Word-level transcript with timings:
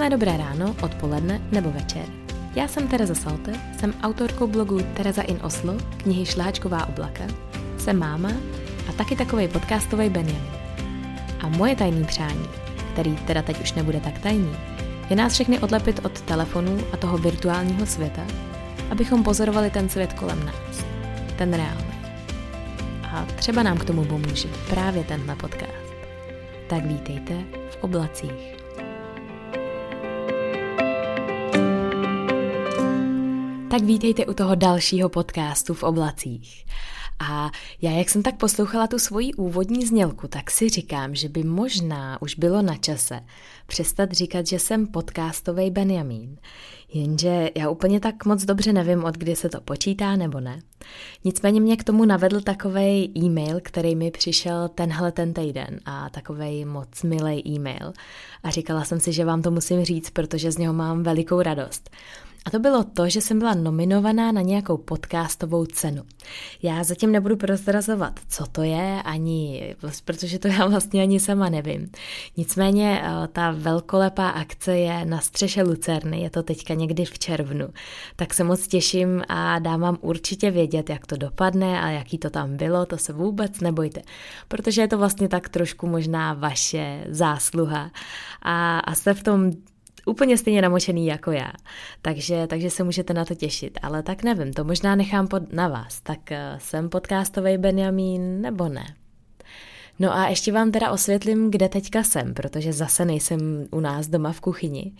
Krásné 0.00 0.16
dobré 0.16 0.36
ráno, 0.36 0.76
odpoledne 0.82 1.40
nebo 1.52 1.70
večer. 1.70 2.04
Já 2.54 2.68
jsem 2.68 2.88
Tereza 2.88 3.14
Salte, 3.14 3.52
jsem 3.78 3.94
autorkou 4.02 4.46
blogu 4.46 4.80
Tereza 4.96 5.22
in 5.22 5.38
Oslo, 5.42 5.76
knihy 5.96 6.26
Šláčková 6.26 6.86
oblaka, 6.86 7.24
jsem 7.78 7.98
máma 7.98 8.32
a 8.88 8.92
taky 8.92 9.16
takový 9.16 9.48
podcastový 9.48 10.08
Benjamin. 10.08 10.52
A 11.40 11.48
moje 11.48 11.76
tajný 11.76 12.04
přání, 12.04 12.48
který 12.92 13.16
teda 13.16 13.42
teď 13.42 13.60
už 13.60 13.72
nebude 13.72 14.00
tak 14.00 14.18
tajný, 14.18 14.56
je 15.10 15.16
nás 15.16 15.32
všechny 15.32 15.58
odlepit 15.58 16.04
od 16.04 16.20
telefonů 16.20 16.78
a 16.92 16.96
toho 16.96 17.18
virtuálního 17.18 17.86
světa, 17.86 18.22
abychom 18.90 19.24
pozorovali 19.24 19.70
ten 19.70 19.88
svět 19.88 20.12
kolem 20.12 20.46
nás, 20.46 20.84
ten 21.38 21.54
reálný. 21.54 21.94
A 23.04 23.26
třeba 23.36 23.62
nám 23.62 23.78
k 23.78 23.84
tomu 23.84 24.04
pomůže 24.04 24.48
právě 24.70 25.04
tenhle 25.04 25.36
podcast. 25.36 25.92
Tak 26.68 26.86
vítejte 26.86 27.34
v 27.70 27.84
oblacích. 27.84 28.59
Tak 33.70 33.82
vítejte 33.82 34.26
u 34.26 34.34
toho 34.34 34.54
dalšího 34.54 35.08
podcastu 35.08 35.74
v 35.74 35.82
oblacích. 35.82 36.64
A 37.28 37.50
já, 37.82 37.90
jak 37.90 38.10
jsem 38.10 38.22
tak 38.22 38.36
poslouchala 38.36 38.86
tu 38.86 38.98
svoji 38.98 39.34
úvodní 39.34 39.86
znělku, 39.86 40.28
tak 40.28 40.50
si 40.50 40.68
říkám, 40.68 41.14
že 41.14 41.28
by 41.28 41.44
možná 41.44 42.22
už 42.22 42.34
bylo 42.34 42.62
na 42.62 42.76
čase 42.76 43.20
přestat 43.66 44.12
říkat, 44.12 44.46
že 44.46 44.58
jsem 44.58 44.86
podcastový 44.86 45.70
Benjamín. 45.70 46.38
Jenže 46.92 47.50
já 47.56 47.70
úplně 47.70 48.00
tak 48.00 48.24
moc 48.24 48.44
dobře 48.44 48.72
nevím, 48.72 49.04
od 49.04 49.14
kdy 49.14 49.36
se 49.36 49.48
to 49.48 49.60
počítá 49.60 50.16
nebo 50.16 50.40
ne. 50.40 50.62
Nicméně 51.24 51.60
mě 51.60 51.76
k 51.76 51.84
tomu 51.84 52.04
navedl 52.04 52.40
takový 52.40 53.12
e-mail, 53.18 53.60
který 53.62 53.96
mi 53.96 54.10
přišel 54.10 54.68
tenhle 54.68 55.12
ten 55.12 55.34
týden 55.34 55.80
a 55.86 56.10
takový 56.10 56.64
moc 56.64 57.02
milý 57.02 57.48
e-mail. 57.48 57.92
A 58.42 58.50
říkala 58.50 58.84
jsem 58.84 59.00
si, 59.00 59.12
že 59.12 59.24
vám 59.24 59.42
to 59.42 59.50
musím 59.50 59.84
říct, 59.84 60.10
protože 60.10 60.52
z 60.52 60.58
něho 60.58 60.74
mám 60.74 61.02
velikou 61.02 61.42
radost. 61.42 61.90
A 62.44 62.50
to 62.50 62.58
bylo 62.58 62.84
to, 62.84 63.08
že 63.08 63.20
jsem 63.20 63.38
byla 63.38 63.54
nominovaná 63.54 64.32
na 64.32 64.40
nějakou 64.40 64.76
podcastovou 64.76 65.66
cenu. 65.66 66.02
Já 66.62 66.84
zatím 66.84 67.12
nebudu 67.12 67.36
prozrazovat, 67.36 68.20
co 68.28 68.46
to 68.46 68.62
je, 68.62 69.02
ani, 69.04 69.74
protože 70.04 70.38
to 70.38 70.48
já 70.48 70.66
vlastně 70.66 71.02
ani 71.02 71.20
sama 71.20 71.48
nevím. 71.48 71.90
Nicméně 72.36 73.02
eh, 73.04 73.28
ta 73.28 73.50
velkolepá 73.50 74.28
akce 74.28 74.78
je 74.78 75.04
na 75.04 75.20
střeše 75.20 75.62
Lucerny, 75.62 76.20
je 76.20 76.30
to 76.30 76.42
teďka 76.42 76.74
někdy 76.74 77.04
v 77.04 77.18
červnu. 77.18 77.68
Tak 78.16 78.34
se 78.34 78.44
moc 78.44 78.66
těším 78.66 79.22
a 79.28 79.58
dám 79.58 79.80
vám 79.80 79.98
určitě 80.00 80.50
vědět, 80.50 80.90
jak 80.90 81.06
to 81.06 81.16
dopadne 81.16 81.80
a 81.80 81.88
jaký 81.88 82.18
to 82.18 82.30
tam 82.30 82.56
bylo, 82.56 82.86
to 82.86 82.98
se 82.98 83.12
vůbec 83.12 83.60
nebojte, 83.60 84.02
protože 84.48 84.80
je 84.80 84.88
to 84.88 84.98
vlastně 84.98 85.28
tak 85.28 85.48
trošku 85.48 85.86
možná 85.86 86.34
vaše 86.34 87.04
zásluha 87.08 87.90
a, 88.42 88.78
a 88.78 88.94
jste 88.94 89.14
v 89.14 89.22
tom 89.22 89.50
úplně 90.06 90.38
stejně 90.38 90.62
namočený 90.62 91.06
jako 91.06 91.30
já. 91.30 91.52
Takže, 92.02 92.46
takže 92.46 92.70
se 92.70 92.84
můžete 92.84 93.14
na 93.14 93.24
to 93.24 93.34
těšit. 93.34 93.78
Ale 93.82 94.02
tak 94.02 94.22
nevím, 94.22 94.52
to 94.52 94.64
možná 94.64 94.94
nechám 94.94 95.28
pod, 95.28 95.52
na 95.52 95.68
vás. 95.68 96.00
Tak 96.00 96.18
uh, 96.30 96.58
jsem 96.58 96.88
podcastový 96.88 97.58
Benjamín 97.58 98.40
nebo 98.40 98.68
ne? 98.68 98.94
No 99.98 100.16
a 100.16 100.28
ještě 100.28 100.52
vám 100.52 100.70
teda 100.70 100.90
osvětlím, 100.90 101.50
kde 101.50 101.68
teďka 101.68 102.02
jsem, 102.02 102.34
protože 102.34 102.72
zase 102.72 103.04
nejsem 103.04 103.66
u 103.70 103.80
nás 103.80 104.08
doma 104.08 104.32
v 104.32 104.40
kuchyni. 104.40 104.92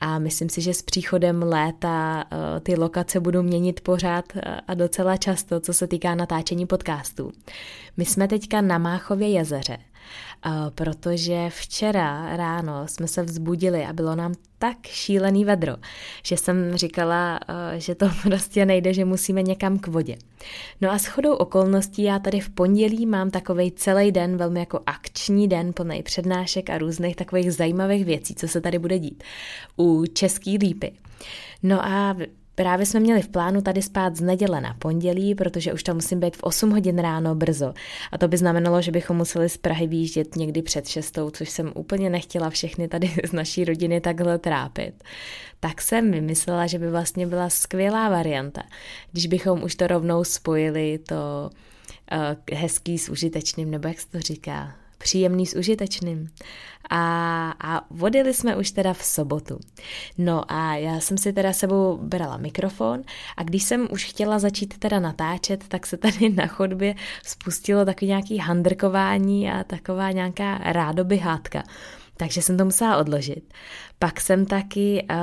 A 0.00 0.18
myslím 0.18 0.48
si, 0.48 0.60
že 0.60 0.74
s 0.74 0.82
příchodem 0.82 1.42
léta 1.42 2.24
uh, 2.24 2.38
ty 2.60 2.76
lokace 2.76 3.20
budou 3.20 3.42
měnit 3.42 3.80
pořád 3.80 4.24
uh, 4.36 4.42
a 4.68 4.74
docela 4.74 5.16
často, 5.16 5.60
co 5.60 5.72
se 5.72 5.86
týká 5.86 6.14
natáčení 6.14 6.66
podcastů. 6.66 7.32
My 7.96 8.04
jsme 8.04 8.28
teďka 8.28 8.60
na 8.60 8.78
Máchově 8.78 9.28
jezeře 9.28 9.78
protože 10.74 11.50
včera 11.50 12.36
ráno 12.36 12.88
jsme 12.88 13.08
se 13.08 13.22
vzbudili 13.22 13.84
a 13.84 13.92
bylo 13.92 14.14
nám 14.14 14.34
tak 14.58 14.86
šílený 14.86 15.44
vedro, 15.44 15.76
že 16.22 16.36
jsem 16.36 16.76
říkala, 16.76 17.40
že 17.76 17.94
to 17.94 18.06
prostě 18.22 18.66
nejde, 18.66 18.94
že 18.94 19.04
musíme 19.04 19.42
někam 19.42 19.78
k 19.78 19.86
vodě. 19.86 20.16
No 20.80 20.90
a 20.90 20.98
s 20.98 21.06
chodou 21.06 21.34
okolností 21.34 22.02
já 22.02 22.18
tady 22.18 22.40
v 22.40 22.50
pondělí 22.50 23.06
mám 23.06 23.30
takový 23.30 23.72
celý 23.72 24.12
den, 24.12 24.36
velmi 24.36 24.60
jako 24.60 24.80
akční 24.86 25.48
den, 25.48 25.72
plný 25.72 26.02
přednášek 26.02 26.70
a 26.70 26.78
různých 26.78 27.16
takových 27.16 27.52
zajímavých 27.52 28.04
věcí, 28.04 28.34
co 28.34 28.48
se 28.48 28.60
tady 28.60 28.78
bude 28.78 28.98
dít 28.98 29.24
u 29.78 30.04
Český 30.06 30.58
lípy. 30.58 30.92
No 31.62 31.84
a 31.84 32.16
Právě 32.54 32.86
jsme 32.86 33.00
měli 33.00 33.22
v 33.22 33.28
plánu 33.28 33.62
tady 33.62 33.82
spát 33.82 34.16
z 34.16 34.20
neděle 34.20 34.60
na 34.60 34.74
pondělí, 34.78 35.34
protože 35.34 35.72
už 35.72 35.82
tam 35.82 35.96
musím 35.96 36.20
být 36.20 36.36
v 36.36 36.42
8 36.42 36.70
hodin 36.70 36.98
ráno 36.98 37.34
brzo. 37.34 37.74
A 38.12 38.18
to 38.18 38.28
by 38.28 38.36
znamenalo, 38.36 38.82
že 38.82 38.92
bychom 38.92 39.16
museli 39.16 39.48
z 39.48 39.56
Prahy 39.56 39.86
výjíždět 39.86 40.36
někdy 40.36 40.62
před 40.62 40.88
šestou, 40.88 41.30
což 41.30 41.50
jsem 41.50 41.72
úplně 41.74 42.10
nechtěla 42.10 42.50
všechny 42.50 42.88
tady 42.88 43.10
z 43.24 43.32
naší 43.32 43.64
rodiny 43.64 44.00
takhle 44.00 44.38
trápit. 44.38 45.04
Tak 45.60 45.82
jsem 45.82 46.10
vymyslela, 46.10 46.66
že 46.66 46.78
by 46.78 46.90
vlastně 46.90 47.26
byla 47.26 47.50
skvělá 47.50 48.08
varianta, 48.08 48.62
když 49.12 49.26
bychom 49.26 49.62
už 49.62 49.74
to 49.74 49.86
rovnou 49.86 50.24
spojili, 50.24 50.98
to 50.98 51.50
uh, 52.12 52.58
hezký 52.58 52.98
s 52.98 53.08
užitečným, 53.08 53.70
nebo 53.70 53.88
jak 53.88 54.00
se 54.00 54.10
to 54.10 54.20
říká, 54.20 54.74
příjemný 55.04 55.46
s 55.46 55.56
užitečným. 55.56 56.28
A, 56.90 57.54
a 57.60 57.86
vodili 57.90 58.34
jsme 58.34 58.56
už 58.56 58.70
teda 58.70 58.92
v 58.92 59.04
sobotu. 59.04 59.60
No 60.18 60.52
a 60.52 60.74
já 60.74 61.00
jsem 61.00 61.18
si 61.18 61.32
teda 61.32 61.52
sebou 61.52 61.98
brala 62.02 62.36
mikrofon 62.36 63.02
a 63.36 63.42
když 63.42 63.62
jsem 63.62 63.88
už 63.90 64.04
chtěla 64.04 64.38
začít 64.38 64.78
teda 64.78 65.00
natáčet, 65.00 65.64
tak 65.68 65.86
se 65.86 65.96
tady 65.96 66.30
na 66.30 66.46
chodbě 66.46 66.94
spustilo 67.26 67.84
takový 67.84 68.08
nějaký 68.08 68.38
handrkování 68.38 69.50
a 69.50 69.64
taková 69.64 70.10
nějaká 70.10 70.58
rádoby 70.58 71.16
hádka 71.16 71.62
takže 72.16 72.42
jsem 72.42 72.56
to 72.56 72.64
musela 72.64 72.96
odložit. 72.96 73.54
Pak 73.98 74.20
jsem 74.20 74.46
taky, 74.46 75.06
uh, 75.10 75.16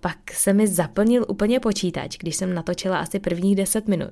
pak 0.00 0.16
se 0.32 0.52
mi 0.52 0.66
zaplnil 0.66 1.24
úplně 1.28 1.60
počítač, 1.60 2.18
když 2.18 2.36
jsem 2.36 2.54
natočila 2.54 2.98
asi 2.98 3.18
prvních 3.18 3.56
10 3.56 3.88
minut. 3.88 4.10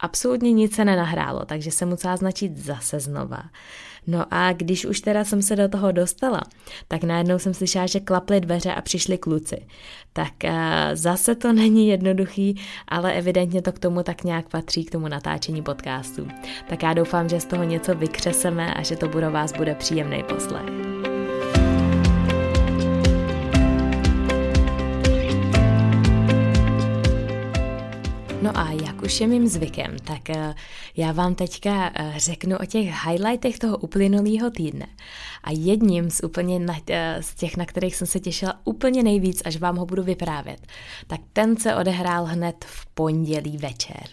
Absolutně 0.00 0.52
nic 0.52 0.74
se 0.74 0.84
nenahrálo, 0.84 1.44
takže 1.44 1.70
jsem 1.70 1.88
musela 1.88 2.16
značit 2.16 2.56
zase 2.56 3.00
znova. 3.00 3.42
No 4.06 4.24
a 4.30 4.52
když 4.52 4.84
už 4.84 5.00
teda 5.00 5.24
jsem 5.24 5.42
se 5.42 5.56
do 5.56 5.68
toho 5.68 5.92
dostala, 5.92 6.40
tak 6.88 7.04
najednou 7.04 7.38
jsem 7.38 7.54
slyšela, 7.54 7.86
že 7.86 8.00
klaply 8.00 8.40
dveře 8.40 8.74
a 8.74 8.82
přišli 8.82 9.18
kluci. 9.18 9.66
Tak 10.12 10.32
uh, 10.44 10.50
zase 10.94 11.34
to 11.34 11.52
není 11.52 11.88
jednoduchý, 11.88 12.60
ale 12.88 13.12
evidentně 13.12 13.62
to 13.62 13.72
k 13.72 13.78
tomu 13.78 14.02
tak 14.02 14.24
nějak 14.24 14.48
patří, 14.48 14.84
k 14.84 14.90
tomu 14.90 15.08
natáčení 15.08 15.62
podcastu. 15.62 16.28
Tak 16.68 16.82
já 16.82 16.94
doufám, 16.94 17.28
že 17.28 17.40
z 17.40 17.44
toho 17.44 17.64
něco 17.64 17.94
vykřeseme 17.94 18.74
a 18.74 18.82
že 18.82 18.96
to 18.96 19.08
pro 19.08 19.30
vás 19.30 19.52
bude 19.52 19.74
příjemný 19.74 20.22
poslech. 20.22 21.15
No 28.42 28.58
a 28.58 28.70
jak 28.70 29.02
už 29.02 29.20
je 29.20 29.26
mým 29.26 29.48
zvykem, 29.48 29.96
tak 30.04 30.30
eh, 30.30 30.54
já 30.96 31.12
vám 31.12 31.34
teďka 31.34 31.90
eh, 31.94 32.12
řeknu 32.16 32.56
o 32.58 32.64
těch 32.66 33.04
highlightech 33.06 33.58
toho 33.58 33.78
uplynulého 33.78 34.50
týdne. 34.50 34.86
A 35.44 35.50
jedním 35.52 36.10
z 36.10 36.20
úplně 36.24 36.58
na, 36.58 36.76
eh, 36.90 37.18
z 37.20 37.34
těch, 37.34 37.56
na 37.56 37.66
kterých 37.66 37.96
jsem 37.96 38.06
se 38.06 38.20
těšila 38.20 38.60
úplně 38.64 39.02
nejvíc, 39.02 39.42
až 39.44 39.56
vám 39.56 39.76
ho 39.76 39.86
budu 39.86 40.02
vyprávět, 40.02 40.66
tak 41.06 41.20
ten 41.32 41.56
se 41.56 41.74
odehrál 41.74 42.24
hned 42.24 42.64
v 42.68 42.86
pondělí 42.86 43.58
večer. 43.58 44.06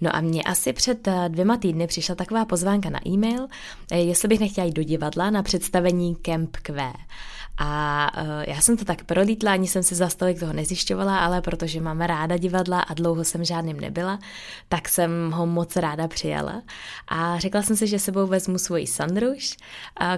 No 0.00 0.16
a 0.16 0.20
mně 0.20 0.42
asi 0.42 0.72
před 0.72 1.08
dvěma 1.28 1.56
týdny 1.56 1.86
přišla 1.86 2.14
taková 2.14 2.44
pozvánka 2.44 2.90
na 2.90 3.08
e-mail, 3.08 3.46
jestli 3.94 4.28
bych 4.28 4.40
nechtěla 4.40 4.64
jít 4.64 4.74
do 4.74 4.82
divadla 4.82 5.30
na 5.30 5.42
představení 5.42 6.16
Camp 6.16 6.56
Q. 6.56 6.92
A 7.58 8.10
uh, 8.22 8.28
já 8.48 8.60
jsem 8.60 8.76
to 8.76 8.84
tak 8.84 9.04
prolítla, 9.04 9.52
ani 9.52 9.68
jsem 9.68 9.82
si 9.82 9.94
za 9.94 10.08
stolik 10.08 10.40
toho 10.40 10.52
nezjišťovala, 10.52 11.18
ale 11.18 11.40
protože 11.40 11.80
mám 11.80 12.00
ráda 12.00 12.36
divadla 12.36 12.80
a 12.80 12.94
dlouho 12.94 13.24
jsem 13.24 13.44
žádným 13.44 13.80
nebyla, 13.80 14.18
tak 14.68 14.88
jsem 14.88 15.30
ho 15.30 15.46
moc 15.46 15.76
ráda 15.76 16.08
přijala. 16.08 16.62
A 17.08 17.38
řekla 17.38 17.62
jsem 17.62 17.76
si, 17.76 17.86
že 17.86 17.98
sebou 17.98 18.26
vezmu 18.26 18.58
svoji 18.58 18.86
sandruš, 18.86 19.56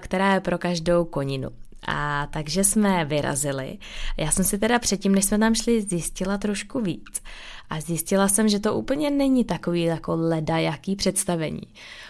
která 0.01 0.35
je 0.35 0.41
pro 0.41 0.59
každou 0.59 1.05
koninu. 1.05 1.49
A 1.89 2.27
takže 2.31 2.65
jsme 2.65 3.05
vyrazili. 3.05 3.79
Já 4.17 4.31
jsem 4.31 4.45
si 4.45 4.59
teda 4.59 4.79
předtím, 4.79 5.15
než 5.15 5.25
jsme 5.25 5.39
tam 5.39 5.55
šli, 5.55 5.83
zjistila 5.83 6.39
trošku 6.39 6.81
víc. 6.81 7.23
A 7.71 7.81
zjistila 7.81 8.29
jsem, 8.29 8.49
že 8.49 8.59
to 8.59 8.75
úplně 8.75 9.11
není 9.11 9.45
takový 9.45 9.83
jako 9.83 10.17
leda 10.17 10.59
jaký 10.59 10.97
představení. 10.97 11.63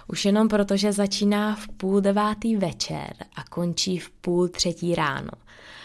Už 0.08 0.24
jenom 0.24 0.48
proto, 0.48 0.76
že 0.76 0.92
začíná 0.92 1.56
v 1.56 1.68
půl 1.68 2.00
devátý 2.00 2.56
večer 2.56 3.14
a 3.36 3.44
končí 3.44 3.98
v 3.98 4.10
půl 4.10 4.48
třetí 4.48 4.94
ráno. 4.94 5.30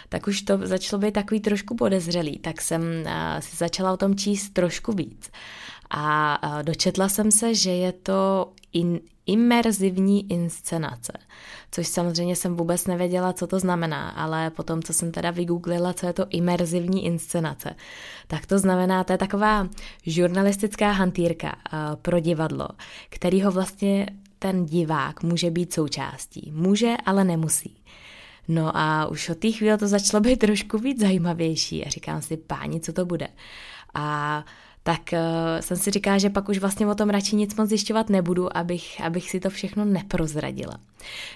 Tak 0.10 0.28
už 0.28 0.42
to 0.42 0.58
začalo 0.64 1.00
být 1.00 1.14
takový 1.14 1.40
trošku 1.40 1.76
podezřelý, 1.76 2.40
tak 2.40 2.62
jsem 2.62 2.82
si 3.40 3.56
začala 3.56 3.94
o 3.94 3.98
tom 3.98 4.16
číst 4.16 4.50
trošku 4.50 4.92
víc. 4.92 5.32
A 5.90 6.62
dočetla 6.62 7.10
jsem 7.10 7.32
se, 7.32 7.56
že 7.56 7.72
je 7.72 7.92
to 7.92 8.52
in, 8.74 9.00
imerzivní 9.32 10.32
inscenace, 10.32 11.14
což 11.72 11.88
samozřejmě 11.88 12.36
jsem 12.36 12.56
vůbec 12.56 12.88
nevěděla, 12.88 13.34
co 13.34 13.48
to 13.48 13.60
znamená, 13.60 14.10
ale 14.10 14.50
potom, 14.50 14.84
co 14.84 14.94
jsem 14.94 15.12
teda 15.12 15.32
vygooglila, 15.32 15.94
co 15.94 16.08
je 16.08 16.14
to 16.14 16.26
imerzivní 16.30 17.06
inscenace, 17.06 17.76
tak 18.28 18.46
to 18.46 18.60
znamená, 18.60 19.04
to 19.04 19.14
je 19.14 19.18
taková 19.18 19.68
žurnalistická 20.06 20.92
hantýrka 20.92 21.48
uh, 21.48 21.96
pro 22.02 22.20
divadlo, 22.20 22.68
kterýho 23.10 23.52
vlastně 23.52 24.08
ten 24.40 24.66
divák 24.66 25.24
může 25.24 25.52
být 25.52 25.74
součástí. 25.74 26.52
Může, 26.56 26.96
ale 27.06 27.24
nemusí. 27.24 27.78
No 28.48 28.78
a 28.78 29.06
už 29.06 29.30
od 29.30 29.38
té 29.38 29.52
chvíle 29.52 29.78
to 29.78 29.88
začalo 29.88 30.22
být 30.22 30.40
trošku 30.40 30.78
víc 30.78 31.00
zajímavější 31.00 31.86
a 31.86 31.90
říkám 31.90 32.22
si, 32.22 32.38
páni, 32.38 32.80
co 32.80 32.94
to 32.94 33.06
bude. 33.06 33.28
A 33.94 34.46
tak 34.84 35.02
uh, 35.14 35.20
jsem 35.60 35.78
si 35.78 35.92
říkala, 35.92 36.18
že 36.18 36.30
pak 36.30 36.50
už 36.50 36.58
vlastně 36.58 36.88
o 36.88 36.96
tom 36.96 37.10
radši 37.10 37.36
nic 37.36 37.56
moc 37.56 37.70
zjišťovat 37.70 38.10
nebudu, 38.10 38.58
abych, 38.58 39.02
abych 39.02 39.30
si 39.30 39.40
to 39.40 39.50
všechno 39.50 39.86
neprozradila. 39.86 40.78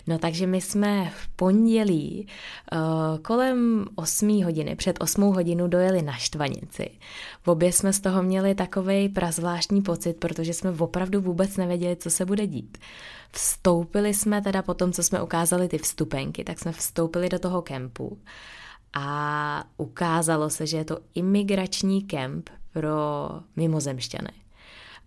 No 0.07 0.19
takže 0.19 0.47
my 0.47 0.61
jsme 0.61 1.11
v 1.17 1.27
pondělí 1.27 2.27
uh, 2.73 3.17
kolem 3.17 3.85
8 3.95 4.43
hodiny, 4.43 4.75
před 4.75 4.97
8 4.99 5.21
hodinu 5.23 5.67
dojeli 5.67 6.01
na 6.01 6.13
Štvanici. 6.13 6.89
V 7.43 7.47
obě 7.47 7.71
jsme 7.71 7.93
z 7.93 7.99
toho 7.99 8.23
měli 8.23 8.55
takový 8.55 9.09
prazvláštní 9.09 9.81
pocit, 9.81 10.13
protože 10.13 10.53
jsme 10.53 10.71
opravdu 10.71 11.21
vůbec 11.21 11.57
nevěděli, 11.57 11.95
co 11.95 12.09
se 12.09 12.25
bude 12.25 12.47
dít. 12.47 12.77
Vstoupili 13.31 14.13
jsme 14.13 14.41
teda 14.41 14.61
po 14.61 14.73
tom, 14.73 14.91
co 14.91 15.03
jsme 15.03 15.21
ukázali 15.21 15.67
ty 15.67 15.77
vstupenky, 15.77 16.43
tak 16.43 16.59
jsme 16.59 16.71
vstoupili 16.71 17.29
do 17.29 17.39
toho 17.39 17.61
kempu 17.61 18.17
a 18.93 19.63
ukázalo 19.77 20.49
se, 20.49 20.67
že 20.67 20.77
je 20.77 20.85
to 20.85 20.99
imigrační 21.15 22.01
kemp 22.01 22.49
pro 22.79 23.29
mimozemšťany. 23.55 24.29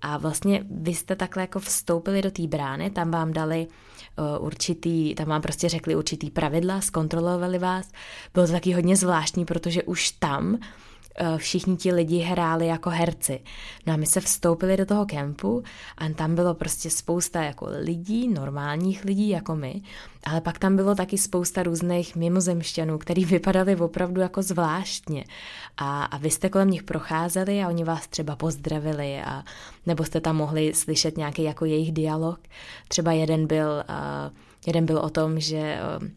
A 0.00 0.18
vlastně 0.18 0.64
vy 0.70 0.94
jste 0.94 1.16
takhle 1.16 1.42
jako 1.42 1.60
vstoupili 1.60 2.22
do 2.22 2.30
té 2.30 2.46
brány, 2.46 2.90
tam 2.90 3.10
vám 3.10 3.32
dali 3.32 3.66
uh, 3.66 4.46
určitý, 4.46 5.14
tam 5.14 5.26
vám 5.26 5.42
prostě 5.42 5.68
řekli 5.68 5.96
určitý 5.96 6.30
pravidla, 6.30 6.80
zkontrolovali 6.80 7.58
vás. 7.58 7.90
Bylo 8.34 8.46
to 8.46 8.52
taky 8.52 8.72
hodně 8.72 8.96
zvláštní, 8.96 9.44
protože 9.44 9.82
už 9.82 10.10
tam 10.10 10.58
Eh, 10.58 10.87
všichni 11.36 11.76
ti 11.76 11.92
lidi 11.92 12.18
hráli 12.18 12.66
jako 12.66 12.90
herci. 12.90 13.40
No 13.86 13.94
a 13.94 13.96
my 13.96 14.06
se 14.06 14.20
vstoupili 14.20 14.76
do 14.76 14.86
toho 14.86 15.06
kempu 15.06 15.62
a 15.98 16.08
tam 16.08 16.34
bylo 16.34 16.54
prostě 16.54 16.90
spousta 16.90 17.42
jako 17.42 17.66
lidí, 17.80 18.28
normálních 18.28 19.04
lidí 19.04 19.28
jako 19.28 19.56
my, 19.56 19.82
ale 20.24 20.40
pak 20.40 20.58
tam 20.58 20.76
bylo 20.76 20.94
taky 20.94 21.18
spousta 21.18 21.62
různých 21.62 22.16
mimozemšťanů, 22.16 22.98
který 22.98 23.24
vypadali 23.24 23.76
opravdu 23.76 24.20
jako 24.20 24.42
zvláštně. 24.42 25.24
A, 25.76 26.04
a 26.04 26.18
vy 26.18 26.30
jste 26.30 26.48
kolem 26.48 26.70
nich 26.70 26.82
procházeli 26.82 27.62
a 27.62 27.68
oni 27.68 27.84
vás 27.84 28.06
třeba 28.06 28.36
pozdravili 28.36 29.22
a 29.22 29.42
nebo 29.86 30.04
jste 30.04 30.20
tam 30.20 30.36
mohli 30.36 30.74
slyšet 30.74 31.16
nějaký 31.16 31.42
jako 31.42 31.64
jejich 31.64 31.92
dialog. 31.92 32.40
Třeba 32.88 33.12
jeden 33.12 33.46
byl, 33.46 33.84
uh, 33.88 34.36
jeden 34.66 34.86
byl 34.86 34.98
o 34.98 35.10
tom, 35.10 35.40
že 35.40 35.78
uh, 36.00 36.08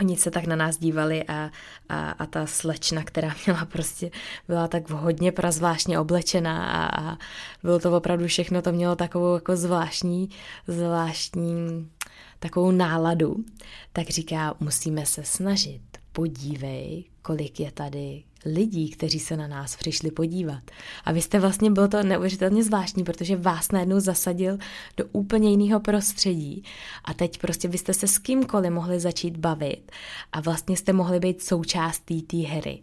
Oni 0.00 0.16
se 0.16 0.30
tak 0.30 0.46
na 0.46 0.56
nás 0.56 0.78
dívali 0.78 1.24
a, 1.24 1.50
a, 1.88 2.10
a 2.10 2.26
ta 2.26 2.46
slečna, 2.46 3.04
která 3.04 3.34
měla 3.46 3.64
prostě, 3.64 4.10
byla 4.48 4.68
tak 4.68 4.90
hodně 4.90 5.32
prazvláštně 5.32 6.00
oblečená 6.00 6.66
a, 6.66 7.10
a 7.10 7.18
bylo 7.62 7.78
to 7.78 7.96
opravdu 7.96 8.26
všechno, 8.26 8.62
to 8.62 8.72
mělo 8.72 8.96
takovou 8.96 9.34
jako 9.34 9.56
zvláštní, 9.56 10.30
zvláštní 10.66 11.90
takovou 12.38 12.70
náladu, 12.70 13.44
tak 13.92 14.08
říká, 14.08 14.54
musíme 14.60 15.06
se 15.06 15.24
snažit, 15.24 15.82
podívej, 16.12 17.04
kolik 17.22 17.60
je 17.60 17.72
tady 17.72 18.22
lidí, 18.54 18.90
kteří 18.90 19.18
se 19.18 19.36
na 19.36 19.46
nás 19.46 19.76
přišli 19.76 20.10
podívat. 20.10 20.62
A 21.04 21.12
vy 21.12 21.22
jste 21.22 21.38
vlastně, 21.38 21.70
bylo 21.70 21.88
to 21.88 22.02
neuvěřitelně 22.02 22.64
zvláštní, 22.64 23.04
protože 23.04 23.36
vás 23.36 23.72
najednou 23.72 24.00
zasadil 24.00 24.58
do 24.96 25.04
úplně 25.12 25.50
jiného 25.50 25.80
prostředí 25.80 26.64
a 27.04 27.14
teď 27.14 27.38
prostě 27.38 27.68
byste 27.68 27.94
se 27.94 28.06
s 28.06 28.18
kýmkoliv 28.18 28.72
mohli 28.72 29.00
začít 29.00 29.36
bavit 29.36 29.92
a 30.32 30.40
vlastně 30.40 30.76
jste 30.76 30.92
mohli 30.92 31.20
být 31.20 31.42
součástí 31.42 32.22
té 32.22 32.36
hry. 32.36 32.78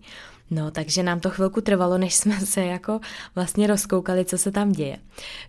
No, 0.51 0.71
takže 0.71 1.03
nám 1.03 1.19
to 1.19 1.29
chvilku 1.29 1.61
trvalo, 1.61 1.97
než 1.97 2.15
jsme 2.15 2.39
se 2.39 2.65
jako 2.65 2.99
vlastně 3.35 3.67
rozkoukali, 3.67 4.25
co 4.25 4.37
se 4.37 4.51
tam 4.51 4.71
děje. 4.71 4.97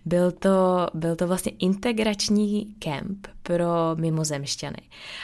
Byl 0.05 0.31
to, 0.31 0.87
byl 0.93 1.15
to 1.15 1.27
vlastně 1.27 1.51
integrační 1.59 2.65
kemp 2.79 3.27
pro 3.43 3.95
mimozemšťany. 3.95 4.81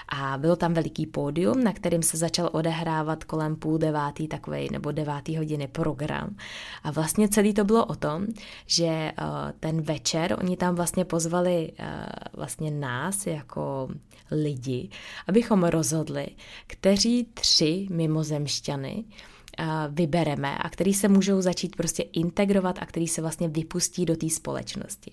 A 0.10 0.38
bylo 0.38 0.56
tam 0.56 0.74
veliký 0.74 1.06
pódium, 1.06 1.64
na 1.64 1.74
kterým 1.74 2.04
se 2.04 2.18
začal 2.18 2.50
odehrávat 2.52 3.24
kolem 3.24 3.56
půl 3.56 3.78
devátý 3.78 4.28
takový 4.28 4.68
nebo 4.72 4.92
devátý 4.92 5.38
hodiny 5.38 5.68
program. 5.68 6.36
A 6.84 6.92
vlastně 6.92 7.28
celý 7.30 7.54
to 7.54 7.64
bylo 7.64 7.86
o 7.86 7.96
tom, 7.96 8.28
že 8.66 8.86
uh, 8.88 9.28
ten 9.60 9.82
večer 9.82 10.36
oni 10.40 10.58
tam 10.58 10.76
vlastně 10.76 11.06
pozvali 11.06 11.72
uh, 11.80 11.86
vlastně 12.34 12.72
nás 12.72 13.28
jako 13.28 13.90
lidi, 14.32 14.90
abychom 15.28 15.64
rozhodli, 15.64 16.28
kteří 16.68 17.28
tři 17.34 17.88
mimozemšťany 17.90 19.04
vybereme 19.90 20.58
a 20.58 20.70
který 20.70 20.94
se 20.94 21.08
můžou 21.08 21.42
začít 21.42 21.76
prostě 21.76 22.04
integrovat 22.04 22.80
a 22.82 22.86
který 22.86 23.08
se 23.08 23.22
vlastně 23.22 23.48
vypustí 23.48 24.06
do 24.06 24.16
té 24.16 24.30
společnosti. 24.30 25.12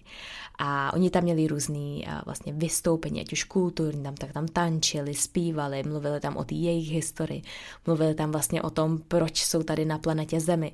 A 0.59 0.93
oni 0.95 1.11
tam 1.11 1.23
měli 1.23 1.47
různý 1.47 2.07
vlastně 2.27 2.53
vystoupení, 2.53 3.21
ať 3.21 3.33
už 3.33 3.45
kulturní, 3.45 4.03
tam 4.03 4.15
tak 4.15 4.33
tam 4.33 4.49
tančili, 4.49 5.15
zpívali, 5.15 5.83
mluvili 5.83 6.21
tam 6.21 6.37
o 6.37 6.45
té 6.45 6.55
jejich 6.55 6.91
historii, 6.91 7.43
mluvili 7.87 8.15
tam 8.15 8.31
vlastně 8.31 8.63
o 8.63 8.71
tom, 8.71 8.99
proč 9.09 9.45
jsou 9.45 9.63
tady 9.63 9.85
na 9.85 9.99
planetě 9.99 10.41
Zemi 10.41 10.73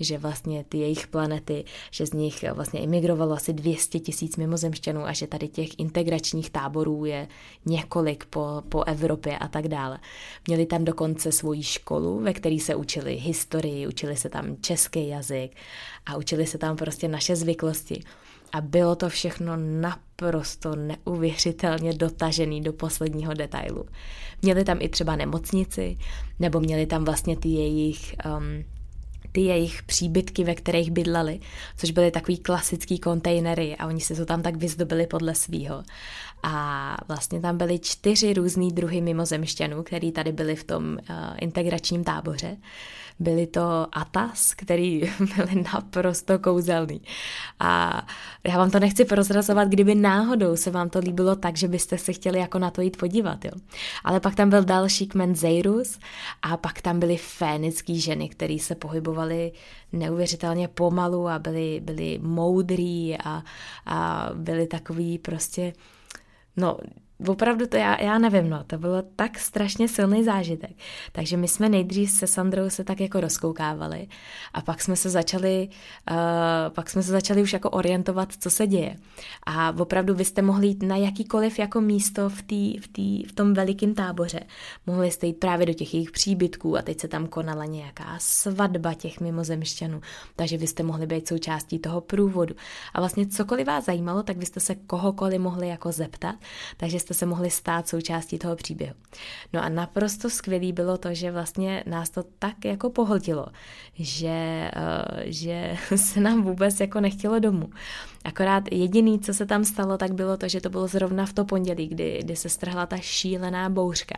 že 0.00 0.18
vlastně 0.18 0.64
ty 0.68 0.78
jejich 0.78 1.06
planety, 1.06 1.64
že 1.90 2.06
z 2.06 2.12
nich 2.12 2.44
vlastně 2.52 2.80
emigrovalo 2.80 3.32
asi 3.32 3.52
200 3.52 4.00
tisíc 4.00 4.36
mimozemšťanů 4.36 5.04
a 5.04 5.12
že 5.12 5.26
tady 5.26 5.48
těch 5.48 5.78
integračních 5.78 6.50
táborů 6.50 7.04
je 7.04 7.28
několik 7.66 8.24
po, 8.24 8.62
po 8.68 8.84
Evropě 8.84 9.38
a 9.38 9.48
tak 9.48 9.68
dále. 9.68 9.98
Měli 10.46 10.66
tam 10.66 10.84
dokonce 10.84 11.32
svoji 11.32 11.62
školu, 11.62 12.20
ve 12.20 12.32
které 12.32 12.58
se 12.60 12.74
učili 12.74 13.16
historii, 13.16 13.86
učili 13.86 14.16
se 14.16 14.28
tam 14.28 14.56
český 14.60 15.08
jazyk 15.08 15.56
a 16.06 16.16
učili 16.16 16.46
se 16.46 16.58
tam 16.58 16.76
prostě 16.76 17.08
naše 17.08 17.36
zvyklosti. 17.36 18.02
A 18.52 18.60
bylo 18.60 18.96
to 18.96 19.08
všechno 19.08 19.56
naprosto 19.56 20.76
neuvěřitelně 20.76 21.92
dotažený 21.92 22.60
do 22.60 22.72
posledního 22.72 23.34
detailu. 23.34 23.84
Měli 24.42 24.64
tam 24.64 24.78
i 24.80 24.88
třeba 24.88 25.16
nemocnici, 25.16 25.96
nebo 26.38 26.60
měli 26.60 26.86
tam 26.86 27.04
vlastně 27.04 27.36
ty 27.36 27.48
jejich 27.48 28.14
um, 28.36 28.64
ty 29.32 29.40
jejich 29.40 29.82
příbytky, 29.82 30.44
ve 30.44 30.54
kterých 30.54 30.90
bydleli, 30.90 31.40
což 31.76 31.90
byly 31.90 32.10
takový 32.10 32.38
klasický 32.38 32.98
kontejnery 32.98 33.76
a 33.76 33.86
oni 33.86 34.00
si 34.00 34.16
to 34.16 34.26
tam 34.26 34.42
tak 34.42 34.56
vyzdobili 34.56 35.06
podle 35.06 35.34
svýho. 35.34 35.82
A 36.42 36.96
vlastně 37.08 37.40
tam 37.40 37.58
byly 37.58 37.78
čtyři 37.78 38.34
různý 38.34 38.72
druhy 38.72 39.00
mimozemšťanů, 39.00 39.82
který 39.82 40.12
tady 40.12 40.32
byli 40.32 40.56
v 40.56 40.64
tom 40.64 40.84
uh, 40.84 41.16
integračním 41.40 42.04
táboře. 42.04 42.56
Byly 43.18 43.46
to 43.46 43.86
Atas, 43.92 44.54
který 44.54 45.00
byly 45.36 45.64
naprosto 45.72 46.38
kouzelný. 46.38 47.02
A 47.60 48.02
já 48.46 48.58
vám 48.58 48.70
to 48.70 48.80
nechci 48.80 49.04
prozrazovat, 49.04 49.68
kdyby 49.68 49.94
náhodou 49.94 50.56
se 50.56 50.70
vám 50.70 50.90
to 50.90 50.98
líbilo 50.98 51.36
tak, 51.36 51.56
že 51.56 51.68
byste 51.68 51.98
se 51.98 52.12
chtěli 52.12 52.38
jako 52.38 52.58
na 52.58 52.70
to 52.70 52.80
jít 52.80 52.96
podívat. 52.96 53.44
Jo. 53.44 53.52
Ale 54.04 54.20
pak 54.20 54.34
tam 54.34 54.50
byl 54.50 54.64
další 54.64 55.06
kmen 55.06 55.34
Zeirus 55.34 55.98
a 56.42 56.56
pak 56.56 56.80
tam 56.80 57.00
byly 57.00 57.16
fénické 57.16 57.94
ženy, 57.94 58.28
které 58.28 58.58
se 58.58 58.74
pohybovaly 58.74 59.52
neuvěřitelně 59.92 60.68
pomalu 60.68 61.28
a 61.28 61.38
byly, 61.38 61.80
byly 61.80 62.18
moudrý 62.22 63.16
a, 63.24 63.42
a 63.86 64.30
byly 64.34 64.66
takový 64.66 65.18
prostě 65.18 65.72
No, 66.54 66.78
opravdu 67.26 67.66
to 67.66 67.76
já, 67.76 68.02
já 68.02 68.18
nevím, 68.18 68.50
no, 68.50 68.64
to 68.64 68.78
bylo 68.78 69.02
tak 69.16 69.38
strašně 69.38 69.88
silný 69.88 70.24
zážitek. 70.24 70.70
Takže 71.12 71.36
my 71.36 71.48
jsme 71.48 71.68
nejdřív 71.68 72.10
se 72.10 72.26
Sandrou 72.26 72.70
se 72.70 72.84
tak 72.84 73.00
jako 73.00 73.20
rozkoukávali 73.20 74.08
a 74.54 74.62
pak 74.62 74.82
jsme 74.82 74.96
se 74.96 75.10
začali, 75.10 75.68
uh, 76.10 76.16
pak 76.74 76.90
jsme 76.90 77.02
se 77.02 77.10
začali 77.10 77.42
už 77.42 77.52
jako 77.52 77.70
orientovat, 77.70 78.32
co 78.40 78.50
se 78.50 78.66
děje. 78.66 78.96
A 79.46 79.74
opravdu 79.78 80.14
vy 80.14 80.24
jste 80.24 80.42
mohli 80.42 80.66
jít 80.66 80.82
na 80.82 80.96
jakýkoliv 80.96 81.58
jako 81.58 81.80
místo 81.80 82.28
v, 82.28 82.42
tý, 82.42 82.78
v, 82.78 82.88
tý, 82.88 83.24
v 83.24 83.32
tom 83.32 83.54
velikém 83.54 83.94
táboře. 83.94 84.40
Mohli 84.86 85.10
jste 85.10 85.26
jít 85.26 85.38
právě 85.38 85.66
do 85.66 85.72
těch 85.72 85.94
jejich 85.94 86.10
příbytků 86.10 86.78
a 86.78 86.82
teď 86.82 87.00
se 87.00 87.08
tam 87.08 87.26
konala 87.26 87.64
nějaká 87.64 88.16
svatba 88.18 88.94
těch 88.94 89.20
mimozemšťanů, 89.20 90.00
takže 90.36 90.56
vy 90.56 90.66
jste 90.66 90.82
mohli 90.82 91.06
být 91.06 91.28
součástí 91.28 91.78
toho 91.78 92.00
průvodu. 92.00 92.54
A 92.94 93.00
vlastně 93.00 93.26
cokoliv 93.26 93.66
vás 93.66 93.84
zajímalo, 93.84 94.22
tak 94.22 94.36
vy 94.36 94.46
jste 94.46 94.60
se 94.60 94.74
kohokoliv 94.74 95.40
mohli 95.40 95.68
jako 95.68 95.92
zeptat, 95.92 96.34
takže 96.76 97.00
jste 97.00 97.11
se 97.14 97.26
mohli 97.26 97.50
stát 97.50 97.88
součástí 97.88 98.38
toho 98.38 98.56
příběhu. 98.56 98.94
No 99.52 99.64
a 99.64 99.68
naprosto 99.68 100.30
skvělý 100.30 100.72
bylo 100.72 100.98
to, 100.98 101.14
že 101.14 101.30
vlastně 101.30 101.84
nás 101.86 102.10
to 102.10 102.22
tak 102.38 102.64
jako 102.64 102.90
pohltilo, 102.90 103.46
že, 103.94 104.70
uh, 104.76 105.22
že 105.24 105.76
se 105.96 106.20
nám 106.20 106.42
vůbec 106.42 106.80
jako 106.80 107.00
nechtělo 107.00 107.38
domů. 107.38 107.70
Akorát 108.24 108.72
jediný, 108.72 109.18
co 109.18 109.34
se 109.34 109.46
tam 109.46 109.64
stalo, 109.64 109.98
tak 109.98 110.12
bylo 110.14 110.36
to, 110.36 110.48
že 110.48 110.60
to 110.60 110.70
bylo 110.70 110.88
zrovna 110.88 111.26
v 111.26 111.32
to 111.32 111.44
pondělí, 111.44 111.88
kdy, 111.88 112.18
kdy 112.22 112.36
se 112.36 112.48
strhla 112.48 112.86
ta 112.86 112.96
šílená 112.96 113.68
bouřka 113.68 114.14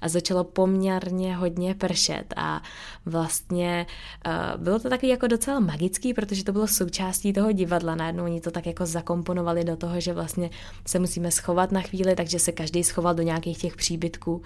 a 0.00 0.08
začalo 0.08 0.44
poměrně 0.44 1.36
hodně 1.36 1.74
pršet 1.74 2.24
a 2.36 2.62
vlastně 3.06 3.86
uh, 4.26 4.62
bylo 4.62 4.78
to 4.78 4.88
takový 4.88 5.08
jako 5.08 5.26
docela 5.26 5.60
magický, 5.60 6.14
protože 6.14 6.44
to 6.44 6.52
bylo 6.52 6.66
součástí 6.66 7.32
toho 7.32 7.52
divadla. 7.52 7.94
Najednou 7.94 8.24
oni 8.24 8.40
to 8.40 8.50
tak 8.50 8.66
jako 8.66 8.86
zakomponovali 8.86 9.64
do 9.64 9.76
toho, 9.76 10.00
že 10.00 10.12
vlastně 10.12 10.50
se 10.86 10.98
musíme 10.98 11.30
schovat 11.30 11.72
na 11.72 11.80
chvíli, 11.80 12.16
takže 12.16 12.38
se 12.38 12.52
každý 12.52 12.84
schoval 12.84 13.14
do 13.14 13.22
nějakých 13.22 13.58
těch 13.58 13.76
příbytků 13.76 14.42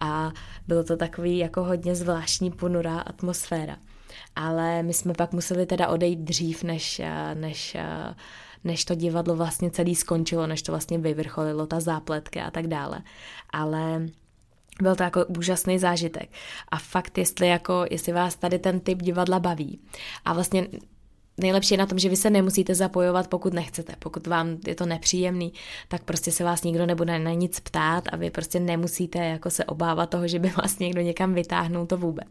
a 0.00 0.32
bylo 0.68 0.84
to 0.84 0.96
takový 0.96 1.38
jako 1.38 1.64
hodně 1.64 1.94
zvláštní 1.94 2.50
ponurá 2.50 3.00
atmosféra. 3.00 3.76
Ale 4.36 4.82
my 4.82 4.94
jsme 4.94 5.12
pak 5.12 5.32
museli 5.32 5.66
teda 5.66 5.88
odejít 5.88 6.18
dřív, 6.18 6.62
než, 6.62 7.00
eh, 7.00 7.34
než 7.34 7.76
uh, 8.08 8.14
než 8.64 8.84
to 8.84 8.94
divadlo 8.94 9.36
vlastně 9.36 9.70
celý 9.70 9.94
skončilo, 9.94 10.46
než 10.46 10.62
to 10.62 10.72
vlastně 10.72 10.98
vyvrcholilo, 10.98 11.66
ta 11.66 11.80
zápletka 11.80 12.44
a 12.44 12.50
tak 12.50 12.66
dále. 12.66 13.02
Ale 13.50 14.06
byl 14.82 14.96
to 14.96 15.02
jako 15.02 15.24
úžasný 15.38 15.78
zážitek. 15.78 16.30
A 16.68 16.78
fakt, 16.78 17.18
jestli, 17.18 17.48
jako, 17.48 17.84
jestli 17.90 18.12
vás 18.12 18.36
tady 18.36 18.58
ten 18.58 18.80
typ 18.80 19.02
divadla 19.02 19.40
baví 19.40 19.80
a 20.24 20.32
vlastně 20.32 20.68
nejlepší 21.38 21.74
je 21.74 21.78
na 21.78 21.86
tom, 21.86 21.98
že 21.98 22.08
vy 22.08 22.16
se 22.16 22.30
nemusíte 22.30 22.74
zapojovat, 22.74 23.28
pokud 23.28 23.54
nechcete. 23.54 23.94
Pokud 23.98 24.26
vám 24.26 24.56
je 24.66 24.74
to 24.74 24.86
nepříjemný, 24.86 25.52
tak 25.88 26.02
prostě 26.02 26.32
se 26.32 26.44
vás 26.44 26.62
nikdo 26.62 26.86
nebude 26.86 27.18
na 27.18 27.32
nic 27.32 27.60
ptát 27.60 28.04
a 28.12 28.16
vy 28.16 28.30
prostě 28.30 28.60
nemusíte 28.60 29.18
jako 29.18 29.50
se 29.50 29.64
obávat 29.64 30.10
toho, 30.10 30.28
že 30.28 30.38
by 30.38 30.52
vás 30.56 30.78
někdo 30.78 31.00
někam 31.00 31.34
vytáhnul, 31.34 31.86
to 31.86 31.96
vůbec. 31.96 32.28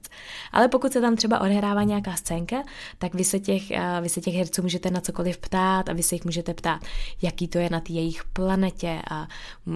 Ale 0.51 0.67
pokud 0.67 0.93
se 0.93 1.01
tam 1.01 1.15
třeba 1.15 1.41
odhrává 1.41 1.83
nějaká 1.83 2.15
scénka, 2.15 2.63
tak 2.97 3.13
vy 3.13 3.23
se 3.23 3.39
těch, 3.39 3.71
eh, 3.71 4.01
vy 4.01 4.09
se 4.09 4.21
těch 4.21 4.35
herců 4.35 4.61
můžete 4.61 4.91
na 4.91 5.01
cokoliv 5.01 5.37
ptát 5.37 5.89
a 5.89 5.93
vy 5.93 6.03
se 6.03 6.15
jich 6.15 6.25
můžete 6.25 6.53
ptát, 6.53 6.81
jaký 7.21 7.47
to 7.47 7.57
je 7.57 7.69
na 7.69 7.79
té 7.79 7.93
jejich 7.93 8.23
planetě 8.23 9.01
a, 9.09 9.27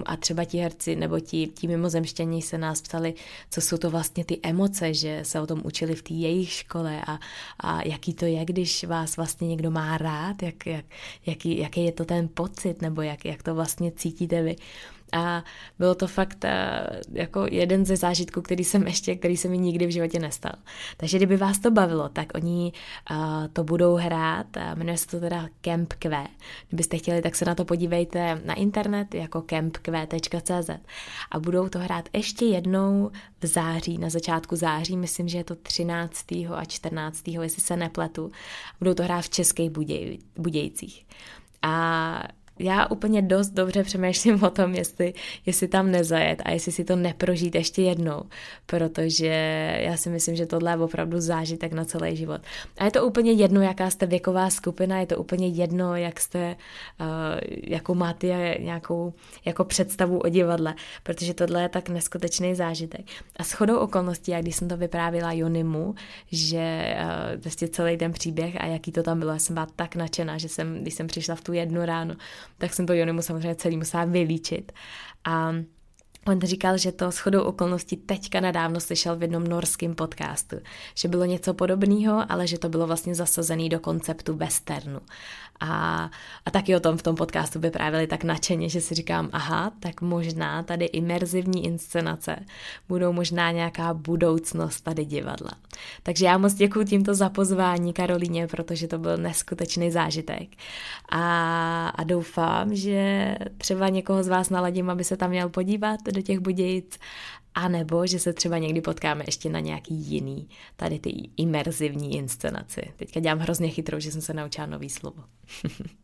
a 0.06 0.16
třeba 0.16 0.44
ti 0.44 0.58
herci 0.58 0.96
nebo 0.96 1.20
ti, 1.20 1.46
ti 1.46 1.68
mimozemštění 1.68 2.42
se 2.42 2.58
nás 2.58 2.80
ptali, 2.80 3.14
co 3.50 3.60
jsou 3.60 3.76
to 3.76 3.90
vlastně 3.90 4.24
ty 4.24 4.40
emoce, 4.42 4.94
že 4.94 5.20
se 5.22 5.40
o 5.40 5.46
tom 5.46 5.60
učili 5.64 5.94
v 5.94 6.02
té 6.02 6.14
jejich 6.14 6.52
škole 6.52 7.02
a, 7.06 7.18
a 7.60 7.82
jaký 7.82 8.14
to 8.14 8.24
je, 8.24 8.44
když 8.44 8.84
vás 8.84 9.16
vlastně 9.24 9.48
někdo 9.48 9.70
má 9.70 9.98
rád, 9.98 10.42
jak, 10.42 10.66
jak, 10.66 10.84
jaký, 11.26 11.58
jaký 11.58 11.84
je 11.84 11.92
to 11.92 12.04
ten 12.04 12.28
pocit, 12.34 12.82
nebo 12.82 13.02
jak, 13.02 13.24
jak 13.24 13.42
to 13.42 13.54
vlastně 13.54 13.92
cítíte 13.92 14.42
vy. 14.42 14.56
A 15.14 15.44
bylo 15.78 15.94
to 15.94 16.06
fakt 16.06 16.44
eh, 16.44 16.86
jako 17.12 17.46
jeden 17.50 17.84
ze 17.84 17.96
zážitků, 17.96 18.42
který 18.42 18.64
jsem 18.64 18.86
ještě, 18.86 19.16
který 19.16 19.36
se 19.36 19.48
mi 19.48 19.58
nikdy 19.58 19.86
v 19.86 19.90
životě 19.90 20.18
nestal. 20.18 20.52
Takže 20.96 21.16
kdyby 21.16 21.36
vás 21.36 21.58
to 21.58 21.70
bavilo, 21.70 22.08
tak 22.08 22.32
oni 22.34 22.72
uh, 23.10 23.16
to 23.52 23.64
budou 23.64 23.94
hrát, 23.94 24.46
jmenuje 24.74 24.98
se 24.98 25.06
to 25.06 25.20
teda 25.20 25.48
Camp 25.60 25.92
Q. 25.92 26.28
Kdybyste 26.68 26.98
chtěli, 26.98 27.22
tak 27.22 27.36
se 27.36 27.44
na 27.44 27.54
to 27.54 27.64
podívejte 27.64 28.42
na 28.44 28.54
internet 28.54 29.14
jako 29.14 29.42
campq.cz 29.42 30.70
a 31.30 31.38
budou 31.38 31.68
to 31.68 31.78
hrát 31.78 32.08
ještě 32.12 32.44
jednou 32.44 33.10
v 33.40 33.46
září, 33.46 33.98
na 33.98 34.10
začátku 34.10 34.56
září, 34.56 34.96
myslím, 34.96 35.28
že 35.28 35.38
je 35.38 35.44
to 35.44 35.56
13. 35.56 36.32
a 36.32 36.64
14. 36.64 37.28
jestli 37.28 37.62
se 37.62 37.76
nepletu. 37.76 38.30
Budou 38.78 38.94
to 38.94 39.02
hrát 39.02 39.22
v 39.22 39.30
Českých 39.30 39.70
Buděj, 39.70 40.18
Budějcích. 40.36 41.06
A 41.62 42.22
já 42.58 42.86
úplně 42.86 43.22
dost 43.22 43.50
dobře 43.50 43.84
přemýšlím 43.84 44.42
o 44.42 44.50
tom, 44.50 44.74
jestli, 44.74 45.14
jestli 45.46 45.68
tam 45.68 45.90
nezajet 45.90 46.42
a 46.44 46.50
jestli 46.50 46.72
si 46.72 46.84
to 46.84 46.96
neprožít 46.96 47.54
ještě 47.54 47.82
jednou, 47.82 48.22
protože 48.66 49.26
já 49.80 49.96
si 49.96 50.10
myslím, 50.10 50.36
že 50.36 50.46
tohle 50.46 50.72
je 50.72 50.76
opravdu 50.76 51.20
zážitek 51.20 51.72
na 51.72 51.84
celý 51.84 52.16
život. 52.16 52.40
A 52.78 52.84
je 52.84 52.90
to 52.90 53.06
úplně 53.06 53.32
jedno, 53.32 53.62
jaká 53.62 53.90
jste 53.90 54.06
věková 54.06 54.50
skupina, 54.50 54.98
je 55.00 55.06
to 55.06 55.16
úplně 55.16 55.48
jedno, 55.48 55.96
jak 55.96 56.20
jste, 56.20 56.56
uh, 57.00 57.06
jakou 57.62 57.94
máte 57.94 58.56
nějakou 58.60 59.12
jako 59.44 59.64
představu 59.64 60.18
o 60.18 60.28
divadle, 60.28 60.74
protože 61.02 61.34
tohle 61.34 61.62
je 61.62 61.68
tak 61.68 61.88
neskutečný 61.88 62.54
zážitek. 62.54 63.00
A 63.36 63.42
shodou 63.42 63.76
okolností, 63.76 64.30
jak 64.30 64.42
když 64.42 64.56
jsem 64.56 64.68
to 64.68 64.76
vyprávila 64.76 65.32
Jonimu, 65.32 65.94
že 66.32 66.96
uh, 67.00 67.40
prostě 67.40 67.68
celý 67.68 67.96
ten 67.96 68.12
příběh 68.12 68.56
a 68.60 68.66
jaký 68.66 68.92
to 68.92 69.02
tam 69.02 69.18
bylo, 69.18 69.32
já 69.32 69.38
jsem 69.38 69.54
byla 69.54 69.66
tak 69.76 69.96
nadšená, 69.96 70.38
že 70.38 70.48
jsem, 70.48 70.82
když 70.82 70.94
jsem 70.94 71.06
přišla 71.06 71.34
v 71.34 71.40
tu 71.40 71.52
jednu 71.52 71.84
ráno, 71.84 72.14
tak 72.58 72.74
jsem 72.74 72.86
to 72.86 72.92
Jonimu 72.92 73.22
samozřejmě 73.22 73.54
celý 73.54 73.76
musela 73.76 74.04
vylíčit. 74.04 74.72
A 75.24 75.54
On 76.26 76.40
říkal, 76.40 76.78
že 76.78 76.92
to 76.92 77.10
shodou 77.10 77.42
okolností 77.42 77.96
teďka 77.96 78.40
nedávno 78.40 78.80
slyšel 78.80 79.16
v 79.16 79.22
jednom 79.22 79.44
norském 79.44 79.94
podcastu, 79.94 80.56
že 80.94 81.08
bylo 81.08 81.24
něco 81.24 81.54
podobného, 81.54 82.32
ale 82.32 82.46
že 82.46 82.58
to 82.58 82.68
bylo 82.68 82.86
vlastně 82.86 83.14
zasazené 83.14 83.68
do 83.68 83.80
konceptu 83.80 84.36
westernu. 84.36 85.00
A, 85.64 86.10
a 86.46 86.50
taky 86.50 86.76
o 86.76 86.80
tom 86.80 86.96
v 86.96 87.02
tom 87.02 87.16
podcastu 87.16 87.60
vyprávěli 87.60 88.06
tak 88.06 88.24
nadšeně, 88.24 88.68
že 88.68 88.80
si 88.80 88.94
říkám, 88.94 89.30
aha, 89.32 89.72
tak 89.80 90.00
možná 90.00 90.62
tady 90.62 90.84
imerzivní 90.84 91.64
inscenace 91.64 92.36
budou 92.88 93.12
možná 93.12 93.50
nějaká 93.50 93.94
budoucnost 93.94 94.80
tady 94.80 95.04
divadla. 95.04 95.50
Takže 96.02 96.26
já 96.26 96.38
moc 96.38 96.54
děkuji 96.54 96.84
tímto 96.84 97.14
za 97.14 97.28
pozvání 97.28 97.92
Karolíně, 97.92 98.46
protože 98.46 98.88
to 98.88 98.98
byl 98.98 99.16
neskutečný 99.16 99.90
zážitek. 99.90 100.48
A, 101.08 101.88
a 101.88 102.04
doufám, 102.04 102.74
že 102.74 103.34
třeba 103.58 103.88
někoho 103.88 104.22
z 104.22 104.28
vás 104.28 104.50
naladím, 104.50 104.90
aby 104.90 105.04
se 105.04 105.16
tam 105.16 105.30
měl 105.30 105.48
podívat 105.48 106.00
do 106.12 106.22
těch 106.22 106.38
Budějic 106.38 106.98
a 107.54 107.68
nebo, 107.68 108.06
že 108.06 108.18
se 108.18 108.32
třeba 108.32 108.58
někdy 108.58 108.80
potkáme 108.80 109.24
ještě 109.26 109.48
na 109.48 109.60
nějaký 109.60 109.94
jiný, 109.94 110.48
tady 110.76 110.98
ty 110.98 111.10
imerzivní 111.36 112.16
inscenaci. 112.16 112.82
Teďka 112.96 113.20
dělám 113.20 113.38
hrozně 113.38 113.68
chytrou, 113.68 113.98
že 113.98 114.12
jsem 114.12 114.20
se 114.20 114.34
naučila 114.34 114.66
nový 114.66 114.90
slovo. 114.90 115.24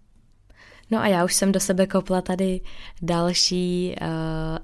No 0.91 1.01
a 1.01 1.07
já 1.07 1.25
už 1.25 1.35
jsem 1.35 1.53
do 1.53 1.61
sebe 1.61 1.87
kopla 1.87 2.21
tady 2.21 2.61
další 3.03 3.97
uh, 4.01 4.09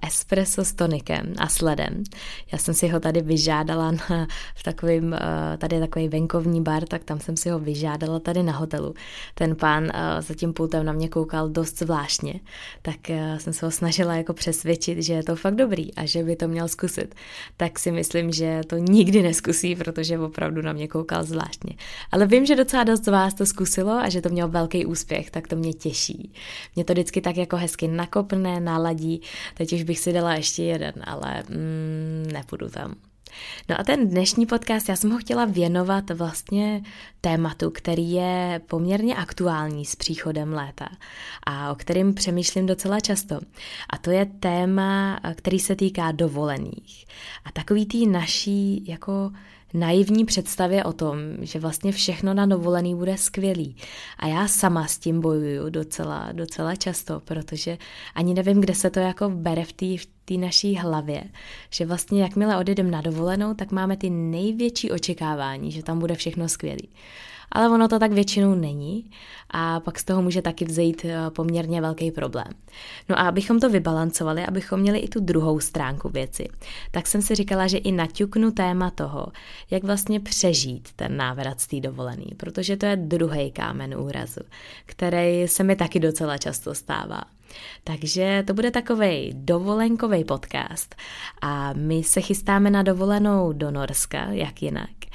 espresso 0.08 0.64
s 0.64 0.72
tonikem 0.72 1.34
a 1.38 1.48
sledem. 1.48 2.04
Já 2.52 2.58
jsem 2.58 2.74
si 2.74 2.88
ho 2.88 3.00
tady 3.00 3.22
vyžádala 3.22 3.90
na, 3.90 4.26
v 4.54 4.62
takovým, 4.62 5.04
uh, 5.04 5.18
tady 5.58 5.76
je 5.76 5.80
takový 5.80 6.08
venkovní 6.08 6.62
bar, 6.62 6.84
tak 6.84 7.04
tam 7.04 7.20
jsem 7.20 7.36
si 7.36 7.50
ho 7.50 7.58
vyžádala 7.58 8.20
tady 8.20 8.42
na 8.42 8.52
hotelu. 8.52 8.94
Ten 9.34 9.56
pán 9.56 9.84
uh, 9.84 9.90
za 10.20 10.34
tím 10.34 10.52
pultem 10.52 10.86
na 10.86 10.92
mě 10.92 11.08
koukal 11.08 11.48
dost 11.48 11.78
zvláštně, 11.78 12.40
tak 12.82 12.96
uh, 13.08 13.38
jsem 13.38 13.52
se 13.52 13.66
ho 13.66 13.72
snažila 13.72 14.14
jako 14.14 14.34
přesvědčit, 14.34 15.02
že 15.02 15.12
je 15.12 15.22
to 15.22 15.36
fakt 15.36 15.54
dobrý 15.54 15.94
a 15.94 16.06
že 16.06 16.24
by 16.24 16.36
to 16.36 16.48
měl 16.48 16.68
zkusit. 16.68 17.14
Tak 17.56 17.78
si 17.78 17.92
myslím, 17.92 18.32
že 18.32 18.60
to 18.66 18.76
nikdy 18.76 19.22
neskusí, 19.22 19.76
protože 19.76 20.18
opravdu 20.18 20.62
na 20.62 20.72
mě 20.72 20.88
koukal 20.88 21.24
zvláštně. 21.24 21.76
Ale 22.12 22.26
vím, 22.26 22.46
že 22.46 22.56
docela 22.56 22.84
dost 22.84 23.04
z 23.04 23.08
vás 23.08 23.34
to 23.34 23.46
zkusilo 23.46 23.92
a 23.92 24.08
že 24.08 24.20
to 24.20 24.28
mělo 24.28 24.48
velký 24.48 24.86
úspěch, 24.86 25.30
tak 25.30 25.48
to 25.48 25.56
mě 25.56 25.72
těší. 25.72 26.15
Mě 26.74 26.84
to 26.84 26.92
vždycky 26.92 27.20
tak 27.20 27.36
jako 27.36 27.56
hezky 27.56 27.88
nakopne, 27.88 28.60
naladí. 28.60 29.20
Teď 29.54 29.72
už 29.72 29.82
bych 29.82 29.98
si 29.98 30.12
dala 30.12 30.34
ještě 30.34 30.62
jeden, 30.62 30.92
ale 31.04 31.42
mm, 31.48 32.32
nepůjdu 32.32 32.68
tam. 32.68 32.94
No 33.68 33.80
a 33.80 33.84
ten 33.84 34.08
dnešní 34.08 34.46
podcast, 34.46 34.88
já 34.88 34.96
jsem 34.96 35.10
ho 35.10 35.18
chtěla 35.18 35.44
věnovat 35.44 36.10
vlastně 36.10 36.82
tématu, 37.20 37.70
který 37.70 38.12
je 38.12 38.60
poměrně 38.66 39.14
aktuální 39.14 39.84
s 39.84 39.96
příchodem 39.96 40.52
léta 40.52 40.88
a 41.46 41.72
o 41.72 41.74
kterém 41.74 42.14
přemýšlím 42.14 42.66
docela 42.66 43.00
často. 43.00 43.38
A 43.90 43.98
to 43.98 44.10
je 44.10 44.26
téma, 44.26 45.20
který 45.34 45.58
se 45.58 45.76
týká 45.76 46.12
dovolených. 46.12 47.06
A 47.44 47.52
takový 47.52 47.86
tý 47.86 48.06
naší 48.06 48.84
jako 48.88 49.30
naivní 49.76 50.24
představě 50.24 50.84
o 50.84 50.92
tom, 50.92 51.18
že 51.40 51.58
vlastně 51.58 51.92
všechno 51.92 52.34
na 52.34 52.46
dovolený 52.46 52.94
bude 52.94 53.16
skvělý. 53.16 53.76
A 54.18 54.26
já 54.26 54.48
sama 54.48 54.86
s 54.86 54.98
tím 54.98 55.20
bojuju 55.20 55.70
docela, 55.70 56.32
docela 56.32 56.76
často, 56.76 57.20
protože 57.20 57.78
ani 58.14 58.34
nevím, 58.34 58.60
kde 58.60 58.74
se 58.74 58.90
to 58.90 59.00
jako 59.00 59.28
bere 59.30 59.64
v 59.64 59.72
té 59.72 59.86
v 60.30 60.36
naší 60.38 60.76
hlavě, 60.76 61.24
že 61.70 61.86
vlastně 61.86 62.22
jakmile 62.22 62.56
odjedeme 62.56 62.90
na 62.90 63.00
dovolenou, 63.00 63.54
tak 63.54 63.72
máme 63.72 63.96
ty 63.96 64.10
největší 64.10 64.90
očekávání, 64.90 65.72
že 65.72 65.82
tam 65.82 65.98
bude 65.98 66.14
všechno 66.14 66.48
skvělý 66.48 66.88
ale 67.52 67.68
ono 67.68 67.88
to 67.88 67.98
tak 67.98 68.12
většinou 68.12 68.54
není 68.54 69.10
a 69.50 69.80
pak 69.80 69.98
z 69.98 70.04
toho 70.04 70.22
může 70.22 70.42
taky 70.42 70.64
vzejít 70.64 71.04
eh, 71.04 71.30
poměrně 71.30 71.80
velký 71.80 72.10
problém. 72.10 72.52
No 73.08 73.18
a 73.18 73.22
abychom 73.22 73.60
to 73.60 73.70
vybalancovali, 73.70 74.46
abychom 74.46 74.80
měli 74.80 74.98
i 74.98 75.08
tu 75.08 75.20
druhou 75.20 75.60
stránku 75.60 76.08
věci, 76.08 76.48
tak 76.90 77.06
jsem 77.06 77.22
si 77.22 77.34
říkala, 77.34 77.66
že 77.66 77.78
i 77.78 77.92
naťuknu 77.92 78.50
téma 78.50 78.90
toho, 78.90 79.26
jak 79.70 79.84
vlastně 79.84 80.20
přežít 80.20 80.88
ten 80.96 81.16
návrat 81.16 81.60
z 81.60 81.66
té 81.66 81.80
dovolený, 81.80 82.26
protože 82.36 82.76
to 82.76 82.86
je 82.86 82.96
druhý 82.96 83.50
kámen 83.50 83.94
úrazu, 83.94 84.40
který 84.86 85.48
se 85.48 85.64
mi 85.64 85.76
taky 85.76 86.00
docela 86.00 86.38
často 86.38 86.74
stává. 86.74 87.22
Takže 87.84 88.44
to 88.46 88.54
bude 88.54 88.70
takový 88.70 89.32
dovolenkový 89.34 90.24
podcast 90.24 90.94
a 91.42 91.72
my 91.72 92.02
se 92.02 92.20
chystáme 92.20 92.70
na 92.70 92.82
dovolenou 92.82 93.52
do 93.52 93.70
Norska, 93.70 94.24
jak 94.30 94.62
jinak. 94.62 95.05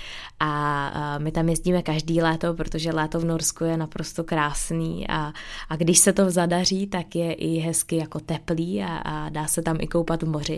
A 0.43 1.17
my 1.17 1.31
tam 1.31 1.49
jezdíme 1.49 1.81
každý 1.81 2.21
léto, 2.21 2.53
protože 2.53 2.91
léto 2.91 3.19
v 3.19 3.25
Norsku 3.25 3.63
je 3.63 3.77
naprosto 3.77 4.23
krásný 4.23 5.07
a, 5.07 5.33
a 5.69 5.75
když 5.75 5.99
se 5.99 6.13
to 6.13 6.31
zadaří, 6.31 6.87
tak 6.87 7.15
je 7.15 7.33
i 7.33 7.57
hezky 7.57 7.95
jako 7.95 8.19
teplý 8.19 8.83
a, 8.83 8.97
a 8.97 9.29
dá 9.29 9.47
se 9.47 9.61
tam 9.61 9.77
i 9.79 9.87
koupat 9.87 10.23
v 10.23 10.27
moři. 10.27 10.57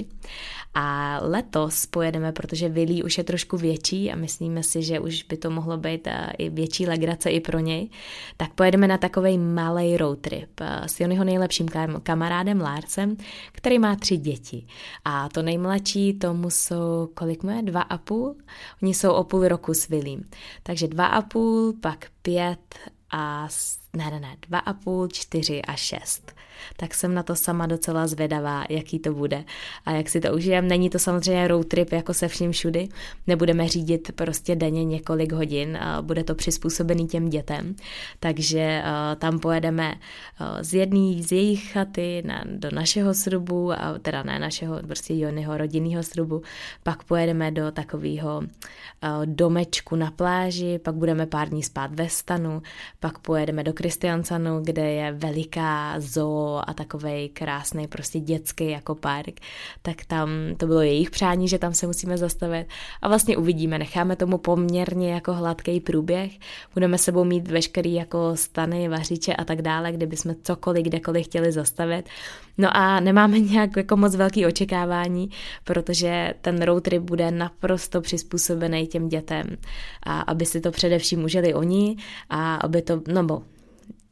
A 0.74 1.20
letos 1.22 1.86
pojedeme, 1.86 2.32
protože 2.32 2.70
Vilí 2.70 3.04
už 3.04 3.18
je 3.18 3.24
trošku 3.24 3.58
větší 3.58 4.12
a 4.12 4.16
myslíme 4.16 4.64
si, 4.64 4.84
že 4.84 5.00
už 5.00 5.24
by 5.24 5.38
to 5.38 5.50
mohlo 5.50 5.78
být 5.78 6.08
i 6.38 6.50
větší 6.50 6.88
legrace 6.88 7.30
i 7.30 7.40
pro 7.40 7.60
něj, 7.60 7.90
tak 8.38 8.54
pojedeme 8.54 8.88
na 8.88 8.98
takový 8.98 9.38
malý 9.38 9.98
road 9.98 10.20
trip 10.20 10.62
s 10.62 11.00
Jonyho 11.00 11.24
nejlepším 11.24 11.68
kamarádem 12.04 12.62
Lárcem, 12.62 13.18
který 13.52 13.80
má 13.80 13.96
tři 13.96 14.18
děti. 14.18 14.66
A 15.06 15.30
to 15.30 15.42
nejmladší 15.42 16.14
tomu 16.14 16.50
jsou, 16.50 17.10
kolik 17.14 17.44
má? 17.44 17.62
Dva 17.62 17.82
a 17.82 17.98
půl? 17.98 18.36
Oni 18.84 18.94
jsou 18.94 19.12
o 19.12 19.24
půl 19.24 19.48
roku 19.48 19.73
s 19.74 19.88
Vilím. 19.88 20.30
Takže 20.64 20.88
dva 20.88 21.06
a 21.06 21.22
půl, 21.22 21.74
pak 21.82 22.06
pět 22.22 22.80
a 23.12 23.48
ne, 23.94 24.12
ne, 24.12 24.20
ne, 24.20 24.38
dva 24.48 24.60
a 24.60 24.74
půl, 24.74 25.08
čtyři 25.08 25.62
a 25.62 25.76
šest. 25.76 26.36
Tak 26.78 26.94
jsem 26.94 27.14
na 27.14 27.24
to 27.24 27.36
sama 27.36 27.66
docela 27.66 28.08
zvědavá, 28.08 28.64
jaký 28.70 29.00
to 29.00 29.14
bude. 29.14 29.44
A 29.86 29.92
jak 29.92 30.10
si 30.10 30.22
to 30.22 30.34
užijem. 30.34 30.68
Není 30.68 30.90
to 30.90 31.00
samozřejmě 31.00 31.48
road 31.48 31.68
trip 31.68 31.92
jako 31.92 32.14
se 32.14 32.28
vším 32.28 32.52
všudy, 32.52 32.90
nebudeme 33.28 33.68
řídit 33.68 34.12
prostě 34.16 34.56
denně 34.56 34.86
několik 34.86 35.32
hodin, 35.32 35.80
bude 36.02 36.24
to 36.24 36.36
přizpůsobený 36.36 37.08
těm 37.08 37.30
dětem, 37.30 37.76
takže 38.20 38.84
uh, 38.84 39.20
tam 39.20 39.40
pojedeme 39.40 39.92
uh, 39.92 40.48
z 40.62 40.74
jedné 40.74 41.24
z 41.24 41.32
jejich 41.32 41.72
chaty 41.72 42.24
na, 42.26 42.44
do 42.46 42.70
našeho 42.72 43.14
srubu, 43.14 43.72
a 43.72 44.00
teda 44.02 44.24
ne 44.24 44.40
našeho, 44.40 44.80
prostě 44.88 45.18
Jonyho 45.18 45.58
rodinného 45.58 46.04
srubu, 46.04 46.42
pak 46.84 47.04
pojedeme 47.04 47.52
do 47.52 47.72
takového 47.72 48.38
uh, 48.38 49.26
domečku 49.26 49.96
na 49.96 50.12
pláži, 50.12 50.80
pak 50.80 50.96
budeme 50.96 51.26
pár 51.26 51.50
dní 51.50 51.64
spát 51.64 51.94
ve 51.94 52.10
stanu, 52.10 52.62
pak 53.00 53.20
pojedeme 53.20 53.64
do 53.64 53.74
Kristiansanu, 53.74 54.60
kde 54.64 54.92
je 54.92 55.12
veliká 55.12 55.96
zoo 55.98 56.43
a 56.70 56.74
takovej 56.74 57.30
krásný 57.30 57.88
prostě 57.88 58.20
dětský 58.20 58.70
jako 58.70 58.96
park, 58.96 59.40
tak 59.82 60.06
tam 60.06 60.30
to 60.58 60.68
bylo 60.68 60.82
jejich 60.82 61.12
přání, 61.12 61.48
že 61.48 61.60
tam 61.60 61.74
se 61.74 61.88
musíme 61.88 62.18
zastavit. 62.18 62.68
A 63.02 63.08
vlastně 63.08 63.38
uvidíme, 63.38 63.80
necháme 63.80 64.16
tomu 64.16 64.38
poměrně 64.38 65.14
jako 65.14 65.34
hladký 65.34 65.80
průběh, 65.80 66.32
budeme 66.74 66.98
sebou 66.98 67.24
mít 67.24 67.48
veškerý 67.48 67.94
jako 67.94 68.36
stany, 68.36 68.90
vařiče 68.90 69.34
a 69.34 69.44
tak 69.44 69.62
dále, 69.62 69.92
kdyby 69.92 70.18
jsme 70.18 70.36
cokoliv, 70.44 70.86
kdekoliv 70.86 71.26
chtěli 71.26 71.52
zastavit. 71.52 72.10
No 72.58 72.78
a 72.78 73.00
nemáme 73.00 73.40
nějak 73.40 73.78
jako 73.78 73.98
moc 73.98 74.16
velký 74.16 74.46
očekávání, 74.46 75.30
protože 75.64 76.34
ten 76.42 76.62
road 76.62 76.84
trip 76.84 77.04
bude 77.04 77.32
naprosto 77.32 78.02
přizpůsobený 78.02 78.88
těm 78.88 79.10
dětem. 79.10 79.44
A 80.04 80.20
aby 80.20 80.46
si 80.46 80.62
to 80.62 80.72
především 80.72 81.24
užili 81.24 81.54
oni 81.54 81.98
a 82.30 82.56
aby 82.56 82.82
to, 82.82 83.02
no 83.08 83.24
bo 83.24 83.42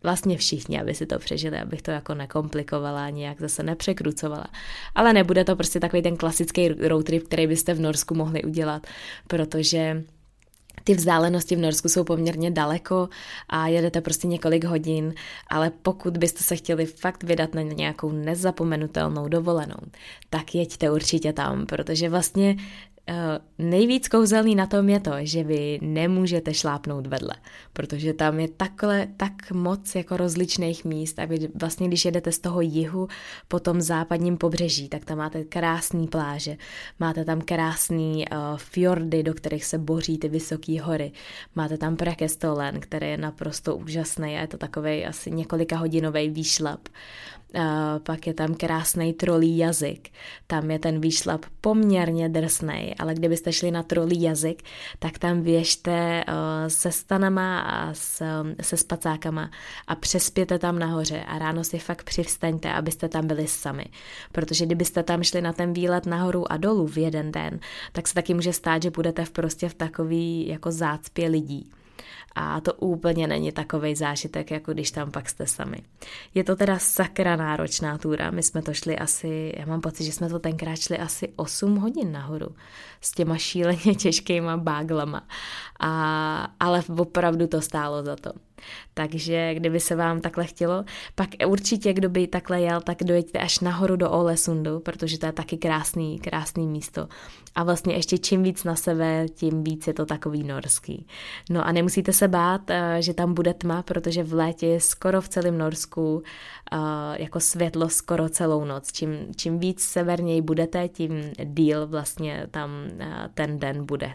vlastně 0.03 0.37
všichni, 0.37 0.81
aby 0.81 0.93
si 0.93 1.05
to 1.05 1.19
přežili, 1.19 1.59
abych 1.59 1.81
to 1.81 1.91
jako 1.91 2.13
nekomplikovala, 2.13 3.09
nějak 3.09 3.41
zase 3.41 3.63
nepřekrucovala. 3.63 4.47
Ale 4.95 5.13
nebude 5.13 5.43
to 5.43 5.55
prostě 5.55 5.79
takový 5.79 6.01
ten 6.01 6.17
klasický 6.17 6.67
road 6.67 7.05
trip, 7.05 7.23
který 7.23 7.47
byste 7.47 7.73
v 7.73 7.79
Norsku 7.79 8.15
mohli 8.15 8.43
udělat, 8.43 8.87
protože 9.27 10.03
ty 10.83 10.93
vzdálenosti 10.93 11.55
v 11.55 11.59
Norsku 11.59 11.89
jsou 11.89 12.03
poměrně 12.03 12.51
daleko 12.51 13.09
a 13.49 13.67
jedete 13.67 14.01
prostě 14.01 14.27
několik 14.27 14.63
hodin, 14.63 15.13
ale 15.47 15.71
pokud 15.81 16.17
byste 16.17 16.43
se 16.43 16.55
chtěli 16.55 16.85
fakt 16.85 17.23
vydat 17.23 17.53
na 17.53 17.61
nějakou 17.61 18.11
nezapomenutelnou 18.11 19.27
dovolenou, 19.27 19.79
tak 20.29 20.55
jeďte 20.55 20.91
určitě 20.91 21.33
tam, 21.33 21.65
protože 21.65 22.09
vlastně 22.09 22.55
nejvíc 23.57 24.07
kouzelný 24.07 24.55
na 24.55 24.65
tom 24.65 24.89
je 24.89 24.99
to, 24.99 25.11
že 25.21 25.43
vy 25.43 25.79
nemůžete 25.81 26.53
šlápnout 26.53 27.07
vedle, 27.07 27.35
protože 27.73 28.13
tam 28.13 28.39
je 28.39 28.47
takhle 28.47 29.07
tak 29.17 29.51
moc 29.51 29.95
jako 29.95 30.17
rozličných 30.17 30.85
míst 30.85 31.19
a 31.19 31.25
vy 31.25 31.49
vlastně, 31.55 31.87
když 31.87 32.05
jedete 32.05 32.31
z 32.31 32.39
toho 32.39 32.61
jihu 32.61 33.07
po 33.47 33.59
tom 33.59 33.81
západním 33.81 34.37
pobřeží, 34.37 34.89
tak 34.89 35.05
tam 35.05 35.17
máte 35.17 35.43
krásný 35.43 36.07
pláže, 36.07 36.57
máte 36.99 37.25
tam 37.25 37.41
krásný 37.41 38.25
uh, 38.31 38.37
fjordy, 38.57 39.23
do 39.23 39.33
kterých 39.33 39.65
se 39.65 39.77
boří 39.77 40.17
ty 40.17 40.29
vysoké 40.29 40.81
hory, 40.81 41.11
máte 41.55 41.77
tam 41.77 41.95
Prekestolen, 41.95 42.79
který 42.79 43.07
je 43.09 43.17
naprosto 43.17 43.75
úžasný 43.75 44.37
a 44.37 44.41
je 44.41 44.47
to 44.47 44.57
takový 44.57 45.05
asi 45.05 45.31
několika 45.31 45.77
hodinový 45.77 46.29
výšlap. 46.29 46.79
Uh, 47.55 47.99
pak 48.03 48.27
je 48.27 48.33
tam 48.33 48.55
krásný 48.55 49.13
trolí 49.13 49.57
jazyk. 49.57 50.09
Tam 50.47 50.71
je 50.71 50.79
ten 50.79 51.01
výšlap 51.01 51.45
poměrně 51.61 52.29
drsný, 52.29 52.95
ale 52.99 53.13
kdybyste 53.13 53.53
šli 53.53 53.71
na 53.71 53.83
trolí 53.83 54.21
jazyk, 54.21 54.63
tak 54.99 55.19
tam 55.19 55.41
běžte 55.41 56.23
uh, 56.27 56.33
se 56.67 56.91
stanama 56.91 57.59
a 57.59 57.93
s, 57.93 58.21
um, 58.21 58.55
se 58.61 58.77
spacákama 58.77 59.51
a 59.87 59.95
přespěte 59.95 60.59
tam 60.59 60.79
nahoře 60.79 61.23
a 61.27 61.39
ráno 61.39 61.63
si 61.63 61.79
fakt 61.79 62.03
přivstaňte, 62.03 62.73
abyste 62.73 63.09
tam 63.09 63.27
byli 63.27 63.47
sami. 63.47 63.85
Protože 64.31 64.65
kdybyste 64.65 65.03
tam 65.03 65.23
šli 65.23 65.41
na 65.41 65.53
ten 65.53 65.73
výlet 65.73 66.05
nahoru 66.05 66.51
a 66.51 66.57
dolů 66.57 66.87
v 66.87 66.97
jeden 66.97 67.31
den, 67.31 67.59
tak 67.91 68.07
se 68.07 68.13
taky 68.13 68.33
může 68.33 68.53
stát, 68.53 68.83
že 68.83 68.89
budete 68.89 69.25
v 69.25 69.31
prostě 69.31 69.69
v 69.69 69.73
takový 69.73 70.47
jako 70.47 70.71
zácpě 70.71 71.27
lidí 71.27 71.71
a 72.35 72.61
to 72.61 72.73
úplně 72.73 73.27
není 73.27 73.51
takový 73.51 73.95
zážitek, 73.95 74.51
jako 74.51 74.73
když 74.73 74.91
tam 74.91 75.11
pak 75.11 75.29
jste 75.29 75.47
sami. 75.47 75.77
Je 76.33 76.43
to 76.43 76.55
teda 76.55 76.79
sakra 76.79 77.35
náročná 77.35 77.97
túra, 77.97 78.31
my 78.31 78.43
jsme 78.43 78.61
to 78.61 78.73
šli 78.73 78.97
asi, 78.97 79.53
já 79.57 79.65
mám 79.65 79.81
pocit, 79.81 80.03
že 80.03 80.11
jsme 80.11 80.29
to 80.29 80.39
tenkrát 80.39 80.75
šli 80.75 80.97
asi 80.97 81.33
8 81.35 81.75
hodin 81.75 82.11
nahoru 82.11 82.55
s 83.01 83.11
těma 83.11 83.37
šíleně 83.37 83.95
těžkýma 83.97 84.57
báglama, 84.57 85.27
a, 85.79 86.53
ale 86.59 86.83
opravdu 86.97 87.47
to 87.47 87.61
stálo 87.61 88.03
za 88.03 88.15
to. 88.15 88.31
Takže 88.93 89.53
kdyby 89.53 89.79
se 89.79 89.95
vám 89.95 90.21
takhle 90.21 90.45
chtělo, 90.45 90.83
pak 91.15 91.29
určitě, 91.47 91.93
kdo 91.93 92.09
by 92.09 92.27
takhle 92.27 92.61
jel, 92.61 92.81
tak 92.81 93.03
dojeďte 93.03 93.39
až 93.39 93.59
nahoru 93.59 93.95
do 93.95 94.11
Olesundu, 94.11 94.79
protože 94.79 95.19
to 95.19 95.25
je 95.25 95.31
taky 95.31 95.57
krásný, 95.57 96.19
krásný 96.19 96.67
místo. 96.67 97.07
A 97.55 97.63
vlastně 97.63 97.93
ještě 97.93 98.17
čím 98.17 98.43
víc 98.43 98.63
na 98.63 98.75
sever, 98.75 99.29
tím 99.29 99.63
víc 99.63 99.87
je 99.87 99.93
to 99.93 100.05
takový 100.05 100.43
norský. 100.43 101.07
No 101.49 101.67
a 101.67 101.71
nemusíte 101.71 102.13
se 102.13 102.27
bát, 102.27 102.61
eh, 102.69 102.97
že 102.99 103.13
tam 103.13 103.33
bude 103.33 103.53
tma, 103.53 103.83
protože 103.83 104.23
v 104.23 104.33
létě 104.33 104.67
je 104.67 104.79
skoro 104.79 105.21
v 105.21 105.29
celém 105.29 105.57
Norsku 105.57 106.23
eh, 106.71 106.77
jako 107.13 107.39
světlo 107.39 107.89
skoro 107.89 108.29
celou 108.29 108.65
noc. 108.65 108.91
Čím, 108.91 109.09
čím 109.35 109.59
víc 109.59 109.81
severněji 109.81 110.41
budete, 110.41 110.87
tím 110.87 111.31
díl 111.43 111.87
vlastně 111.87 112.47
tam 112.51 112.69
eh, 112.99 113.29
ten 113.33 113.59
den 113.59 113.85
bude. 113.85 114.13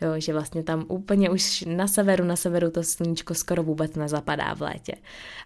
Jo, 0.00 0.10
že 0.16 0.32
vlastně 0.32 0.62
tam 0.62 0.84
úplně 0.88 1.30
už 1.30 1.64
na 1.66 1.86
severu, 1.86 2.24
na 2.24 2.36
severu 2.36 2.70
to 2.70 2.82
sluníčko 2.82 3.34
skoro 3.34 3.62
vůbec 3.62 3.94
nezapadá 3.96 4.54
v 4.54 4.60
létě. 4.60 4.94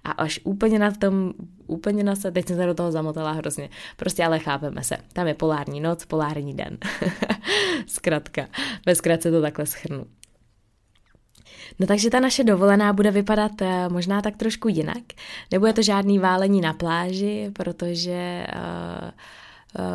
A 0.04 0.11
až 0.11 0.40
úplně 0.44 0.78
na 0.78 0.90
tom, 0.90 1.32
úplně 1.66 2.04
na 2.04 2.16
se, 2.16 2.30
teď 2.30 2.46
jsem 2.46 2.56
se 2.56 2.66
do 2.66 2.74
toho 2.74 2.92
zamotala 2.92 3.32
hrozně. 3.32 3.70
Prostě 3.96 4.24
ale 4.24 4.38
chápeme 4.38 4.84
se. 4.84 4.96
Tam 5.12 5.26
je 5.26 5.34
polární 5.34 5.80
noc, 5.80 6.04
polární 6.04 6.54
den. 6.54 6.78
Zkrátka. 7.87 8.48
Ve 8.87 8.94
zkratce 8.94 9.30
to 9.30 9.42
takhle 9.42 9.66
schrnu. 9.66 10.06
No 11.78 11.87
takže 11.87 12.11
ta 12.11 12.20
naše 12.20 12.44
dovolená 12.44 12.92
bude 12.92 13.11
vypadat 13.11 13.52
uh, 13.61 13.68
možná 13.88 14.22
tak 14.22 14.37
trošku 14.37 14.68
jinak. 14.68 15.02
Nebude 15.52 15.72
to 15.72 15.82
žádný 15.82 16.18
válení 16.18 16.61
na 16.61 16.72
pláži, 16.72 17.50
protože 17.52 18.46
uh, 18.54 19.11
Eh, 19.11 19.12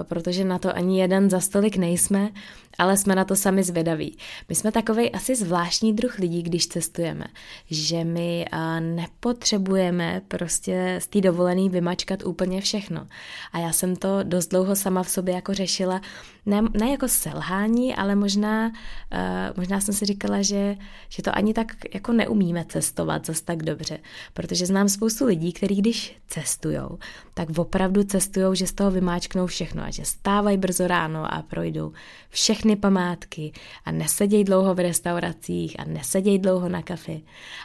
protože 0.04 0.46
na 0.46 0.60
to 0.60 0.76
ani 0.76 1.00
jeden 1.00 1.30
za 1.30 1.40
stolik 1.40 1.78
nejsme, 1.78 2.30
ale 2.78 2.98
jsme 2.98 3.16
na 3.16 3.26
to 3.26 3.36
sami 3.36 3.64
zvědaví. 3.64 4.18
My 4.50 4.56
jsme 4.56 4.72
takový 4.72 5.12
asi 5.12 5.36
zvláštní 5.36 5.94
druh 5.94 6.20
lidí, 6.20 6.44
když 6.44 6.68
cestujeme, 6.68 7.26
že 7.70 8.04
my 8.04 8.46
eh, 8.52 8.80
nepotřebujeme 8.82 10.22
prostě 10.28 11.00
z 11.02 11.08
té 11.08 11.22
dovolený 11.22 11.70
vymačkat 11.70 12.26
úplně 12.26 12.62
všechno. 12.62 13.08
A 13.54 13.60
já 13.60 13.74
jsem 13.74 13.96
to 13.96 14.24
dost 14.24 14.48
dlouho 14.48 14.76
sama 14.76 15.04
v 15.04 15.10
sobě 15.10 15.34
jako 15.36 15.54
řešila, 15.54 16.02
ne, 16.46 16.62
ne 16.80 16.92
jako 16.92 17.08
selhání, 17.08 17.96
ale 17.96 18.16
možná, 18.16 18.68
uh, 18.68 19.58
možná 19.58 19.82
jsem 19.82 19.94
si 19.94 20.06
říkala, 20.06 20.42
že, 20.42 20.76
že 21.10 21.24
to 21.24 21.38
ani 21.38 21.54
tak 21.54 21.68
jako 21.94 22.14
neumíme 22.14 22.66
cestovat 22.66 23.26
zase 23.26 23.44
tak 23.44 23.64
dobře, 23.64 24.00
protože 24.34 24.66
znám 24.66 24.90
spoustu 24.90 25.26
lidí, 25.26 25.54
kteří 25.54 25.76
když 25.76 26.18
cestujou, 26.28 27.00
tak 27.34 27.50
opravdu 27.58 28.04
cestujou, 28.04 28.54
že 28.54 28.68
z 28.68 28.74
toho 28.74 28.92
vymáčknou 28.92 29.48
všechno 29.48 29.73
a 29.82 29.92
že 29.92 30.06
stávají 30.06 30.58
brzo 30.58 30.88
ráno 30.88 31.34
a 31.34 31.42
projdou 31.42 31.94
všechny 32.30 32.76
památky 32.76 33.52
a 33.86 33.92
nesedějí 33.92 34.44
dlouho 34.44 34.76
v 34.76 34.80
restauracích 34.80 35.80
a 35.80 35.84
nesedějí 35.84 36.40
dlouho 36.40 36.70
na 36.70 36.82
kafe. 36.82 37.20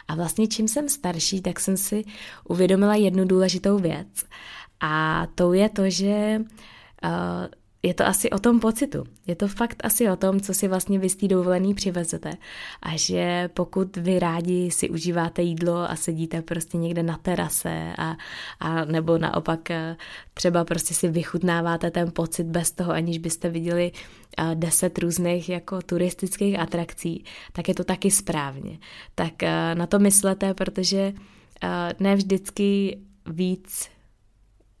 A 0.07 0.15
vlastně 0.15 0.47
čím 0.47 0.67
jsem 0.67 0.89
starší, 0.89 1.41
tak 1.41 1.59
jsem 1.59 1.77
si 1.77 2.03
uvědomila 2.43 2.95
jednu 2.95 3.25
důležitou 3.25 3.79
věc 3.79 4.07
a 4.79 5.27
to 5.35 5.53
je 5.53 5.69
to, 5.69 5.89
že 5.89 6.41
uh, 7.03 7.09
je 7.83 7.93
to 7.93 8.07
asi 8.07 8.29
o 8.29 8.39
tom 8.39 8.59
pocitu. 8.59 9.03
Je 9.27 9.35
to 9.35 9.47
fakt 9.47 9.85
asi 9.85 10.09
o 10.09 10.15
tom, 10.15 10.39
co 10.39 10.53
si 10.53 10.67
vlastně 10.67 10.99
vy 10.99 11.09
z 11.09 11.15
té 11.15 11.27
dovolený 11.27 11.73
přivezete. 11.73 12.37
A 12.81 12.97
že 12.97 13.49
pokud 13.53 13.97
vy 13.97 14.19
rádi 14.19 14.71
si 14.71 14.89
užíváte 14.89 15.41
jídlo 15.41 15.91
a 15.91 15.95
sedíte 15.95 16.41
prostě 16.41 16.77
někde 16.77 17.03
na 17.03 17.17
terase 17.17 17.93
a, 17.97 18.17
a 18.59 18.85
nebo 18.85 19.17
naopak 19.17 19.71
eh, 19.71 19.97
třeba 20.33 20.65
prostě 20.65 20.93
si 20.93 21.07
vychutnáváte 21.07 21.91
ten 21.91 22.11
pocit 22.11 22.43
bez 22.43 22.71
toho, 22.71 22.91
aniž 22.91 23.17
byste 23.17 23.49
viděli 23.49 23.91
eh, 24.37 24.55
deset 24.55 24.97
různých 24.97 25.49
jako 25.49 25.81
turistických 25.81 26.59
atrakcí, 26.59 27.23
tak 27.51 27.67
je 27.67 27.75
to 27.75 27.83
taky 27.83 28.11
správně. 28.11 28.77
Tak 29.15 29.43
eh, 29.43 29.75
na 29.75 29.87
to 29.87 29.99
myslete, 29.99 30.53
protože 30.53 31.13
ne 31.99 32.15
vždycky 32.15 32.99
víc 33.25 33.89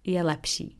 je 0.03 0.23
lepší. 0.23 0.78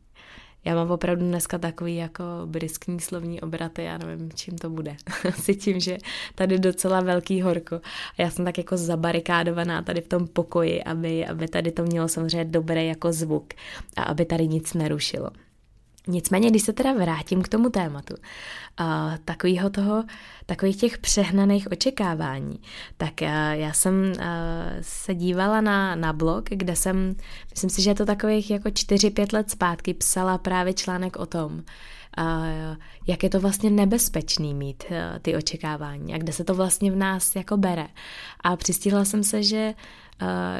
Já 0.65 0.75
mám 0.75 0.91
opravdu 0.91 1.25
dneska 1.25 1.57
takový 1.57 1.95
jako 1.95 2.23
briskní 2.45 2.99
slovní 2.99 3.41
obraty, 3.41 3.83
já 3.83 3.97
nevím, 3.97 4.31
čím 4.35 4.57
to 4.57 4.69
bude. 4.69 4.95
Asi 5.27 5.55
tím, 5.55 5.79
že 5.79 5.97
tady 6.35 6.59
docela 6.59 7.01
velký 7.01 7.41
horko 7.41 7.75
a 8.17 8.21
já 8.21 8.29
jsem 8.29 8.45
tak 8.45 8.57
jako 8.57 8.77
zabarikádovaná 8.77 9.81
tady 9.81 10.01
v 10.01 10.07
tom 10.07 10.27
pokoji, 10.27 10.83
aby, 10.83 11.25
aby 11.25 11.47
tady 11.47 11.71
to 11.71 11.83
mělo 11.83 12.07
samozřejmě 12.07 12.45
dobrý 12.45 12.87
jako 12.87 13.13
zvuk 13.13 13.53
a 13.97 14.03
aby 14.03 14.25
tady 14.25 14.47
nic 14.47 14.73
nerušilo. 14.73 15.29
Nicméně, 16.09 16.49
když 16.49 16.61
se 16.61 16.73
teda 16.73 16.93
vrátím 16.93 17.41
k 17.41 17.47
tomu 17.47 17.69
tématu, 17.69 18.15
uh, 18.79 19.69
toho, 19.69 20.03
takových 20.45 20.77
těch 20.77 20.97
přehnaných 20.97 21.71
očekávání, 21.71 22.59
tak 22.97 23.13
uh, 23.21 23.27
já 23.51 23.73
jsem 23.73 23.93
uh, 23.93 24.23
se 24.81 25.15
dívala 25.15 25.61
na, 25.61 25.95
na 25.95 26.13
blog, 26.13 26.49
kde 26.49 26.75
jsem, 26.75 27.15
myslím 27.49 27.69
si, 27.69 27.81
že 27.81 27.89
je 27.89 27.95
to 27.95 28.05
takových 28.05 28.51
jako 28.51 28.69
4-5 28.69 29.33
let 29.33 29.49
zpátky, 29.49 29.93
psala 29.93 30.37
právě 30.37 30.73
článek 30.73 31.17
o 31.17 31.25
tom, 31.25 31.63
jak 33.07 33.23
je 33.23 33.29
to 33.29 33.39
vlastně 33.39 33.69
nebezpečný 33.69 34.53
mít 34.53 34.83
ty 35.21 35.35
očekávání 35.35 36.13
a 36.13 36.17
kde 36.17 36.33
se 36.33 36.43
to 36.43 36.55
vlastně 36.55 36.91
v 36.91 36.95
nás 36.95 37.35
jako 37.35 37.57
bere. 37.57 37.87
A 38.43 38.55
přistihla 38.55 39.05
jsem 39.05 39.23
se, 39.23 39.43
že 39.43 39.73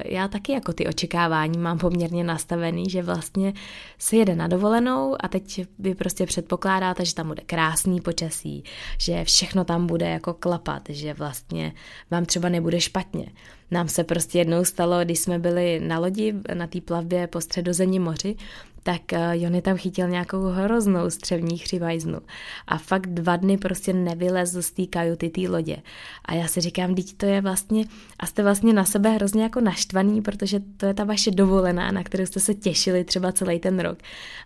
já 0.06 0.28
taky 0.28 0.52
jako 0.52 0.74
ty 0.74 0.88
očekávání 0.88 1.58
mám 1.58 1.78
poměrně 1.78 2.24
nastavený, 2.24 2.90
že 2.90 3.04
vlastně 3.04 3.54
se 3.98 4.16
jede 4.16 4.36
na 4.36 4.48
dovolenou 4.48 5.16
a 5.20 5.28
teď 5.28 5.66
vy 5.80 5.96
prostě 5.96 6.26
předpokládáte, 6.26 7.06
že 7.06 7.16
tam 7.16 7.28
bude 7.28 7.42
krásný 7.46 8.02
počasí, 8.02 8.64
že 8.98 9.24
všechno 9.24 9.66
tam 9.66 9.88
bude 9.88 10.10
jako 10.10 10.34
klapat, 10.34 10.82
že 10.90 11.14
vlastně 11.14 11.74
vám 12.12 12.26
třeba 12.26 12.50
nebude 12.50 12.82
špatně. 12.82 13.26
Nám 13.72 13.88
se 13.88 14.04
prostě 14.04 14.38
jednou 14.38 14.66
stalo, 14.66 15.04
když 15.04 15.20
jsme 15.20 15.40
byli 15.40 15.80
na 15.80 16.00
lodi 16.00 16.34
na 16.54 16.68
té 16.68 16.82
plavbě 16.82 17.28
po 17.28 17.42
středozemním 17.42 18.04
moři, 18.04 18.36
tak 18.84 19.14
eh, 19.14 19.38
Jony 19.38 19.62
tam 19.62 19.78
chytil 19.78 20.10
nějakou 20.10 20.44
hroznou 20.44 21.10
střevní 21.10 21.58
chřivajznu 21.58 22.20
a 22.68 22.78
fakt 22.78 23.08
dva 23.08 23.36
dny 23.36 23.58
prostě 23.58 23.94
nevylezl 23.94 24.62
z 24.62 24.72
té 24.72 24.86
kajuty 24.86 25.30
té 25.30 25.42
lodě. 25.42 25.78
A 26.26 26.34
já 26.34 26.48
si 26.48 26.62
říkám, 26.62 26.96
teď 26.96 27.14
to 27.18 27.26
je 27.26 27.42
vlastně, 27.42 27.86
a 28.20 28.26
jste 28.26 28.44
vlastně 28.44 28.74
na 28.74 28.86
sebe 28.86 29.10
hrozně 29.10 29.44
jako 29.44 29.62
naštvaný, 29.62 30.22
protože 30.22 30.60
to 30.78 30.86
je 30.86 30.94
ta 30.94 31.04
vaše 31.04 31.32
dovolená, 31.32 31.92
na 31.92 32.04
kterou 32.04 32.26
jste 32.26 32.40
se 32.40 32.54
těšili 32.54 33.04
třeba 33.04 33.32
celý 33.32 33.60
ten 33.60 33.80
rok. 33.80 33.98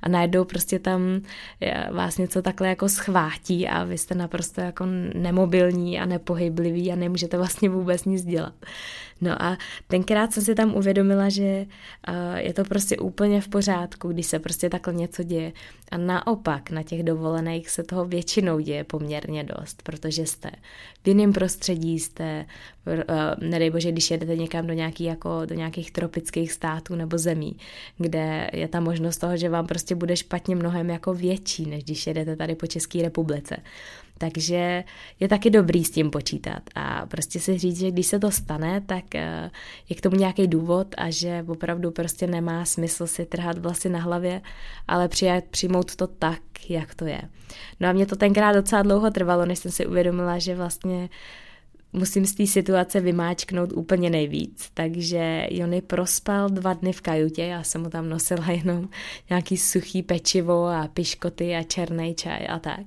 A 0.01 0.09
najednou 0.09 0.45
prostě 0.45 0.79
tam 0.79 1.21
eh, 1.61 1.87
vás 1.93 2.17
něco 2.17 2.41
takhle 2.41 2.67
jako 2.67 2.89
schvátí 2.89 3.67
a 3.67 3.83
vy 3.83 3.97
jste 3.97 4.15
naprosto 4.15 4.61
jako 4.61 4.85
nemobilní 5.13 5.99
a 5.99 6.05
nepohyblivý 6.05 6.91
a 6.91 6.95
nemůžete 6.95 7.37
vlastně 7.37 7.69
vůbec 7.69 8.05
nic 8.05 8.25
dělat. 8.25 8.53
No 9.21 9.41
a 9.41 9.57
tenkrát 9.87 10.33
jsem 10.33 10.43
si 10.43 10.55
tam 10.55 10.75
uvědomila, 10.75 11.29
že 11.29 11.65
uh, 12.07 12.35
je 12.35 12.53
to 12.53 12.63
prostě 12.63 12.97
úplně 12.97 13.41
v 13.41 13.47
pořádku, 13.47 14.07
když 14.07 14.25
se 14.25 14.39
prostě 14.39 14.69
takhle 14.69 14.93
něco 14.93 15.23
děje. 15.23 15.51
A 15.91 15.97
naopak 15.97 16.69
na 16.71 16.83
těch 16.83 17.03
dovolených 17.03 17.69
se 17.69 17.83
toho 17.83 18.05
většinou 18.05 18.59
děje 18.59 18.83
poměrně 18.83 19.43
dost, 19.43 19.81
protože 19.81 20.25
jste 20.25 20.51
v 21.03 21.07
jiném 21.07 21.33
prostředí, 21.33 21.99
jste, 21.99 22.45
uh, 22.85 23.49
nedej 23.49 23.69
bože, 23.69 23.91
když 23.91 24.11
jedete 24.11 24.35
někam 24.35 24.67
do, 24.67 24.73
nějaký, 24.73 25.03
jako, 25.03 25.45
do 25.45 25.55
nějakých 25.55 25.91
tropických 25.91 26.51
států 26.51 26.95
nebo 26.95 27.17
zemí, 27.17 27.57
kde 27.97 28.49
je 28.53 28.67
ta 28.67 28.79
možnost 28.79 29.17
toho, 29.17 29.37
že 29.37 29.49
vám 29.49 29.67
prostě 29.67 29.95
bude 29.95 30.17
špatně 30.17 30.55
mnohem 30.55 30.89
jako 30.89 31.13
větší, 31.13 31.65
než 31.65 31.83
když 31.83 32.07
jedete 32.07 32.35
tady 32.35 32.55
po 32.55 32.67
České 32.67 33.01
republice. 33.01 33.57
Takže 34.17 34.83
je 35.19 35.27
taky 35.27 35.49
dobrý 35.49 35.85
s 35.85 35.91
tím 35.91 36.09
počítat 36.09 36.61
a 36.75 37.05
prostě 37.05 37.39
si 37.39 37.57
říct, 37.57 37.79
že 37.79 37.91
když 37.91 38.07
se 38.07 38.19
to 38.19 38.31
stane, 38.31 38.81
tak 38.81 39.15
eh, 39.15 39.51
je 39.89 39.95
k 39.95 40.01
tomu 40.01 40.15
nějaký 40.15 40.47
důvod 40.47 40.87
a 40.97 41.09
že 41.09 41.45
opravdu 41.47 41.91
prostě 41.91 42.27
nemá 42.27 42.65
smysl 42.65 43.07
si 43.07 43.25
trhat 43.25 43.57
vlasy 43.57 43.89
na 43.89 43.99
hlavě, 43.99 44.41
ale 44.87 45.07
přijat, 45.07 45.43
přijmout 45.43 45.95
to 45.95 46.07
tak, 46.07 46.41
jak 46.69 46.95
to 46.95 47.05
je. 47.05 47.21
No 47.79 47.89
a 47.89 47.91
mě 47.91 48.05
to 48.05 48.15
tenkrát 48.15 48.53
docela 48.53 48.81
dlouho 48.81 49.11
trvalo, 49.11 49.45
než 49.45 49.59
jsem 49.59 49.71
si 49.71 49.85
uvědomila, 49.85 50.39
že 50.39 50.55
vlastně 50.55 51.09
musím 51.93 52.25
z 52.25 52.33
té 52.33 52.47
situace 52.47 52.99
vymáčknout 52.99 53.73
úplně 53.73 54.09
nejvíc. 54.09 54.69
Takže 54.73 55.47
Jony 55.51 55.81
prospal 55.81 56.49
dva 56.49 56.73
dny 56.73 56.93
v 56.93 57.01
kajutě, 57.01 57.43
já 57.43 57.63
jsem 57.63 57.81
mu 57.81 57.89
tam 57.89 58.09
nosila 58.09 58.51
jenom 58.51 58.89
nějaký 59.29 59.57
suchý 59.57 60.03
pečivo 60.03 60.65
a 60.65 60.87
piškoty 60.93 61.55
a 61.55 61.63
černý 61.63 62.15
čaj 62.15 62.47
a 62.49 62.59
tak. 62.59 62.85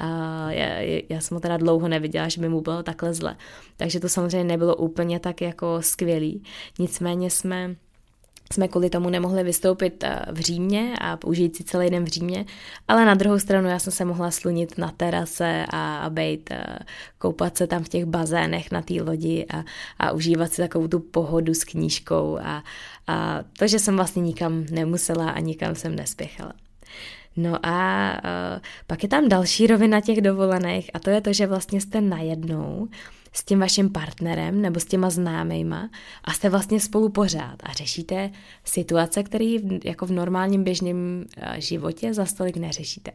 A 0.00 0.06
já, 0.50 1.02
já 1.08 1.20
jsem 1.20 1.34
ho 1.34 1.40
teda 1.40 1.56
dlouho 1.56 1.88
neviděla, 1.88 2.28
že 2.28 2.40
by 2.40 2.48
mu 2.48 2.60
bylo 2.60 2.82
takhle 2.82 3.14
zle. 3.14 3.36
Takže 3.76 4.00
to 4.00 4.08
samozřejmě 4.08 4.44
nebylo 4.44 4.76
úplně 4.76 5.20
tak 5.20 5.40
jako 5.40 5.82
skvělý. 5.82 6.42
Nicméně 6.78 7.30
jsme 7.30 7.76
jsme 8.52 8.68
kvůli 8.68 8.90
tomu 8.90 9.10
nemohli 9.10 9.42
vystoupit 9.42 10.04
eh, 10.04 10.20
v 10.32 10.40
Římě 10.40 10.94
a 11.00 11.18
užít 11.24 11.56
si 11.56 11.64
celý 11.64 11.90
den 11.90 12.04
v 12.04 12.08
Římě, 12.08 12.44
ale 12.88 13.04
na 13.04 13.14
druhou 13.14 13.38
stranu 13.38 13.68
já 13.68 13.78
jsem 13.78 13.92
se 13.92 14.04
mohla 14.04 14.30
slunit 14.30 14.78
na 14.78 14.90
terase 14.90 15.66
a, 15.68 15.98
a 15.98 16.10
eh, 16.18 16.78
koupat 17.18 17.56
se 17.56 17.66
tam 17.66 17.84
v 17.84 17.88
těch 17.88 18.04
bazénech 18.04 18.70
na 18.70 18.82
té 18.82 18.94
lodi 19.02 19.46
a, 19.54 19.64
a 19.98 20.12
užívat 20.12 20.52
si 20.52 20.62
takovou 20.62 20.88
tu 20.88 21.00
pohodu 21.00 21.54
s 21.54 21.64
knížkou 21.64 22.38
a, 22.42 22.64
a 23.06 23.40
to, 23.58 23.66
že 23.66 23.78
jsem 23.78 23.96
vlastně 23.96 24.22
nikam 24.22 24.64
nemusela 24.70 25.30
a 25.30 25.40
nikam 25.40 25.74
jsem 25.74 25.96
nespěchala. 25.96 26.52
No 27.36 27.66
a 27.66 28.10
uh, 28.24 28.60
pak 28.86 29.02
je 29.02 29.08
tam 29.08 29.28
další 29.28 29.66
rovina 29.66 30.00
těch 30.00 30.20
dovolených 30.20 30.90
a 30.94 30.98
to 30.98 31.10
je 31.10 31.20
to, 31.20 31.32
že 31.32 31.46
vlastně 31.46 31.80
jste 31.80 32.00
najednou 32.00 32.88
s 33.32 33.44
tím 33.44 33.60
vaším 33.60 33.90
partnerem 33.90 34.62
nebo 34.62 34.80
s 34.80 34.84
těma 34.84 35.10
známejma 35.10 35.90
a 36.24 36.32
jste 36.32 36.50
vlastně 36.50 36.80
spolu 36.80 37.08
pořád 37.08 37.56
a 37.62 37.72
řešíte 37.72 38.30
situace, 38.64 39.22
které 39.22 39.56
jako 39.84 40.06
v 40.06 40.10
normálním 40.10 40.64
běžném 40.64 41.24
e, 41.36 41.60
životě 41.60 42.14
za 42.14 42.24
stolik 42.26 42.56
neřešíte. 42.56 43.10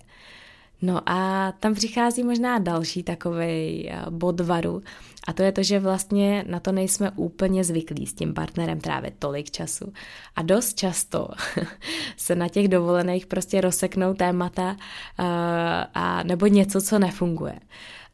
No 0.86 1.10
a 1.10 1.52
tam 1.52 1.74
přichází 1.74 2.24
možná 2.24 2.60
další 2.60 3.04
takový 3.04 3.89
eh, 3.89 4.06
bod 4.10 4.39
varu 4.39 4.82
a 5.28 5.34
to 5.34 5.43
je 5.43 5.52
to, 5.52 5.63
že 5.63 5.80
vlastně 5.80 6.45
na 6.48 6.60
to 6.60 6.71
nejsme 6.71 7.12
úplně 7.15 7.63
zvyklí 7.63 8.06
s 8.06 8.13
tím 8.13 8.34
partnerem 8.34 8.80
trávit 8.80 9.13
tolik 9.19 9.52
času. 9.52 9.93
A 10.36 10.41
dost 10.41 10.74
často 10.74 11.28
se 12.17 12.36
na 12.36 12.50
těch 12.50 12.67
dovolených 12.67 13.26
prostě 13.26 13.62
rozseknou 13.62 14.13
témata 14.13 14.71
uh, 14.71 15.26
a 15.93 16.24
nebo 16.24 16.48
něco, 16.48 16.82
co 16.82 17.00
nefunguje. 17.00 17.60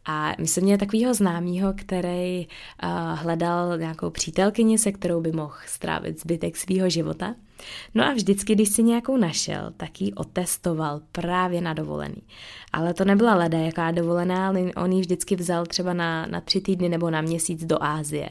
A 0.06 0.34
myslím, 0.40 0.64
mě 0.64 0.78
takového 0.78 1.14
známého, 1.14 1.74
který 1.74 2.48
uh, 2.48 2.90
hledal 3.20 3.78
nějakou 3.78 4.10
přítelkyni, 4.10 4.78
se 4.78 4.92
kterou 4.92 5.22
by 5.22 5.32
mohl 5.32 5.56
strávit 5.66 6.22
zbytek 6.22 6.58
svého 6.58 6.90
života. 6.90 7.36
No 7.95 8.04
a 8.04 8.13
vždycky, 8.13 8.56
když 8.56 8.69
si 8.69 8.84
nějakou 8.84 9.17
našel, 9.17 9.74
tak 9.78 10.02
ji 10.02 10.13
otestoval 10.13 11.02
právě 11.12 11.62
na 11.62 11.74
dovolený. 11.74 12.24
Ale 12.74 12.93
to 12.93 13.06
nebyla 13.06 13.36
leda 13.36 13.58
jaká 13.58 13.91
dovolená, 13.91 14.47
ale 14.47 14.62
on 14.76 14.91
ji 14.91 15.02
vždycky 15.02 15.36
vzal 15.36 15.65
třeba 15.65 15.93
na, 15.93 16.26
na 16.26 16.41
tři 16.41 16.62
týdny 16.62 16.89
nebo 16.89 17.10
na 17.10 17.21
měsíc 17.21 17.65
do 17.65 17.84
Ázie 17.84 18.30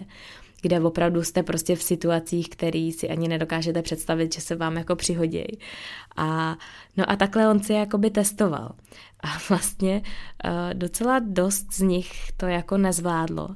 kde 0.62 0.80
opravdu 0.80 1.22
jste 1.22 1.42
prostě 1.42 1.76
v 1.76 1.82
situacích, 1.82 2.48
které 2.48 2.90
si 2.98 3.08
ani 3.08 3.28
nedokážete 3.28 3.82
představit, 3.82 4.34
že 4.34 4.40
se 4.40 4.56
vám 4.56 4.76
jako 4.76 4.96
přihodí. 4.96 5.44
A, 6.16 6.56
no 6.96 7.10
a 7.10 7.16
takhle 7.16 7.48
on 7.48 7.60
si 7.60 7.72
jakoby 7.72 8.10
testoval. 8.10 8.72
A 9.22 9.28
vlastně 9.48 10.02
uh, 10.44 10.74
docela 10.74 11.18
dost 11.18 11.72
z 11.72 11.80
nich 11.80 12.32
to 12.36 12.46
jako 12.46 12.78
nezvládlo. 12.78 13.48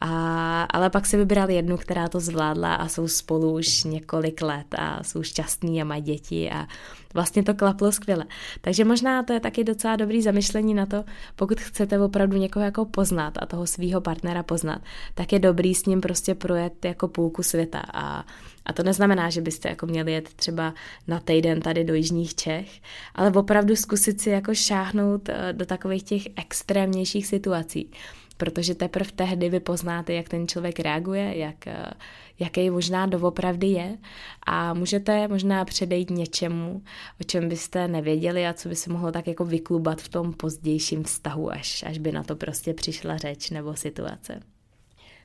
A, 0.00 0.62
ale 0.62 0.90
pak 0.90 1.06
si 1.06 1.16
vybral 1.16 1.50
jednu, 1.50 1.76
která 1.76 2.08
to 2.08 2.20
zvládla 2.20 2.74
a 2.74 2.88
jsou 2.88 3.08
spolu 3.08 3.52
už 3.52 3.84
několik 3.84 4.42
let 4.42 4.66
a 4.78 5.02
jsou 5.02 5.22
šťastní 5.22 5.82
a 5.82 5.84
mají 5.84 6.02
děti 6.02 6.50
a 6.50 6.66
vlastně 7.14 7.42
to 7.42 7.54
klaplo 7.54 7.92
skvěle. 7.92 8.24
Takže 8.60 8.84
možná 8.84 9.22
to 9.22 9.32
je 9.32 9.40
taky 9.40 9.64
docela 9.64 9.96
dobrý 9.96 10.22
zamyšlení 10.22 10.74
na 10.74 10.86
to, 10.86 11.04
pokud 11.36 11.60
chcete 11.60 12.00
opravdu 12.00 12.36
někoho 12.36 12.64
jako 12.64 12.84
poznat 12.84 13.34
a 13.38 13.46
toho 13.46 13.66
svého 13.66 14.00
partnera 14.00 14.42
poznat, 14.42 14.82
tak 15.14 15.32
je 15.32 15.38
dobrý 15.38 15.74
s 15.74 15.86
ním 15.86 16.00
prostě 16.00 16.34
projet 16.34 16.84
jako 16.84 17.08
půlku 17.08 17.42
světa 17.42 17.82
a 17.94 18.24
a 18.68 18.72
to 18.72 18.82
neznamená, 18.82 19.30
že 19.30 19.40
byste 19.40 19.68
jako 19.68 19.86
měli 19.86 20.12
jet 20.12 20.34
třeba 20.34 20.74
na 21.06 21.20
týden 21.20 21.60
tady 21.60 21.84
do 21.84 21.94
Jižních 21.94 22.34
Čech, 22.34 22.80
ale 23.14 23.30
opravdu 23.30 23.76
zkusit 23.76 24.20
si 24.20 24.30
jako 24.30 24.54
šáhnout 24.54 25.28
eh, 25.28 25.52
do 25.52 25.66
takových 25.66 26.02
těch 26.02 26.22
extrémnějších 26.36 27.26
situací 27.26 27.90
protože 28.38 28.74
teprve 28.74 29.10
tehdy 29.12 29.48
vy 29.48 29.60
poznáte, 29.60 30.12
jak 30.12 30.28
ten 30.28 30.48
člověk 30.48 30.80
reaguje, 30.80 31.38
jak, 31.38 31.66
eh, 31.66 31.90
jaký 32.38 32.70
možná 32.70 33.06
doopravdy 33.06 33.66
je 33.66 33.98
a 34.46 34.74
můžete 34.74 35.28
možná 35.28 35.64
předejít 35.64 36.10
něčemu, 36.10 36.82
o 37.20 37.24
čem 37.24 37.48
byste 37.48 37.88
nevěděli 37.88 38.46
a 38.46 38.52
co 38.52 38.68
by 38.68 38.76
se 38.76 38.92
mohlo 38.92 39.12
tak 39.12 39.26
jako 39.26 39.44
vyklubat 39.44 40.00
v 40.00 40.08
tom 40.08 40.32
pozdějším 40.32 41.02
vztahu, 41.02 41.52
až, 41.52 41.82
až 41.82 41.98
by 41.98 42.12
na 42.12 42.22
to 42.22 42.36
prostě 42.36 42.74
přišla 42.74 43.16
řeč 43.16 43.50
nebo 43.50 43.76
situace. 43.76 44.40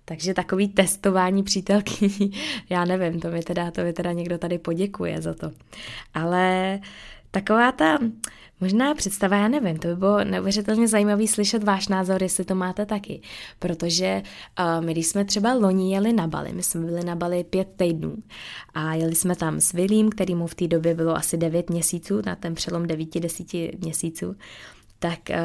Takže 0.05 0.33
takový 0.33 0.67
testování 0.67 1.43
přítelky, 1.43 2.11
já 2.69 2.85
nevím, 2.85 3.19
to 3.19 3.31
mi 3.31 3.43
teda, 3.43 3.71
to 3.71 3.81
mi 3.81 3.93
teda 3.93 4.11
někdo 4.11 4.37
tady 4.37 4.57
poděkuje 4.57 5.21
za 5.21 5.33
to. 5.33 5.51
Ale 6.13 6.79
taková 7.31 7.71
ta 7.71 7.99
možná 8.61 8.93
představa, 8.95 9.37
já 9.37 9.47
nevím, 9.47 9.77
to 9.77 9.87
by 9.87 9.95
bylo 9.95 10.23
neuvěřitelně 10.23 10.87
zajímavý 10.87 11.27
slyšet 11.27 11.63
váš 11.63 11.87
názor, 11.87 12.23
jestli 12.23 12.45
to 12.45 12.55
máte 12.55 12.85
taky, 12.85 13.21
protože 13.59 14.21
uh, 14.59 14.85
my 14.85 14.91
když 14.91 15.07
jsme 15.07 15.25
třeba 15.25 15.53
loni 15.53 15.93
jeli 15.93 16.13
na 16.13 16.27
Bali, 16.27 16.53
my 16.53 16.63
jsme 16.63 16.81
byli 16.85 17.03
na 17.03 17.15
Bali 17.15 17.43
pět 17.43 17.67
týdnů 17.75 18.15
a 18.73 18.93
jeli 18.93 19.15
jsme 19.15 19.35
tam 19.35 19.59
s 19.59 19.71
Vilím, 19.71 20.09
který 20.09 20.35
mu 20.35 20.47
v 20.47 20.55
té 20.55 20.67
době 20.67 20.95
bylo 20.95 21.15
asi 21.15 21.37
devět 21.37 21.69
měsíců, 21.69 22.21
na 22.25 22.35
ten 22.35 22.55
přelom 22.55 22.87
devíti, 22.87 23.19
desíti 23.19 23.77
měsíců, 23.81 24.35
tak 25.03 25.19
uh, 25.29 25.35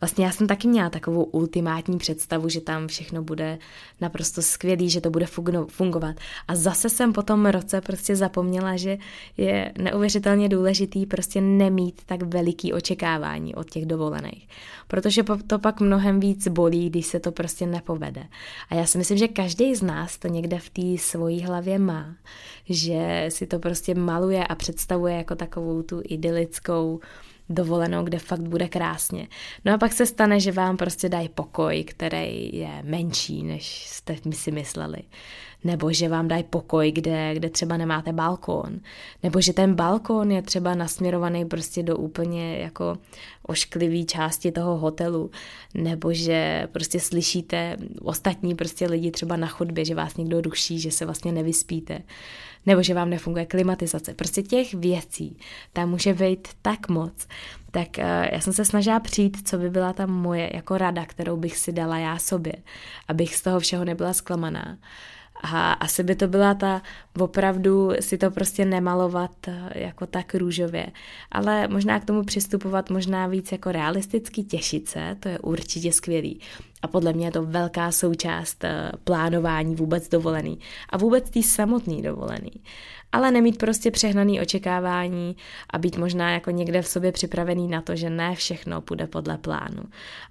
vlastně 0.00 0.24
já 0.24 0.32
jsem 0.32 0.46
taky 0.46 0.68
měla 0.68 0.90
takovou 0.90 1.24
ultimátní 1.24 1.98
představu, 1.98 2.48
že 2.48 2.60
tam 2.60 2.88
všechno 2.88 3.22
bude 3.22 3.58
naprosto 4.00 4.42
skvělý, 4.42 4.90
že 4.90 5.00
to 5.00 5.10
bude 5.10 5.26
fungovat. 5.68 6.16
A 6.48 6.56
zase 6.56 6.88
jsem 6.88 7.12
po 7.12 7.22
tom 7.22 7.46
roce 7.46 7.80
prostě 7.80 8.16
zapomněla, 8.16 8.76
že 8.76 8.98
je 9.36 9.72
neuvěřitelně 9.78 10.48
důležitý 10.48 11.06
prostě 11.06 11.40
nemít 11.40 12.02
tak 12.06 12.22
veliký 12.22 12.72
očekávání 12.72 13.54
od 13.54 13.70
těch 13.70 13.86
dovolených. 13.86 14.48
Protože 14.88 15.22
to 15.46 15.58
pak 15.58 15.80
mnohem 15.80 16.20
víc 16.20 16.48
bolí, 16.48 16.90
když 16.90 17.06
se 17.06 17.20
to 17.20 17.32
prostě 17.32 17.66
nepovede. 17.66 18.26
A 18.68 18.74
já 18.74 18.86
si 18.86 18.98
myslím, 18.98 19.18
že 19.18 19.28
každý 19.28 19.74
z 19.74 19.82
nás 19.82 20.18
to 20.18 20.28
někde 20.28 20.58
v 20.58 20.70
té 20.70 20.98
svojí 20.98 21.42
hlavě 21.42 21.78
má, 21.78 22.14
že 22.64 23.26
si 23.28 23.46
to 23.46 23.58
prostě 23.58 23.94
maluje 23.94 24.46
a 24.46 24.54
představuje 24.54 25.16
jako 25.16 25.34
takovou 25.34 25.82
tu 25.82 26.02
idylickou 26.04 27.00
dovolenou, 27.48 28.04
kde 28.04 28.18
fakt 28.18 28.40
bude 28.40 28.68
krásně. 28.68 29.28
No 29.64 29.74
a 29.74 29.78
pak 29.78 29.92
se 29.92 30.06
stane, 30.06 30.40
že 30.40 30.52
vám 30.52 30.76
prostě 30.76 31.08
dají 31.08 31.28
pokoj, 31.28 31.84
který 31.84 32.50
je 32.56 32.70
menší, 32.82 33.42
než 33.42 33.86
jste 33.88 34.16
si 34.32 34.50
mysleli. 34.50 34.98
Nebo 35.64 35.92
že 35.92 36.08
vám 36.08 36.28
dají 36.28 36.42
pokoj, 36.42 36.92
kde, 36.92 37.34
kde 37.34 37.50
třeba 37.50 37.76
nemáte 37.76 38.12
balkón. 38.12 38.80
Nebo 39.22 39.40
že 39.40 39.52
ten 39.52 39.74
balkón 39.74 40.30
je 40.30 40.42
třeba 40.42 40.74
nasměrovaný 40.74 41.44
prostě 41.44 41.82
do 41.82 41.96
úplně 41.96 42.58
jako 42.58 42.98
ošklivý 43.42 44.06
části 44.06 44.52
toho 44.52 44.78
hotelu. 44.78 45.30
Nebo 45.74 46.12
že 46.12 46.68
prostě 46.72 47.00
slyšíte 47.00 47.76
ostatní 48.02 48.54
prostě 48.54 48.86
lidi 48.86 49.10
třeba 49.10 49.36
na 49.36 49.46
chodbě, 49.46 49.84
že 49.84 49.94
vás 49.94 50.16
někdo 50.16 50.40
ruší, 50.40 50.80
že 50.80 50.90
se 50.90 51.04
vlastně 51.04 51.32
nevyspíte 51.32 52.02
nebo 52.66 52.82
že 52.82 52.94
vám 52.94 53.10
nefunguje 53.10 53.46
klimatizace. 53.46 54.14
Prostě 54.14 54.42
těch 54.42 54.74
věcí 54.74 55.36
tam 55.72 55.90
může 55.90 56.14
být 56.14 56.48
tak 56.62 56.88
moc. 56.88 57.26
Tak 57.70 57.88
uh, 57.98 58.04
já 58.32 58.40
jsem 58.40 58.52
se 58.52 58.64
snažila 58.64 59.00
přijít, 59.00 59.48
co 59.48 59.58
by 59.58 59.70
byla 59.70 59.92
ta 59.92 60.06
moje 60.06 60.50
jako 60.54 60.78
rada, 60.78 61.06
kterou 61.06 61.36
bych 61.36 61.58
si 61.58 61.72
dala 61.72 61.98
já 61.98 62.18
sobě, 62.18 62.52
abych 63.08 63.36
z 63.36 63.42
toho 63.42 63.60
všeho 63.60 63.84
nebyla 63.84 64.12
zklamaná. 64.12 64.78
A 65.42 65.72
asi 65.72 66.02
by 66.02 66.14
to 66.14 66.28
byla 66.28 66.54
ta 66.54 66.82
opravdu 67.18 67.90
si 68.00 68.18
to 68.18 68.30
prostě 68.30 68.64
nemalovat 68.64 69.30
eh, 69.48 69.70
jako 69.74 70.06
tak 70.06 70.34
růžově, 70.34 70.86
ale 71.32 71.68
možná 71.68 72.00
k 72.00 72.04
tomu 72.04 72.24
přistupovat 72.24 72.90
možná 72.90 73.26
víc 73.26 73.52
jako 73.52 73.72
realisticky 73.72 74.42
těšit 74.42 74.88
se, 74.88 75.16
to 75.20 75.28
je 75.28 75.38
určitě 75.38 75.92
skvělý. 75.92 76.40
A 76.82 76.88
podle 76.88 77.12
mě 77.12 77.26
je 77.26 77.30
to 77.30 77.42
velká 77.42 77.92
součást 77.92 78.64
eh, 78.64 78.92
plánování 79.04 79.74
vůbec 79.74 80.08
dovolený 80.08 80.58
a 80.90 80.96
vůbec 80.96 81.30
tý 81.30 81.42
samotný 81.42 82.02
dovolený. 82.02 82.52
Ale 83.12 83.30
nemít 83.30 83.58
prostě 83.58 83.90
přehnaný 83.90 84.40
očekávání 84.40 85.36
a 85.70 85.78
být 85.78 85.96
možná 85.96 86.30
jako 86.30 86.50
někde 86.50 86.82
v 86.82 86.88
sobě 86.88 87.12
připravený 87.12 87.68
na 87.68 87.80
to, 87.82 87.96
že 87.96 88.10
ne 88.10 88.34
všechno 88.34 88.80
půjde 88.80 89.06
podle 89.06 89.38
plánu. 89.38 89.82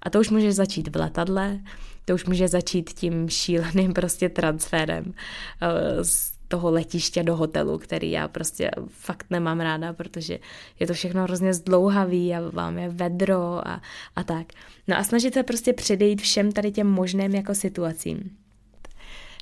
A 0.02 0.10
to 0.10 0.20
už 0.20 0.30
může 0.30 0.52
začít 0.52 0.96
v 0.96 0.96
letadle, 0.96 1.60
to 2.04 2.14
už 2.14 2.24
může 2.24 2.48
začít 2.48 2.92
tím 2.92 3.28
šíleným 3.28 3.92
prostě 3.94 4.28
transferem 4.28 5.14
eh, 5.60 6.04
z 6.04 6.32
toho 6.48 6.70
letiště 6.70 7.22
do 7.22 7.36
hotelu, 7.36 7.78
který 7.78 8.10
já 8.10 8.28
prostě 8.28 8.70
fakt 8.88 9.26
nemám 9.30 9.60
ráda, 9.60 9.92
protože 9.92 10.38
je 10.80 10.86
to 10.86 10.94
všechno 10.94 11.22
hrozně 11.22 11.54
zdlouhavý 11.54 12.34
a 12.34 12.50
vám 12.50 12.78
je 12.78 12.88
vedro 12.88 13.68
a, 13.68 13.82
a 14.16 14.24
tak. 14.24 14.46
No 14.88 14.98
a 14.98 15.04
snažit 15.04 15.34
se 15.34 15.42
prostě 15.42 15.72
předejít 15.72 16.20
všem 16.20 16.52
tady 16.52 16.72
těm 16.72 16.86
možným 16.86 17.34
jako 17.34 17.54
situacím. 17.54 18.36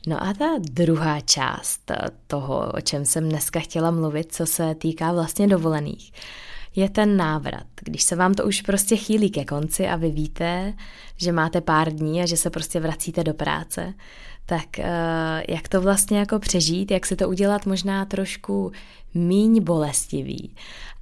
No 0.06 0.22
a 0.22 0.34
ta 0.34 0.46
druhá 0.58 1.20
část 1.20 1.90
toho, 2.26 2.72
o 2.72 2.80
čem 2.80 3.04
jsem 3.04 3.28
dneska 3.28 3.60
chtěla 3.60 3.90
mluvit, 3.90 4.34
co 4.34 4.46
se 4.46 4.74
týká 4.74 5.12
vlastně 5.12 5.48
dovolených, 5.48 6.12
je 6.76 6.90
ten 6.90 7.16
návrat. 7.16 7.66
Když 7.84 8.02
se 8.02 8.16
vám 8.16 8.34
to 8.34 8.44
už 8.44 8.62
prostě 8.62 8.96
chýlí 8.96 9.30
ke 9.30 9.44
konci 9.44 9.88
a 9.88 9.96
vy 9.96 10.10
víte, 10.10 10.74
že 11.16 11.32
máte 11.32 11.60
pár 11.60 11.92
dní 11.92 12.22
a 12.22 12.26
že 12.26 12.36
se 12.36 12.50
prostě 12.50 12.80
vracíte 12.80 13.24
do 13.24 13.34
práce, 13.34 13.94
tak 14.46 14.66
uh, 14.78 14.84
jak 15.48 15.68
to 15.68 15.80
vlastně 15.80 16.18
jako 16.18 16.38
přežít, 16.38 16.90
jak 16.90 17.06
se 17.06 17.16
to 17.16 17.28
udělat 17.28 17.66
možná 17.66 18.04
trošku 18.04 18.72
míň 19.14 19.62
bolestivý. 19.62 20.54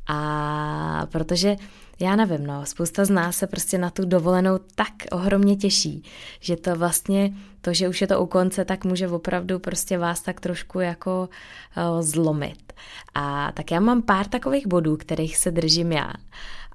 A 0.06 1.06
protože 1.12 1.56
já 2.00 2.16
nevím, 2.16 2.46
no, 2.46 2.66
spousta 2.66 3.04
z 3.04 3.10
nás 3.10 3.36
se 3.36 3.46
prostě 3.46 3.78
na 3.78 3.90
tu 3.90 4.04
dovolenou 4.04 4.58
tak 4.74 4.92
ohromně 5.12 5.56
těší, 5.56 6.02
že 6.40 6.56
to 6.56 6.76
vlastně, 6.76 7.34
to, 7.68 7.74
že 7.74 7.88
už 7.88 8.00
je 8.00 8.06
to 8.06 8.20
u 8.20 8.26
konce, 8.26 8.64
tak 8.64 8.84
může 8.84 9.08
opravdu 9.08 9.58
prostě 9.58 9.98
vás 9.98 10.20
tak 10.20 10.40
trošku 10.40 10.80
jako 10.80 11.28
uh, 11.76 12.02
zlomit. 12.02 12.72
A 13.14 13.52
tak 13.52 13.70
já 13.70 13.80
mám 13.80 14.02
pár 14.02 14.26
takových 14.26 14.66
bodů, 14.66 14.96
kterých 14.96 15.36
se 15.36 15.50
držím 15.50 15.92
já. 15.92 16.12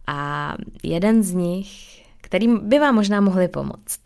A 0.07 0.53
jeden 0.83 1.23
z 1.23 1.33
nich, 1.33 1.69
který 2.21 2.47
by 2.47 2.79
vám 2.79 2.95
možná 2.95 3.21
mohli 3.21 3.47
pomoct. 3.47 3.99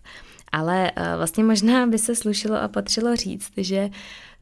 Ale 0.52 0.92
uh, 0.92 1.04
vlastně 1.18 1.44
možná 1.44 1.88
by 1.88 1.98
se 2.00 2.16
slušilo 2.16 2.62
a 2.62 2.68
patřilo 2.68 3.16
říct, 3.16 3.52
že 3.58 3.90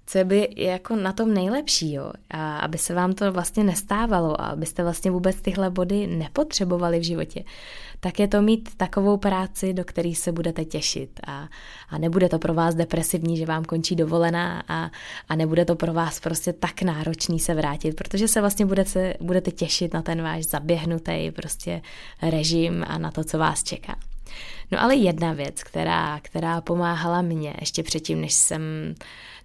co 0.08 0.24
by 0.24 0.54
jako 0.58 0.96
na 0.96 1.14
tom 1.14 1.34
nejlepší, 1.34 1.94
jo? 1.94 2.12
A 2.32 2.58
aby 2.58 2.78
se 2.78 2.94
vám 2.94 3.14
to 3.14 3.32
vlastně 3.32 3.64
nestávalo 3.64 4.42
a 4.42 4.46
abyste 4.46 4.84
vlastně 4.84 5.12
vůbec 5.12 5.42
tyhle 5.42 5.70
body 5.70 6.08
nepotřebovali 6.08 7.00
v 7.00 7.04
životě, 7.04 7.44
tak 8.00 8.20
je 8.20 8.28
to 8.28 8.42
mít 8.42 8.70
takovou 8.78 9.18
práci, 9.18 9.74
do 9.74 9.84
které 9.84 10.16
se 10.16 10.32
budete 10.32 10.66
těšit 10.66 11.20
a, 11.28 11.48
a 11.90 11.98
nebude 11.98 12.30
to 12.30 12.40
pro 12.40 12.54
vás 12.54 12.76
depresivní, 12.76 13.38
že 13.38 13.46
vám 13.46 13.64
končí 13.64 13.96
dovolená 13.96 14.64
a, 14.68 14.92
a 15.30 15.36
nebude 15.36 15.66
to 15.66 15.76
pro 15.76 15.94
vás 15.94 16.20
prostě 16.20 16.54
tak 16.54 16.82
náročný 16.82 17.40
se 17.40 17.54
vrátit, 17.54 17.96
protože 17.96 18.28
se 18.28 18.42
vlastně 18.42 18.66
budete, 18.66 19.14
budete 19.22 19.52
těšit 19.52 19.94
na 19.94 20.02
ten 20.02 20.22
váš 20.22 20.44
zaběhnutý 20.44 21.32
prostě 21.32 21.82
režim 22.22 22.86
a 22.88 22.98
na 22.98 23.12
to, 23.12 23.24
co 23.24 23.38
vás 23.38 23.64
čeká. 23.64 23.96
No 24.72 24.82
ale 24.82 24.96
jedna 24.96 25.34
věc, 25.34 25.64
která, 25.64 26.20
která 26.22 26.62
pomáhala 26.62 27.22
mně 27.22 27.54
ještě 27.60 27.84
předtím, 27.84 28.22
než 28.22 28.34
jsem, 28.34 28.62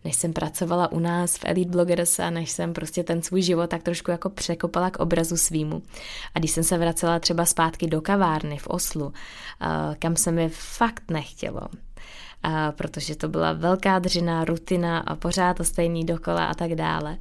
než 0.04 0.16
jsem 0.16 0.32
pracovala 0.32 0.92
u 0.92 0.98
nás 0.98 1.36
v 1.36 1.44
Elite 1.44 1.70
Bloggers 1.70 2.18
a 2.18 2.30
než 2.30 2.50
jsem 2.50 2.72
prostě 2.72 3.04
ten 3.04 3.22
svůj 3.22 3.42
život 3.42 3.70
tak 3.70 3.82
trošku 3.82 4.10
jako 4.10 4.30
překopala 4.30 4.90
k 4.90 4.98
obrazu 4.98 5.36
svýmu. 5.36 5.82
A 6.34 6.38
když 6.38 6.50
jsem 6.50 6.64
se 6.64 6.78
vracela 6.78 7.18
třeba 7.18 7.44
zpátky 7.44 7.86
do 7.86 8.00
kavárny 8.00 8.58
v 8.58 8.66
Oslu, 8.66 9.12
eh, 9.12 9.66
kam 9.98 10.16
se 10.16 10.32
mi 10.32 10.48
fakt 10.48 11.10
nechtělo, 11.10 11.60
a 12.42 12.72
protože 12.72 13.16
to 13.16 13.28
byla 13.28 13.52
velká 13.52 13.98
dřina, 13.98 14.44
rutina 14.44 14.98
a 14.98 15.16
pořád 15.16 15.56
to 15.56 15.64
stejný 15.64 16.04
dokola 16.04 16.46
a 16.46 16.54
tak 16.54 16.74
dále. 16.74 17.18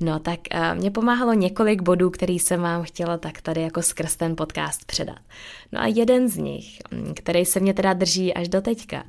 No 0.00 0.18
tak 0.18 0.40
mě 0.74 0.90
pomáhalo 0.90 1.32
několik 1.32 1.82
bodů, 1.82 2.10
který 2.10 2.38
jsem 2.38 2.60
vám 2.60 2.82
chtěla 2.82 3.18
tak 3.18 3.40
tady 3.40 3.62
jako 3.62 3.82
skrz 3.82 4.16
ten 4.16 4.36
podcast 4.36 4.84
předat. 4.84 5.18
No 5.72 5.80
a 5.80 5.86
jeden 5.86 6.28
z 6.28 6.36
nich, 6.36 6.78
který 7.14 7.44
se 7.44 7.60
mě 7.60 7.74
teda 7.74 7.92
drží 7.92 8.34
až 8.34 8.48
do 8.48 8.60
teďka, 8.60 9.04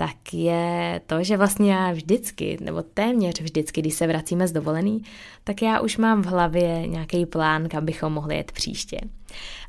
tak 0.00 0.34
je 0.34 1.00
to, 1.06 1.24
že 1.24 1.36
vlastně 1.36 1.72
já 1.72 1.92
vždycky, 1.92 2.58
nebo 2.60 2.82
téměř 2.82 3.40
vždycky, 3.40 3.80
když 3.80 3.94
se 3.94 4.06
vracíme 4.06 4.48
z 4.48 4.52
dovolený, 4.52 5.02
tak 5.44 5.62
já 5.62 5.80
už 5.80 5.96
mám 5.96 6.22
v 6.22 6.26
hlavě 6.26 6.86
nějaký 6.86 7.26
plán, 7.26 7.68
kam 7.68 7.84
bychom 7.84 8.12
mohli 8.12 8.36
jet 8.36 8.52
příště. 8.52 9.00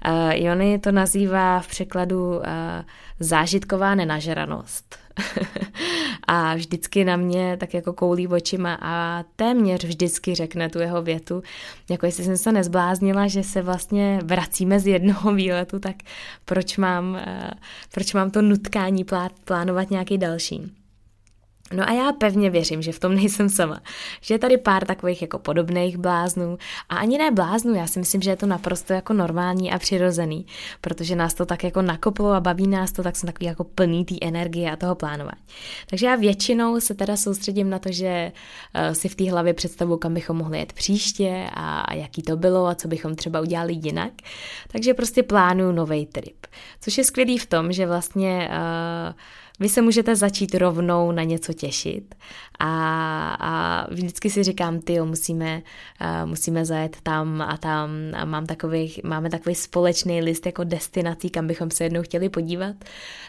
Uh, 0.08 0.32
Jony 0.32 0.80
to 0.80 0.92
nazývá 0.92 1.60
v 1.60 1.68
překladu 1.68 2.38
uh, 2.38 2.44
zážitková 3.20 3.96
nenažranost. 3.96 5.01
a 6.28 6.56
vždycky 6.56 7.06
na 7.06 7.16
mě 7.16 7.58
tak 7.58 7.74
jako 7.74 7.94
koulí 7.94 8.28
očima 8.28 8.78
a 8.82 9.24
téměř 9.36 9.84
vždycky 9.84 10.36
řekne 10.36 10.70
tu 10.70 10.80
jeho 10.80 11.02
větu, 11.02 11.44
jako 11.90 12.06
jestli 12.06 12.24
jsem 12.24 12.38
se 12.38 12.52
nezbláznila, 12.52 13.28
že 13.28 13.44
se 13.44 13.62
vlastně 13.62 14.20
vracíme 14.24 14.80
z 14.80 14.88
jednoho 14.88 15.34
výletu, 15.34 15.80
tak 15.80 15.96
proč 16.46 16.78
mám, 16.78 17.12
uh, 17.12 17.50
proč 17.94 18.14
mám 18.14 18.32
to 18.32 18.42
nutkání 18.42 19.06
plánovat 19.46 19.90
nějaký 19.90 20.18
další. 20.18 20.81
No 21.74 21.90
a 21.90 21.92
já 21.92 22.12
pevně 22.12 22.50
věřím, 22.50 22.82
že 22.82 22.92
v 22.92 23.00
tom 23.00 23.16
nejsem 23.16 23.50
sama. 23.50 23.80
Že 24.22 24.34
je 24.34 24.40
tady 24.40 24.58
pár 24.58 24.86
takových 24.86 25.22
jako 25.22 25.40
podobných 25.40 25.98
bláznů 25.98 26.58
a 26.90 26.96
ani 26.96 27.18
ne 27.18 27.32
bláznů, 27.32 27.76
já 27.76 27.88
si 27.88 28.00
myslím, 28.00 28.22
že 28.22 28.30
je 28.30 28.36
to 28.36 28.46
naprosto 28.46 28.94
jako 28.94 29.14
normální 29.14 29.72
a 29.72 29.80
přirozený, 29.80 30.46
protože 30.82 31.16
nás 31.16 31.34
to 31.34 31.46
tak 31.46 31.64
jako 31.64 31.82
nakoplo 31.82 32.32
a 32.32 32.40
baví 32.40 32.68
nás 32.68 32.92
to, 32.92 33.04
tak 33.04 33.16
jsem 33.16 33.28
takový 33.28 33.46
jako 33.46 33.64
plný 33.64 34.06
té 34.06 34.16
energie 34.22 34.72
a 34.72 34.76
toho 34.76 34.96
plánování. 34.96 35.42
Takže 35.90 36.06
já 36.06 36.16
většinou 36.16 36.80
se 36.80 36.94
teda 36.94 37.18
soustředím 37.18 37.70
na 37.70 37.80
to, 37.80 37.92
že 37.92 38.32
uh, 38.76 38.94
si 38.94 39.10
v 39.10 39.16
té 39.16 39.32
hlavě 39.32 39.54
představu, 39.54 39.98
kam 39.98 40.14
bychom 40.14 40.38
mohli 40.38 40.60
jet 40.60 40.74
příště 40.74 41.50
a, 41.54 41.82
a 41.82 41.94
jaký 41.94 42.22
to 42.22 42.38
bylo 42.38 42.68
a 42.68 42.76
co 42.76 42.88
bychom 42.88 43.16
třeba 43.16 43.42
udělali 43.42 43.74
jinak. 43.74 44.12
Takže 44.68 44.94
prostě 44.94 45.24
plánuju 45.24 45.72
nový 45.72 46.06
trip. 46.06 46.48
Což 46.82 46.98
je 46.98 47.04
skvělý 47.04 47.38
v 47.38 47.46
tom, 47.46 47.72
že 47.72 47.88
vlastně 47.88 48.50
uh, 48.50 49.14
vy 49.60 49.70
se 49.70 49.82
můžete 49.82 50.16
začít 50.16 50.56
rovnou 50.56 51.12
na 51.12 51.24
něco 51.24 51.54
těšit. 51.54 52.16
A, 52.60 52.70
a 53.40 53.88
vždycky 53.94 54.30
si 54.30 54.44
říkám, 54.44 54.80
ty 54.80 55.02
musíme, 55.02 55.62
uh, 56.02 56.30
musíme 56.30 56.66
zajet 56.66 56.98
tam 57.04 57.42
a 57.42 57.58
tam. 57.58 57.90
A 58.14 58.26
mám 58.26 58.46
takový, 58.46 59.02
máme 59.04 59.30
takový 59.30 59.56
společný 59.56 60.22
list 60.22 60.46
jako 60.46 60.64
destinací, 60.64 61.30
kam 61.30 61.48
bychom 61.48 61.72
se 61.72 61.84
jednou 61.84 62.02
chtěli 62.02 62.30
podívat. 62.30 62.76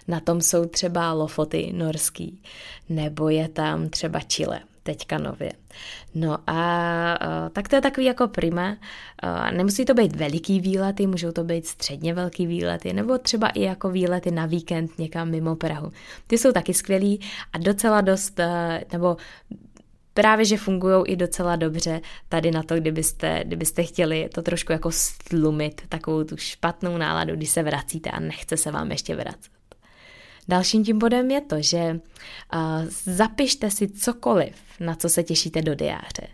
Na 0.08 0.20
tom 0.20 0.40
jsou 0.40 0.64
třeba 0.64 1.12
Lofoty 1.12 1.72
norský, 1.74 2.42
nebo 2.88 3.28
je 3.28 3.48
tam 3.48 3.88
třeba 3.88 4.20
Chile 4.20 4.60
teďka 4.82 5.18
nově. 5.18 5.52
No 6.14 6.38
a 6.46 7.18
uh, 7.20 7.48
tak 7.52 7.68
to 7.68 7.76
je 7.76 7.82
takový 7.82 8.06
jako 8.06 8.28
prima. 8.28 8.68
Uh, 8.70 9.56
nemusí 9.56 9.84
to 9.84 9.94
být 9.94 10.16
veliký 10.16 10.60
výlety, 10.60 11.06
můžou 11.06 11.32
to 11.32 11.44
být 11.44 11.66
středně 11.66 12.14
velký 12.14 12.46
výlety, 12.46 12.92
nebo 12.92 13.18
třeba 13.18 13.48
i 13.48 13.60
jako 13.60 13.90
výlety 13.90 14.30
na 14.30 14.46
víkend 14.46 14.98
někam 14.98 15.30
mimo 15.30 15.56
Prahu. 15.56 15.90
Ty 16.26 16.38
jsou 16.38 16.52
taky 16.52 16.74
skvělý 16.74 17.20
a 17.52 17.58
docela 17.58 18.00
dost, 18.00 18.38
uh, 18.38 18.44
nebo 18.92 19.16
právě, 20.14 20.44
že 20.44 20.56
fungují 20.56 21.04
i 21.06 21.16
docela 21.16 21.56
dobře 21.56 22.00
tady 22.28 22.50
na 22.50 22.62
to, 22.62 22.76
kdybyste, 22.76 23.42
kdybyste 23.44 23.82
chtěli 23.82 24.28
to 24.34 24.42
trošku 24.42 24.72
jako 24.72 24.90
stlumit, 24.90 25.82
takovou 25.88 26.24
tu 26.24 26.36
špatnou 26.36 26.98
náladu, 26.98 27.34
když 27.34 27.50
se 27.50 27.62
vracíte 27.62 28.10
a 28.10 28.20
nechce 28.20 28.56
se 28.56 28.70
vám 28.70 28.90
ještě 28.90 29.16
vracet. 29.16 29.61
Dalším 30.48 30.84
tím 30.84 30.98
bodem 30.98 31.30
je 31.30 31.40
to, 31.40 31.56
že 31.62 32.00
zapište 33.06 33.70
si 33.70 33.88
cokoliv, 33.88 34.54
na 34.80 34.94
co 34.94 35.08
se 35.08 35.22
těšíte 35.22 35.62
do 35.62 35.74
diáře. 35.74 36.26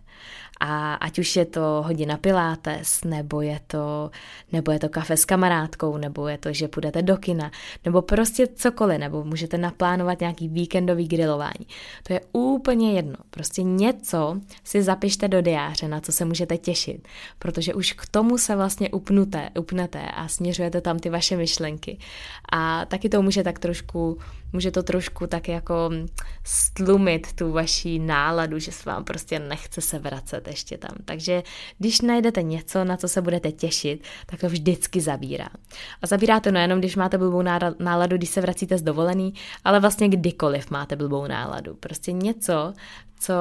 A 0.61 0.94
ať 0.94 1.18
už 1.18 1.37
je 1.37 1.44
to 1.44 1.85
hodina 1.87 2.16
pilates, 2.16 3.05
nebo 3.05 3.40
je 3.40 3.61
to, 3.66 4.11
nebo 4.53 4.73
je 4.73 4.79
to 4.79 4.88
kafe 4.88 5.16
s 5.16 5.25
kamarádkou, 5.25 5.97
nebo 5.97 6.29
je 6.29 6.38
to, 6.38 6.53
že 6.53 6.68
půjdete 6.68 7.03
do 7.03 7.16
kina, 7.16 7.51
nebo 7.85 8.03
prostě 8.03 8.47
cokoliv, 8.47 8.99
nebo 8.99 9.25
můžete 9.25 9.59
naplánovat 9.59 10.21
nějaký 10.21 10.49
víkendový 10.49 11.09
grilování. 11.09 11.66
To 12.03 12.12
je 12.12 12.21
úplně 12.33 12.92
jedno. 12.92 13.16
Prostě 13.31 13.62
něco 13.62 14.40
si 14.64 14.83
zapište 14.83 15.29
do 15.29 15.40
diáře, 15.40 15.88
na 15.88 16.01
co 16.01 16.12
se 16.12 16.25
můžete 16.25 16.57
těšit, 16.57 17.09
protože 17.38 17.75
už 17.75 17.92
k 17.92 18.09
tomu 18.09 18.38
se 18.38 18.57
vlastně 18.57 18.90
upnuté, 18.90 19.51
upnete 19.59 20.01
a 20.01 20.29
směřujete 20.29 20.81
tam 20.81 20.99
ty 20.99 21.11
vaše 21.11 21.37
myšlenky. 21.37 21.99
A 22.53 22.85
taky 22.85 23.09
to 23.09 23.23
může 23.23 23.44
tak 23.44 23.59
trošku 23.59 24.18
může 24.52 24.70
to 24.70 24.82
trošku 24.82 25.26
tak 25.26 25.48
jako 25.48 25.90
stlumit 26.44 27.32
tu 27.32 27.52
vaši 27.52 27.98
náladu, 27.98 28.58
že 28.58 28.72
se 28.72 28.90
vám 28.90 29.04
prostě 29.04 29.38
nechce 29.38 29.80
se 29.80 29.98
vracet 29.98 30.48
ještě 30.48 30.78
tam. 30.78 30.96
Takže 31.04 31.42
když 31.78 32.00
najdete 32.00 32.42
něco, 32.42 32.84
na 32.84 32.96
co 32.96 33.08
se 33.08 33.22
budete 33.22 33.52
těšit, 33.52 34.02
tak 34.26 34.40
to 34.40 34.48
vždycky 34.48 35.00
zabírá. 35.00 35.48
A 36.02 36.06
zabírá 36.06 36.40
to 36.40 36.50
nejenom, 36.50 36.78
když 36.78 36.96
máte 36.96 37.18
blbou 37.18 37.42
náladu, 37.78 38.16
když 38.16 38.28
se 38.28 38.40
vracíte 38.40 38.78
z 38.78 38.82
dovolený, 38.82 39.34
ale 39.64 39.80
vlastně 39.80 40.08
kdykoliv 40.08 40.70
máte 40.70 40.96
blbou 40.96 41.26
náladu. 41.26 41.74
Prostě 41.74 42.12
něco, 42.12 42.72
co 43.18 43.35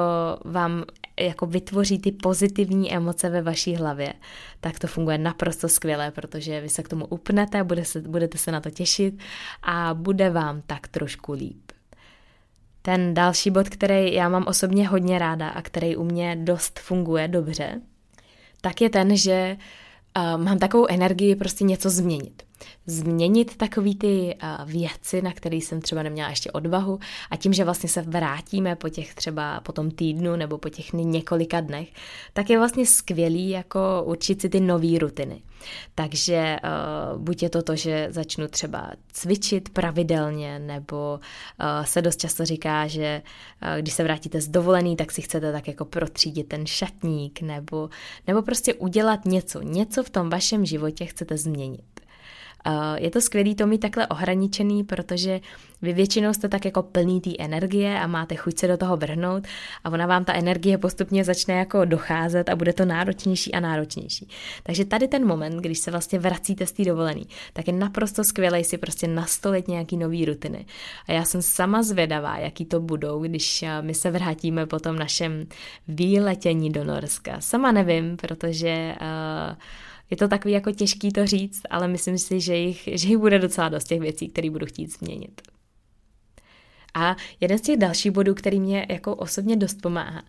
vám 0.44 0.84
jako 1.20 1.46
vytvoří 1.46 1.98
ty 1.98 2.12
pozitivní 2.12 2.94
emoce 2.94 3.30
ve 3.30 3.42
vaší 3.42 3.76
hlavě, 3.76 4.12
tak 4.60 4.78
to 4.78 4.86
funguje 4.86 5.18
naprosto 5.18 5.68
skvěle, 5.68 6.10
protože 6.10 6.60
vy 6.60 6.68
se 6.68 6.82
k 6.82 6.88
tomu 6.88 7.06
upnete, 7.06 7.64
bude 7.64 7.84
se, 7.84 8.00
budete 8.00 8.38
se 8.38 8.52
na 8.52 8.60
to 8.60 8.70
těšit 8.70 9.18
a 9.62 9.94
bude 9.94 10.30
vám 10.30 10.62
tak 10.66 10.88
trošku 10.88 11.32
líp. 11.32 11.72
Ten 12.82 13.14
další 13.14 13.50
bod, 13.50 13.68
který 13.68 14.14
já 14.14 14.28
mám 14.28 14.44
osobně 14.46 14.88
hodně 14.88 15.18
ráda 15.18 15.48
a 15.48 15.62
který 15.62 15.96
u 15.96 16.04
mě 16.04 16.36
dost 16.36 16.78
funguje 16.78 17.28
dobře, 17.28 17.80
tak 18.60 18.80
je 18.80 18.90
ten, 18.90 19.16
že 19.16 19.56
uh, 20.16 20.44
mám 20.44 20.58
takovou 20.58 20.86
energii 20.90 21.36
prostě 21.36 21.64
něco 21.64 21.90
změnit 21.90 22.47
změnit 22.86 23.56
takový 23.56 23.96
ty 23.96 24.36
věci, 24.64 25.22
na 25.22 25.32
které 25.32 25.56
jsem 25.56 25.80
třeba 25.80 26.02
neměla 26.02 26.28
ještě 26.28 26.50
odvahu 26.50 26.98
a 27.30 27.36
tím, 27.36 27.52
že 27.52 27.64
vlastně 27.64 27.88
se 27.88 28.02
vrátíme 28.02 28.76
po 28.76 28.88
těch 28.88 29.14
třeba 29.14 29.60
po 29.60 29.72
tom 29.72 29.90
týdnu 29.90 30.36
nebo 30.36 30.58
po 30.58 30.68
těch 30.68 30.92
několika 30.92 31.60
dnech, 31.60 31.88
tak 32.32 32.50
je 32.50 32.58
vlastně 32.58 32.86
skvělý 32.86 33.50
jako 33.50 34.02
určit 34.04 34.40
si 34.40 34.48
ty 34.48 34.60
nové 34.60 34.98
rutiny. 34.98 35.42
Takže 35.94 36.56
uh, 37.12 37.20
buď 37.20 37.42
je 37.42 37.50
to 37.50 37.62
to, 37.62 37.76
že 37.76 38.08
začnu 38.10 38.48
třeba 38.48 38.90
cvičit 39.12 39.68
pravidelně, 39.68 40.58
nebo 40.58 41.20
uh, 41.60 41.84
se 41.84 42.02
dost 42.02 42.20
často 42.20 42.44
říká, 42.44 42.86
že 42.86 43.22
uh, 43.62 43.80
když 43.80 43.94
se 43.94 44.02
vrátíte 44.02 44.40
z 44.40 44.48
dovolený, 44.48 44.96
tak 44.96 45.12
si 45.12 45.22
chcete 45.22 45.52
tak 45.52 45.68
jako 45.68 45.84
protřídit 45.84 46.48
ten 46.48 46.66
šatník, 46.66 47.40
nebo, 47.40 47.90
nebo 48.26 48.42
prostě 48.42 48.74
udělat 48.74 49.24
něco, 49.24 49.62
něco 49.62 50.02
v 50.02 50.10
tom 50.10 50.30
vašem 50.30 50.66
životě 50.66 51.04
chcete 51.06 51.36
změnit. 51.36 51.84
Je 52.96 53.10
to 53.10 53.20
skvělé 53.20 53.54
to 53.54 53.66
mít 53.66 53.78
takhle 53.78 54.06
ohraničený, 54.06 54.84
protože 54.84 55.40
vy 55.82 55.92
většinou 55.92 56.32
jste 56.32 56.48
tak 56.48 56.64
jako 56.64 56.82
plný 56.82 57.20
té 57.20 57.30
energie 57.38 58.00
a 58.00 58.06
máte 58.06 58.34
chuť 58.34 58.58
se 58.58 58.68
do 58.68 58.76
toho 58.76 58.96
vrhnout 58.96 59.44
a 59.84 59.90
ona 59.90 60.06
vám 60.06 60.24
ta 60.24 60.32
energie 60.32 60.78
postupně 60.78 61.24
začne 61.24 61.54
jako 61.54 61.84
docházet 61.84 62.48
a 62.48 62.56
bude 62.56 62.72
to 62.72 62.84
náročnější 62.84 63.54
a 63.54 63.60
náročnější. 63.60 64.28
Takže 64.62 64.84
tady 64.84 65.08
ten 65.08 65.26
moment, 65.26 65.60
když 65.60 65.78
se 65.78 65.90
vlastně 65.90 66.18
vracíte 66.18 66.66
z 66.66 66.72
té 66.72 66.84
dovolený, 66.84 67.26
tak 67.52 67.66
je 67.66 67.72
naprosto 67.72 68.24
skvělé 68.24 68.64
si 68.64 68.78
prostě 68.78 69.08
nastolit 69.08 69.68
nějaký 69.68 69.96
nový 69.96 70.24
rutiny. 70.24 70.66
A 71.08 71.12
já 71.12 71.24
jsem 71.24 71.42
sama 71.42 71.82
zvědavá, 71.82 72.38
jaký 72.38 72.64
to 72.64 72.80
budou, 72.80 73.22
když 73.22 73.64
my 73.80 73.94
se 73.94 74.10
vrátíme 74.10 74.66
po 74.66 74.78
tom 74.78 74.96
našem 74.96 75.46
výletění 75.88 76.70
do 76.70 76.84
Norska. 76.84 77.40
Sama 77.40 77.72
nevím, 77.72 78.16
protože 78.16 78.94
uh, 79.00 79.56
je 80.10 80.16
to 80.16 80.28
takový 80.28 80.54
jako 80.54 80.72
těžký 80.72 81.12
to 81.12 81.26
říct, 81.26 81.62
ale 81.70 81.88
myslím 81.88 82.18
si, 82.18 82.40
že 82.40 82.56
jich, 82.56 82.88
že 82.92 83.08
jich 83.08 83.18
bude 83.18 83.38
docela 83.38 83.68
dost 83.68 83.84
těch 83.84 84.00
věcí, 84.00 84.28
které 84.28 84.50
budu 84.50 84.66
chtít 84.66 84.92
změnit. 84.92 85.40
A 86.94 87.16
jeden 87.40 87.58
z 87.58 87.60
těch 87.60 87.76
dalších 87.76 88.12
bodů, 88.12 88.34
který 88.34 88.60
mě 88.60 88.86
jako 88.88 89.14
osobně 89.14 89.56
dost 89.56 89.82
pomáhá, 89.82 90.22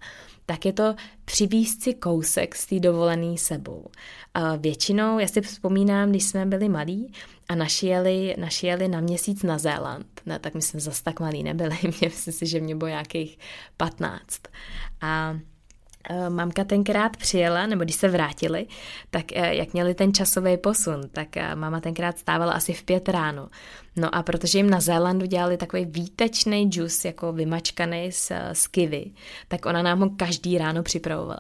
tak 0.46 0.66
je 0.66 0.74
to 0.74 0.96
přivízt 1.26 1.84
si 1.84 1.94
kousek 1.94 2.56
z 2.56 2.66
té 2.66 2.80
dovolený 2.80 3.38
sebou. 3.38 3.86
A 4.34 4.56
většinou, 4.56 5.20
já 5.20 5.28
si 5.28 5.42
vzpomínám, 5.42 6.10
když 6.10 6.24
jsme 6.24 6.46
byli 6.46 6.70
malí 6.70 7.14
a 7.50 7.56
naši 7.56 7.88
jeli, 7.88 8.36
naši 8.38 8.68
jeli 8.68 8.88
na 8.88 9.02
měsíc 9.02 9.44
na 9.44 9.58
Zéland, 9.58 10.22
ne, 10.26 10.40
tak 10.40 10.54
my 10.54 10.62
jsme 10.62 10.80
zase 10.80 11.04
tak 11.04 11.20
malí 11.20 11.44
nebyli, 11.44 11.78
myslím 11.84 12.34
si, 12.34 12.46
že 12.46 12.60
mě 12.60 12.76
bylo 12.76 12.90
nějakých 12.90 13.38
15. 13.78 14.42
A 15.02 15.40
mamka 16.30 16.64
tenkrát 16.64 17.18
přijela, 17.18 17.68
nebo 17.68 17.84
když 17.84 17.96
se 17.96 18.08
vrátili, 18.08 18.68
tak 19.10 19.26
eh, 19.34 19.56
jak 19.56 19.74
měli 19.74 19.94
ten 19.94 20.14
časový 20.14 20.58
posun, 20.58 21.02
tak 21.12 21.38
eh, 21.38 21.56
máma 21.56 21.80
tenkrát 21.80 22.18
stávala 22.18 22.54
asi 22.54 22.74
v 22.74 22.84
pět 22.84 23.10
ráno. 23.10 23.50
No 24.00 24.16
a 24.16 24.24
protože 24.24 24.60
jim 24.60 24.70
na 24.70 24.80
Zélandu 24.80 25.26
dělali 25.26 25.58
takový 25.58 25.86
výtečný 25.86 26.70
džus, 26.70 27.06
jako 27.06 27.34
vymačkaný 27.34 28.12
z, 28.12 28.32
z 28.54 28.68
kivy, 28.68 29.12
tak 29.48 29.66
ona 29.66 29.82
nám 29.82 30.00
ho 30.00 30.10
každý 30.10 30.58
ráno 30.58 30.84
připravovala. 30.84 31.40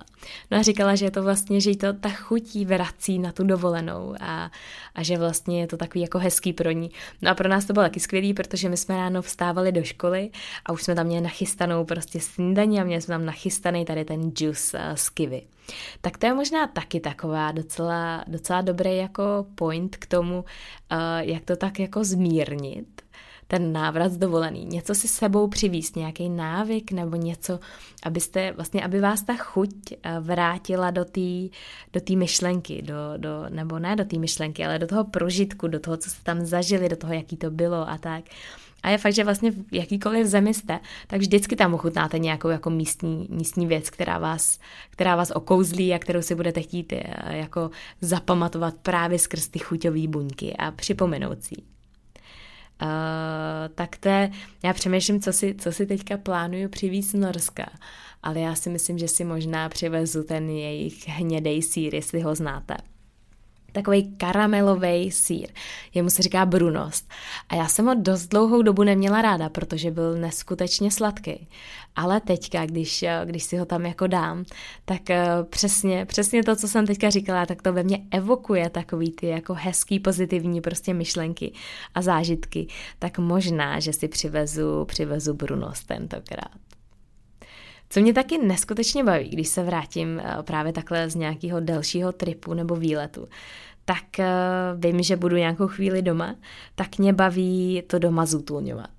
No 0.51 0.57
a 0.57 0.61
říkala, 0.61 0.95
že 0.95 1.05
je 1.05 1.11
to 1.11 1.23
vlastně, 1.23 1.61
že 1.61 1.69
jí 1.69 1.77
to 1.77 1.93
ta 1.93 2.09
chutí 2.09 2.65
vrací 2.65 3.19
na 3.19 3.31
tu 3.31 3.43
dovolenou 3.43 4.15
a, 4.19 4.51
a 4.95 5.03
že 5.03 5.17
vlastně 5.17 5.61
je 5.61 5.67
to 5.67 5.77
takový 5.77 6.01
jako 6.01 6.19
hezký 6.19 6.53
pro 6.53 6.71
ní. 6.71 6.91
No 7.21 7.31
a 7.31 7.35
pro 7.35 7.49
nás 7.49 7.65
to 7.65 7.73
bylo 7.73 7.85
taky 7.85 7.99
skvělý, 7.99 8.33
protože 8.33 8.69
my 8.69 8.77
jsme 8.77 8.97
ráno 8.97 9.21
vstávali 9.21 9.71
do 9.71 9.83
školy 9.83 10.29
a 10.65 10.71
už 10.71 10.83
jsme 10.83 10.95
tam 10.95 11.05
měli 11.05 11.21
nachystanou 11.21 11.85
prostě 11.85 12.19
snídaní 12.19 12.81
a 12.81 12.83
měli 12.83 13.01
jsme 13.01 13.13
tam 13.13 13.25
nachystaný 13.25 13.85
tady 13.85 14.05
ten 14.05 14.31
džus 14.31 14.75
z 14.95 15.09
kivy. 15.09 15.41
Tak 16.01 16.17
to 16.17 16.25
je 16.25 16.33
možná 16.33 16.67
taky 16.67 16.99
taková 16.99 17.51
docela, 17.51 18.23
docela 18.27 18.61
dobrý 18.61 18.97
jako 18.97 19.45
point 19.55 19.95
k 19.95 20.05
tomu, 20.05 20.35
uh, 20.37 20.97
jak 21.19 21.45
to 21.45 21.55
tak 21.55 21.79
jako 21.79 22.03
zmírnit 22.03 23.01
ten 23.51 23.73
návrat 23.73 24.13
dovolený. 24.13 24.65
Něco 24.65 24.95
si 24.95 25.07
sebou 25.07 25.47
přivíst, 25.47 25.95
nějaký 25.95 26.29
návyk 26.29 26.91
nebo 26.91 27.15
něco, 27.15 27.59
abyste, 28.03 28.51
vlastně, 28.51 28.83
aby 28.83 28.99
vás 28.99 29.23
ta 29.23 29.35
chuť 29.35 29.69
eh, 29.91 30.19
vrátila 30.19 30.91
do 30.91 31.05
té 31.05 31.49
do 31.93 32.01
tý 32.01 32.15
myšlenky, 32.15 32.81
do, 32.81 32.95
do, 33.17 33.45
nebo 33.49 33.79
ne 33.79 33.95
do 33.95 34.05
té 34.05 34.17
myšlenky, 34.17 34.65
ale 34.65 34.79
do 34.79 34.87
toho 34.87 35.03
prožitku, 35.03 35.67
do 35.67 35.79
toho, 35.79 35.97
co 35.97 36.09
jste 36.09 36.23
tam 36.23 36.45
zažili, 36.45 36.89
do 36.89 36.95
toho, 36.95 37.13
jaký 37.13 37.37
to 37.37 37.51
bylo 37.51 37.89
a 37.89 37.97
tak. 37.97 38.23
A 38.83 38.89
je 38.89 38.97
fakt, 38.97 39.13
že 39.13 39.23
vlastně 39.23 39.51
v 39.51 39.55
jakýkoliv 39.71 40.27
zemi 40.27 40.53
jste, 40.53 40.79
tak 41.07 41.19
vždycky 41.19 41.55
tam 41.55 41.73
ochutnáte 41.73 42.19
nějakou 42.19 42.49
jako 42.49 42.69
místní, 42.69 43.27
místní 43.29 43.67
věc, 43.67 43.89
která 43.89 44.17
vás, 44.17 44.59
která 44.89 45.15
vás 45.15 45.31
okouzlí 45.31 45.93
a 45.93 45.99
kterou 45.99 46.21
si 46.21 46.35
budete 46.35 46.61
chtít 46.61 46.93
eh, 46.93 47.03
jako 47.37 47.69
zapamatovat 48.01 48.75
právě 48.81 49.19
skrz 49.19 49.47
ty 49.47 49.59
chuťové 49.59 50.07
buňky 50.07 50.55
a 50.57 50.71
připomenoucí. 50.71 51.63
Uh, 52.81 52.87
tak 53.75 53.97
to 53.97 54.09
je, 54.09 54.31
já 54.63 54.73
přemýšlím, 54.73 55.21
co 55.21 55.33
si, 55.33 55.55
co 55.55 55.71
si 55.71 55.85
teďka 55.85 56.17
plánuju 56.17 56.69
přivízt 56.69 57.11
z 57.11 57.13
Norska, 57.13 57.65
ale 58.23 58.39
já 58.39 58.55
si 58.55 58.69
myslím, 58.69 58.97
že 58.97 59.07
si 59.07 59.23
možná 59.23 59.69
přivezu 59.69 60.23
ten 60.23 60.49
jejich 60.49 61.07
hnědej 61.07 61.61
sír, 61.61 61.95
jestli 61.95 62.21
ho 62.21 62.35
znáte 62.35 62.77
takový 63.71 64.15
karamelový 64.17 65.11
sír. 65.11 65.47
Jemu 65.93 66.09
se 66.09 66.21
říká 66.21 66.45
brunost. 66.45 67.09
A 67.49 67.55
já 67.55 67.67
jsem 67.67 67.85
ho 67.85 67.95
dost 67.95 68.27
dlouhou 68.27 68.61
dobu 68.61 68.83
neměla 68.83 69.21
ráda, 69.21 69.49
protože 69.49 69.91
byl 69.91 70.17
neskutečně 70.17 70.91
sladký. 70.91 71.47
Ale 71.95 72.21
teďka, 72.21 72.65
když, 72.65 73.05
když 73.25 73.43
si 73.43 73.57
ho 73.57 73.65
tam 73.65 73.85
jako 73.85 74.07
dám, 74.07 74.45
tak 74.85 75.09
eh, 75.09 75.27
přesně, 75.49 76.05
přesně 76.05 76.43
to, 76.43 76.55
co 76.55 76.67
jsem 76.67 76.87
teďka 76.87 77.09
říkala, 77.09 77.45
tak 77.45 77.61
to 77.61 77.73
ve 77.73 77.83
mně 77.83 77.99
evokuje 78.11 78.69
takový 78.69 79.11
ty 79.11 79.27
jako 79.27 79.53
hezký, 79.53 79.99
pozitivní 79.99 80.61
prostě 80.61 80.93
myšlenky 80.93 81.53
a 81.95 82.01
zážitky. 82.01 82.67
Tak 82.99 83.17
možná, 83.17 83.79
že 83.79 83.93
si 83.93 84.07
přivezu, 84.07 84.85
přivezu 84.85 85.33
brunost 85.33 85.87
tentokrát. 85.87 86.68
Co 87.89 87.99
mě 87.99 88.13
taky 88.13 88.37
neskutečně 88.37 89.03
baví, 89.03 89.29
když 89.29 89.47
se 89.47 89.63
vrátím 89.63 90.19
eh, 90.19 90.43
právě 90.43 90.73
takhle 90.73 91.09
z 91.09 91.15
nějakého 91.15 91.59
delšího 91.59 92.11
tripu 92.11 92.53
nebo 92.53 92.75
výletu, 92.75 93.27
tak 93.85 94.19
eh, 94.19 94.27
vím, 94.75 95.03
že 95.03 95.15
budu 95.15 95.35
nějakou 95.35 95.67
chvíli 95.67 96.01
doma, 96.01 96.35
tak 96.75 96.97
mě 96.97 97.13
baví 97.13 97.83
to 97.87 97.99
doma 97.99 98.25
zútulňovat. 98.25 98.89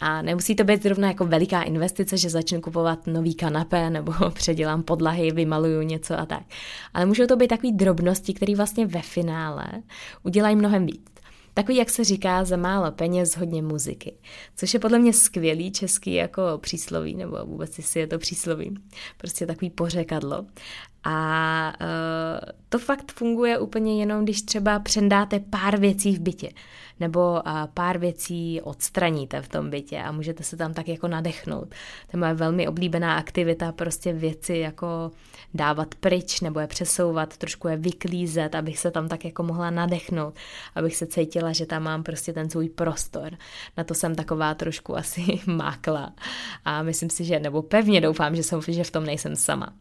A 0.00 0.22
nemusí 0.22 0.54
to 0.54 0.64
být 0.64 0.82
zrovna 0.82 1.08
jako 1.08 1.24
veliká 1.24 1.62
investice, 1.62 2.16
že 2.16 2.30
začnu 2.30 2.60
kupovat 2.60 3.06
nový 3.06 3.34
kanapé 3.34 3.90
nebo 3.90 4.12
předělám 4.34 4.82
podlahy, 4.82 5.30
vymaluju 5.30 5.82
něco 5.82 6.18
a 6.18 6.26
tak. 6.26 6.42
Ale 6.94 7.06
můžou 7.06 7.26
to 7.26 7.36
být 7.36 7.48
takové 7.48 7.72
drobnosti, 7.72 8.34
které 8.34 8.54
vlastně 8.54 8.86
ve 8.86 9.02
finále 9.02 9.66
udělají 10.22 10.56
mnohem 10.56 10.86
víc. 10.86 11.15
Takový, 11.56 11.76
jak 11.76 11.90
se 11.90 12.04
říká, 12.04 12.44
za 12.44 12.56
málo 12.56 12.92
peněz 12.92 13.36
hodně 13.36 13.62
muziky. 13.62 14.16
Což 14.56 14.74
je 14.74 14.80
podle 14.80 14.98
mě 14.98 15.12
skvělý 15.12 15.72
český 15.72 16.14
jako 16.14 16.42
přísloví, 16.58 17.14
nebo 17.14 17.38
vůbec 17.46 17.78
jestli 17.78 18.00
je 18.00 18.06
to 18.06 18.18
přísloví. 18.18 18.74
Prostě 19.16 19.46
takový 19.46 19.70
pořekadlo. 19.70 20.46
A 21.04 21.72
uh, 21.80 22.50
to 22.68 22.78
fakt 22.78 23.12
funguje 23.12 23.58
úplně 23.58 24.00
jenom, 24.00 24.24
když 24.24 24.42
třeba 24.42 24.78
přendáte 24.78 25.40
pár 25.40 25.80
věcí 25.80 26.16
v 26.16 26.20
bytě, 26.20 26.50
nebo 27.00 27.42
pár 27.74 27.98
věcí 27.98 28.60
odstraníte 28.60 29.42
v 29.42 29.48
tom 29.48 29.70
bytě 29.70 30.02
a 30.02 30.12
můžete 30.12 30.42
se 30.42 30.56
tam 30.56 30.74
tak 30.74 30.88
jako 30.88 31.08
nadechnout. 31.08 31.68
To 31.68 32.16
je 32.16 32.18
moje 32.18 32.34
velmi 32.34 32.68
oblíbená 32.68 33.16
aktivita, 33.16 33.72
prostě 33.72 34.12
věci 34.12 34.56
jako 34.56 35.10
dávat 35.54 35.94
pryč 35.94 36.40
nebo 36.40 36.60
je 36.60 36.66
přesouvat, 36.66 37.36
trošku 37.36 37.68
je 37.68 37.76
vyklízet, 37.76 38.54
abych 38.54 38.78
se 38.78 38.90
tam 38.90 39.08
tak 39.08 39.24
jako 39.24 39.42
mohla 39.42 39.70
nadechnout, 39.70 40.34
abych 40.74 40.96
se 40.96 41.06
cítila, 41.06 41.52
že 41.52 41.66
tam 41.66 41.82
mám 41.82 42.02
prostě 42.02 42.32
ten 42.32 42.50
svůj 42.50 42.68
prostor. 42.68 43.32
Na 43.76 43.84
to 43.84 43.94
jsem 43.94 44.14
taková 44.14 44.54
trošku 44.54 44.96
asi 44.96 45.40
mákla 45.46 46.12
a 46.64 46.82
myslím 46.82 47.10
si, 47.10 47.24
že, 47.24 47.40
nebo 47.40 47.62
pevně 47.62 48.00
doufám, 48.00 48.36
že, 48.36 48.42
jsem, 48.42 48.60
že 48.68 48.84
v 48.84 48.90
tom 48.90 49.04
nejsem 49.04 49.36
sama. 49.36 49.72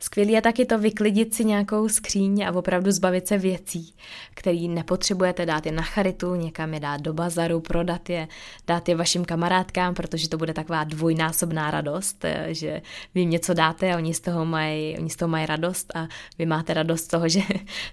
Skvělé 0.00 0.32
je 0.32 0.42
taky 0.42 0.64
to 0.64 0.78
vyklidit 0.78 1.34
si 1.34 1.44
nějakou 1.44 1.88
skříň 1.88 2.44
a 2.46 2.52
opravdu 2.52 2.90
zbavit 2.90 3.28
se 3.28 3.38
věcí, 3.38 3.94
které 4.34 4.58
nepotřebujete, 4.68 5.46
dát 5.46 5.66
je 5.66 5.72
na 5.72 5.82
charitu, 5.82 6.34
někam 6.34 6.74
je 6.74 6.80
dát 6.80 7.00
do 7.00 7.12
bazaru, 7.12 7.60
prodat 7.60 8.10
je, 8.10 8.28
dát 8.66 8.88
je 8.88 8.96
vašim 8.96 9.24
kamarádkám, 9.24 9.94
protože 9.94 10.28
to 10.28 10.38
bude 10.38 10.54
taková 10.54 10.84
dvojnásobná 10.84 11.70
radost, 11.70 12.24
eh, 12.24 12.46
že 12.48 12.82
vy 13.14 13.20
jim 13.20 13.30
něco 13.30 13.54
dáte 13.54 13.92
a 13.92 13.96
oni 13.96 14.14
z 14.14 14.20
toho 14.20 14.44
mají, 14.44 14.98
oni 14.98 15.10
z 15.10 15.16
toho 15.16 15.28
mají 15.28 15.46
radost 15.46 15.96
a 15.96 16.08
vy 16.38 16.46
máte 16.46 16.74
radost 16.74 17.04
z 17.04 17.08
toho, 17.08 17.28
že 17.36 17.40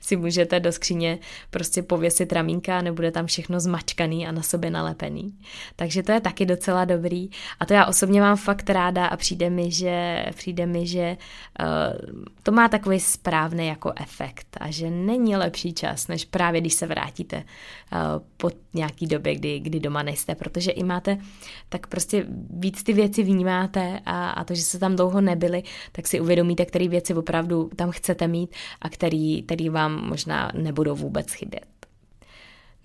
si 0.01 0.15
můžete 0.15 0.59
do 0.59 0.71
skříně 0.71 1.19
prostě 1.49 1.83
pověsit 1.83 2.33
ramínka 2.33 2.77
a 2.77 2.81
nebude 2.81 3.11
tam 3.11 3.25
všechno 3.25 3.59
zmačkaný 3.59 4.27
a 4.27 4.31
na 4.31 4.41
sobě 4.41 4.69
nalepený. 4.69 5.33
Takže 5.75 6.03
to 6.03 6.11
je 6.11 6.21
taky 6.21 6.45
docela 6.45 6.85
dobrý 6.85 7.29
a 7.59 7.65
to 7.65 7.73
já 7.73 7.85
osobně 7.85 8.21
mám 8.21 8.37
fakt 8.37 8.69
ráda 8.69 9.05
a 9.05 9.17
přijde 9.17 9.49
mi, 9.49 9.71
že, 9.71 10.25
přijde 10.35 10.65
mi, 10.65 10.87
že 10.87 11.17
uh, 11.59 11.92
to 12.43 12.51
má 12.51 12.67
takový 12.67 12.99
správný 12.99 13.67
jako 13.67 13.93
efekt 13.95 14.57
a 14.59 14.71
že 14.71 14.89
není 14.89 15.35
lepší 15.35 15.73
čas, 15.73 16.07
než 16.07 16.25
právě 16.25 16.61
když 16.61 16.73
se 16.73 16.87
vrátíte 16.87 17.37
uh, 17.37 17.43
po 18.37 18.49
nějaký 18.73 19.07
době, 19.07 19.35
kdy, 19.35 19.59
kdy 19.59 19.79
doma 19.79 20.03
nejste, 20.03 20.35
protože 20.35 20.71
i 20.71 20.83
máte, 20.83 21.17
tak 21.69 21.87
prostě 21.87 22.25
víc 22.49 22.83
ty 22.83 22.93
věci 22.93 23.23
vnímáte 23.23 23.99
a, 24.05 24.29
a 24.29 24.43
to, 24.43 24.55
že 24.55 24.61
se 24.61 24.79
tam 24.79 24.95
dlouho 24.95 25.21
nebyli, 25.21 25.63
tak 25.91 26.07
si 26.07 26.19
uvědomíte, 26.19 26.65
které 26.65 26.87
věci 26.87 27.13
opravdu 27.13 27.69
tam 27.75 27.91
chcete 27.91 28.27
mít 28.27 28.55
a 28.81 28.89
který, 28.89 29.43
který 29.43 29.69
vám 29.69 30.09
možná 30.09 30.51
nebudou 30.53 30.95
vůbec 30.95 31.31
chybět. 31.31 31.65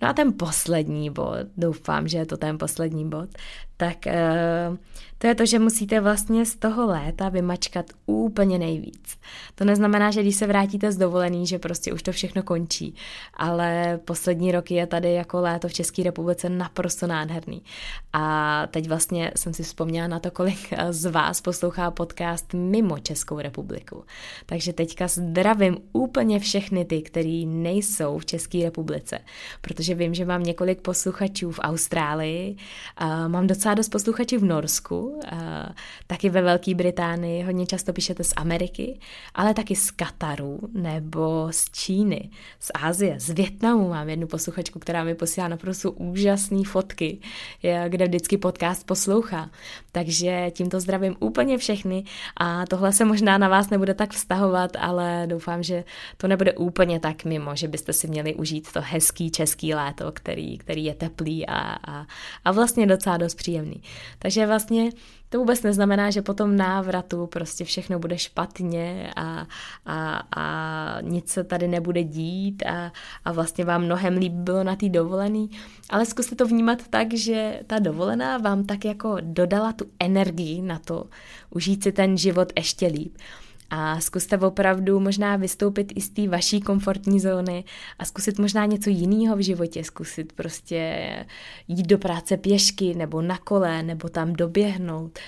No 0.01 0.09
a 0.09 0.13
ten 0.13 0.33
poslední 0.33 1.09
bod, 1.09 1.37
doufám, 1.57 2.07
že 2.07 2.17
je 2.17 2.25
to 2.25 2.37
ten 2.37 2.57
poslední 2.57 3.09
bod, 3.09 3.29
tak 3.79 3.97
uh, 4.07 4.77
to 5.17 5.27
je 5.27 5.35
to, 5.35 5.45
že 5.45 5.59
musíte 5.59 6.01
vlastně 6.01 6.45
z 6.45 6.55
toho 6.55 6.87
léta 6.87 7.29
vymačkat 7.29 7.85
úplně 8.05 8.59
nejvíc. 8.59 9.17
To 9.55 9.65
neznamená, 9.65 10.11
že 10.11 10.21
když 10.21 10.35
se 10.35 10.47
vrátíte 10.47 10.91
z 10.91 10.97
dovolený, 10.97 11.47
že 11.47 11.59
prostě 11.59 11.93
už 11.93 12.03
to 12.03 12.11
všechno 12.11 12.43
končí, 12.43 12.95
ale 13.33 13.99
poslední 14.05 14.51
roky 14.51 14.73
je 14.73 14.87
tady 14.87 15.13
jako 15.13 15.41
léto 15.41 15.67
v 15.67 15.73
České 15.73 16.03
republice 16.03 16.49
naprosto 16.49 17.07
nádherný. 17.07 17.61
A 18.13 18.67
teď 18.71 18.87
vlastně 18.87 19.31
jsem 19.35 19.53
si 19.53 19.63
vzpomněla 19.63 20.07
na 20.07 20.19
to, 20.19 20.31
kolik 20.31 20.73
z 20.89 21.05
vás 21.05 21.41
poslouchá 21.41 21.91
podcast 21.91 22.53
mimo 22.53 22.99
Českou 22.99 23.39
republiku. 23.39 24.03
Takže 24.45 24.73
teďka 24.73 25.07
zdravím 25.07 25.77
úplně 25.93 26.39
všechny 26.39 26.85
ty, 26.85 27.01
kteří 27.01 27.45
nejsou 27.45 28.17
v 28.17 28.25
České 28.25 28.63
republice, 28.63 29.19
protože 29.61 29.95
vím, 29.95 30.13
že 30.13 30.25
mám 30.25 30.43
několik 30.43 30.81
posluchačů 30.81 31.51
v 31.51 31.59
Austrálii, 31.59 32.55
a 32.97 33.27
mám 33.27 33.47
docela 33.47 33.68
dost 33.73 33.89
posluchačů 33.89 34.39
v 34.39 34.43
Norsku, 34.45 35.19
taky 36.07 36.29
ve 36.29 36.41
Velké 36.41 36.75
Británii, 36.75 37.43
hodně 37.43 37.65
často 37.65 37.93
píšete 37.93 38.23
z 38.23 38.33
Ameriky, 38.35 38.99
ale 39.35 39.53
taky 39.53 39.75
z 39.75 39.91
Kataru 39.91 40.59
nebo 40.73 41.47
z 41.51 41.71
Číny, 41.71 42.29
z 42.59 42.71
Asie, 42.73 43.19
z 43.19 43.29
Větnamu. 43.29 43.89
Mám 43.89 44.09
jednu 44.09 44.27
posluchačku, 44.27 44.79
která 44.79 45.03
mi 45.03 45.15
posílá 45.15 45.47
naprosto 45.47 45.91
úžasné 45.91 46.63
fotky, 46.63 47.19
kde 47.87 48.05
vždycky 48.05 48.37
podcast 48.37 48.85
poslouchá. 48.85 49.49
Takže 49.91 50.51
tímto 50.51 50.79
zdravím 50.79 51.15
úplně 51.19 51.57
všechny 51.57 52.03
a 52.37 52.65
tohle 52.65 52.93
se 52.93 53.05
možná 53.05 53.37
na 53.37 53.49
vás 53.49 53.69
nebude 53.69 53.93
tak 53.93 54.11
vztahovat, 54.11 54.71
ale 54.79 55.23
doufám, 55.27 55.63
že 55.63 55.83
to 56.17 56.27
nebude 56.27 56.53
úplně 56.53 56.99
tak 56.99 57.25
mimo, 57.25 57.55
že 57.55 57.67
byste 57.67 57.93
si 57.93 58.07
měli 58.07 58.35
užít 58.35 58.71
to 58.71 58.79
hezký 58.83 59.31
český 59.31 59.73
léto, 59.73 60.11
který, 60.11 60.57
který 60.57 60.85
je 60.85 60.93
teplý 60.93 61.47
a, 61.47 61.59
a, 61.87 62.05
a 62.45 62.51
vlastně 62.51 62.87
docela 62.87 63.17
dost 63.17 63.35
příjemný. 63.35 63.58
Takže 64.19 64.47
vlastně 64.47 64.89
to 65.29 65.39
vůbec 65.39 65.63
neznamená, 65.63 66.11
že 66.11 66.21
po 66.21 66.33
tom 66.33 66.57
návratu 66.57 67.27
prostě 67.27 67.65
všechno 67.65 67.99
bude 67.99 68.17
špatně 68.17 69.11
a, 69.15 69.47
a, 69.85 70.21
a 70.35 71.01
nic 71.01 71.29
se 71.29 71.43
tady 71.43 71.67
nebude 71.67 72.03
dít 72.03 72.63
a, 72.65 72.91
a 73.25 73.31
vlastně 73.31 73.65
vám 73.65 73.83
mnohem 73.83 74.17
líp 74.17 74.33
bylo 74.33 74.63
na 74.63 74.75
té 74.75 74.89
dovolený, 74.89 75.49
ale 75.89 76.05
zkuste 76.05 76.35
to 76.35 76.45
vnímat 76.45 76.87
tak, 76.89 77.13
že 77.13 77.59
ta 77.67 77.79
dovolená 77.79 78.37
vám 78.37 78.63
tak 78.63 78.85
jako 78.85 79.17
dodala 79.21 79.73
tu 79.73 79.85
energii 79.99 80.61
na 80.61 80.79
to 80.79 81.05
užít 81.49 81.83
si 81.83 81.91
ten 81.91 82.17
život 82.17 82.53
ještě 82.57 82.87
líp 82.87 83.17
a 83.69 83.99
zkuste 83.99 84.37
opravdu 84.37 84.99
možná 84.99 85.35
vystoupit 85.35 85.93
i 85.95 86.01
z 86.01 86.09
té 86.09 86.27
vaší 86.27 86.61
komfortní 86.61 87.19
zóny 87.19 87.63
a 87.99 88.05
zkusit 88.05 88.39
možná 88.39 88.65
něco 88.65 88.89
jiného 88.89 89.35
v 89.35 89.39
životě, 89.39 89.83
zkusit 89.83 90.33
prostě 90.33 91.05
jít 91.67 91.87
do 91.87 91.97
práce 91.97 92.37
pěšky 92.37 92.95
nebo 92.95 93.21
na 93.21 93.37
kole, 93.37 93.83
nebo 93.83 94.09
tam 94.09 94.33
doběhnout, 94.33 95.19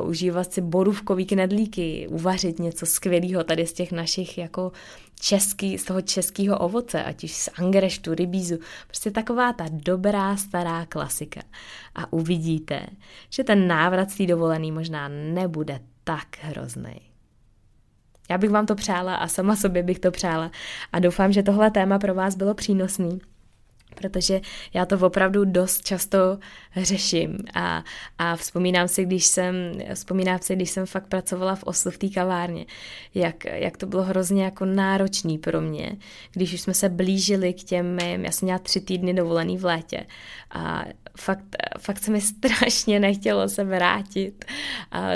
uh, 0.00 0.08
užívat 0.08 0.52
si 0.52 0.60
borůvkový 0.60 1.26
knedlíky, 1.26 2.06
uvařit 2.10 2.58
něco 2.58 2.86
skvělého 2.86 3.44
tady 3.44 3.66
z 3.66 3.72
těch 3.72 3.92
našich 3.92 4.38
jako 4.38 4.72
český, 5.20 5.78
z 5.78 5.84
toho 5.84 6.00
českého 6.00 6.58
ovoce, 6.58 7.04
ať 7.04 7.24
už 7.24 7.32
z 7.32 7.48
angreštu, 7.58 8.14
rybízu, 8.14 8.58
prostě 8.86 9.10
taková 9.10 9.52
ta 9.52 9.64
dobrá 9.70 10.36
stará 10.36 10.86
klasika. 10.86 11.40
A 11.94 12.12
uvidíte, 12.12 12.86
že 13.30 13.44
ten 13.44 13.68
návrat 13.68 14.10
z 14.10 14.16
té 14.16 14.26
dovolený 14.26 14.72
možná 14.72 15.08
nebude 15.08 15.80
tak 16.04 16.26
hrozný. 16.40 17.09
Já 18.30 18.38
bych 18.38 18.50
vám 18.50 18.66
to 18.66 18.74
přála 18.74 19.14
a 19.14 19.28
sama 19.28 19.56
sobě 19.56 19.82
bych 19.82 19.98
to 19.98 20.10
přála. 20.10 20.50
A 20.92 20.98
doufám, 20.98 21.32
že 21.32 21.42
tohle 21.42 21.70
téma 21.70 21.98
pro 21.98 22.14
vás 22.14 22.36
bylo 22.36 22.54
přínosný 22.54 23.20
protože 23.94 24.40
já 24.74 24.86
to 24.86 24.98
opravdu 24.98 25.44
dost 25.44 25.84
často 25.84 26.38
řeším. 26.76 27.38
A, 27.54 27.84
a 28.18 28.36
vzpomínám 28.36 28.88
si, 28.88 29.04
když 29.04 29.26
jsem, 29.26 29.54
vzpomínám 29.94 30.38
si, 30.42 30.56
když 30.56 30.70
jsem 30.70 30.86
fakt 30.86 31.06
pracovala 31.06 31.54
v 31.54 31.64
Oslu 31.64 31.90
v 31.90 31.98
té 31.98 32.08
kavárně, 32.08 32.66
jak, 33.14 33.44
jak 33.44 33.76
to 33.76 33.86
bylo 33.86 34.02
hrozně 34.02 34.44
jako 34.44 34.64
náročný 34.64 35.38
pro 35.38 35.60
mě, 35.60 35.96
když 36.32 36.54
už 36.54 36.60
jsme 36.60 36.74
se 36.74 36.88
blížili 36.88 37.54
k 37.54 37.64
těm 37.64 37.98
já 37.98 38.32
jsem 38.32 38.46
měla 38.46 38.58
tři 38.58 38.80
týdny 38.80 39.14
dovolený 39.14 39.58
v 39.58 39.64
létě. 39.64 40.06
A 40.50 40.84
fakt, 41.16 41.56
fakt 41.78 41.98
se 41.98 42.10
mi 42.10 42.20
strašně 42.40 43.00
nechtělo 43.00 43.48
se 43.48 43.64
vrátit 43.64 44.44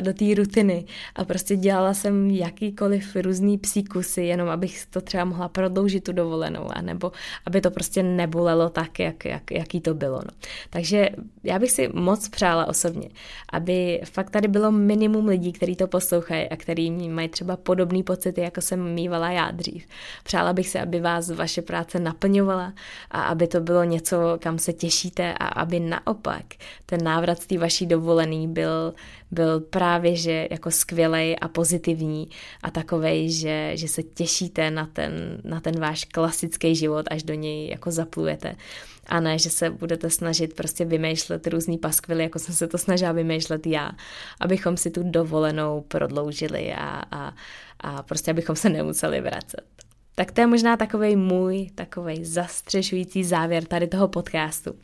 do 0.01 0.13
té 0.13 0.35
rutiny 0.35 0.85
a 1.17 1.25
prostě 1.25 1.57
dělala 1.57 1.95
jsem 1.95 2.31
jakýkoliv 2.31 3.17
různý 3.17 3.59
psíkusy, 3.59 4.23
jenom 4.23 4.49
abych 4.49 4.87
to 4.87 5.01
třeba 5.01 5.25
mohla 5.25 5.49
prodloužit 5.49 6.05
tu 6.05 6.13
dovolenou, 6.13 6.69
anebo 6.75 7.13
aby 7.47 7.61
to 7.61 7.71
prostě 7.71 8.03
nebolelo 8.03 8.69
tak, 8.69 8.99
jak, 8.99 9.25
jak, 9.25 9.51
jaký 9.51 9.81
to 9.81 9.95
bylo. 9.95 10.17
No. 10.17 10.31
Takže 10.71 11.09
já 11.43 11.59
bych 11.59 11.71
si 11.71 11.89
moc 11.95 12.29
přála 12.29 12.67
osobně, 12.67 13.09
aby 13.53 14.01
fakt 14.05 14.31
tady 14.31 14.49
bylo 14.49 14.73
minimum 14.73 15.27
lidí, 15.27 15.53
kteří 15.53 15.77
to 15.77 15.87
poslouchají 15.87 16.49
a 16.49 16.57
který 16.57 16.91
mají 17.09 17.29
třeba 17.29 17.57
podobné 17.57 18.03
pocity, 18.03 18.41
jako 18.41 18.61
jsem 18.61 18.95
mývala 18.95 19.31
já 19.31 19.51
dřív. 19.51 19.87
Přála 20.25 20.53
bych 20.53 20.69
si, 20.69 20.79
aby 20.79 21.01
vás 21.01 21.31
vaše 21.31 21.63
práce 21.63 22.01
naplňovala 22.01 22.73
a 23.11 23.23
aby 23.23 23.47
to 23.47 23.61
bylo 23.61 23.85
něco, 23.85 24.17
kam 24.39 24.59
se 24.59 24.73
těšíte 24.73 25.35
a 25.35 25.47
aby 25.47 25.81
naopak 25.85 26.45
ten 26.87 27.05
návrat 27.05 27.43
z 27.43 27.47
té 27.47 27.59
vaší 27.59 27.87
dovolený 27.87 28.49
byl, 28.49 28.95
byl 29.31 29.61
právě 29.61 30.17
že 30.17 30.49
jako 30.51 30.71
skvělej 30.71 31.37
a 31.41 31.49
pozitivní 31.49 32.29
a 32.63 32.71
takovej, 32.71 33.31
že, 33.31 33.73
že 33.75 33.89
se 33.89 34.03
těšíte 34.03 34.71
na 34.71 34.87
ten, 34.87 35.41
na 35.45 35.61
ten 35.61 35.81
váš 35.81 36.05
klasický 36.05 36.75
život, 36.75 37.07
až 37.11 37.23
do 37.23 37.35
něj 37.35 37.69
jako 37.69 37.91
zaplujete. 37.91 38.57
A 39.07 39.21
ne, 39.21 39.39
že 39.39 39.51
se 39.51 39.71
budete 39.71 40.11
snažit 40.11 40.55
prostě 40.55 40.85
vymýšlet 40.85 41.47
různý 41.47 41.79
paskvily, 41.79 42.23
jako 42.23 42.39
jsem 42.39 42.55
se 42.55 42.69
to 42.69 42.79
snažila 42.79 43.13
vymýšlet 43.13 43.67
já, 43.67 43.91
abychom 44.41 44.77
si 44.77 44.91
tu 44.91 45.03
dovolenou 45.03 45.81
prodloužili 45.81 46.75
a, 46.75 47.03
a, 47.11 47.35
a 47.81 48.03
prostě 48.03 48.31
abychom 48.31 48.57
se 48.57 48.69
nemuseli 48.69 49.21
vracet. 49.21 49.65
Tak 50.15 50.33
to 50.33 50.41
je 50.41 50.47
možná 50.47 50.77
takový 50.77 51.17
můj, 51.17 51.71
takový 51.75 52.25
zastřešující 52.25 53.25
závěr 53.25 53.65
tady 53.65 53.87
toho 53.87 54.09
podcastu. 54.09 54.75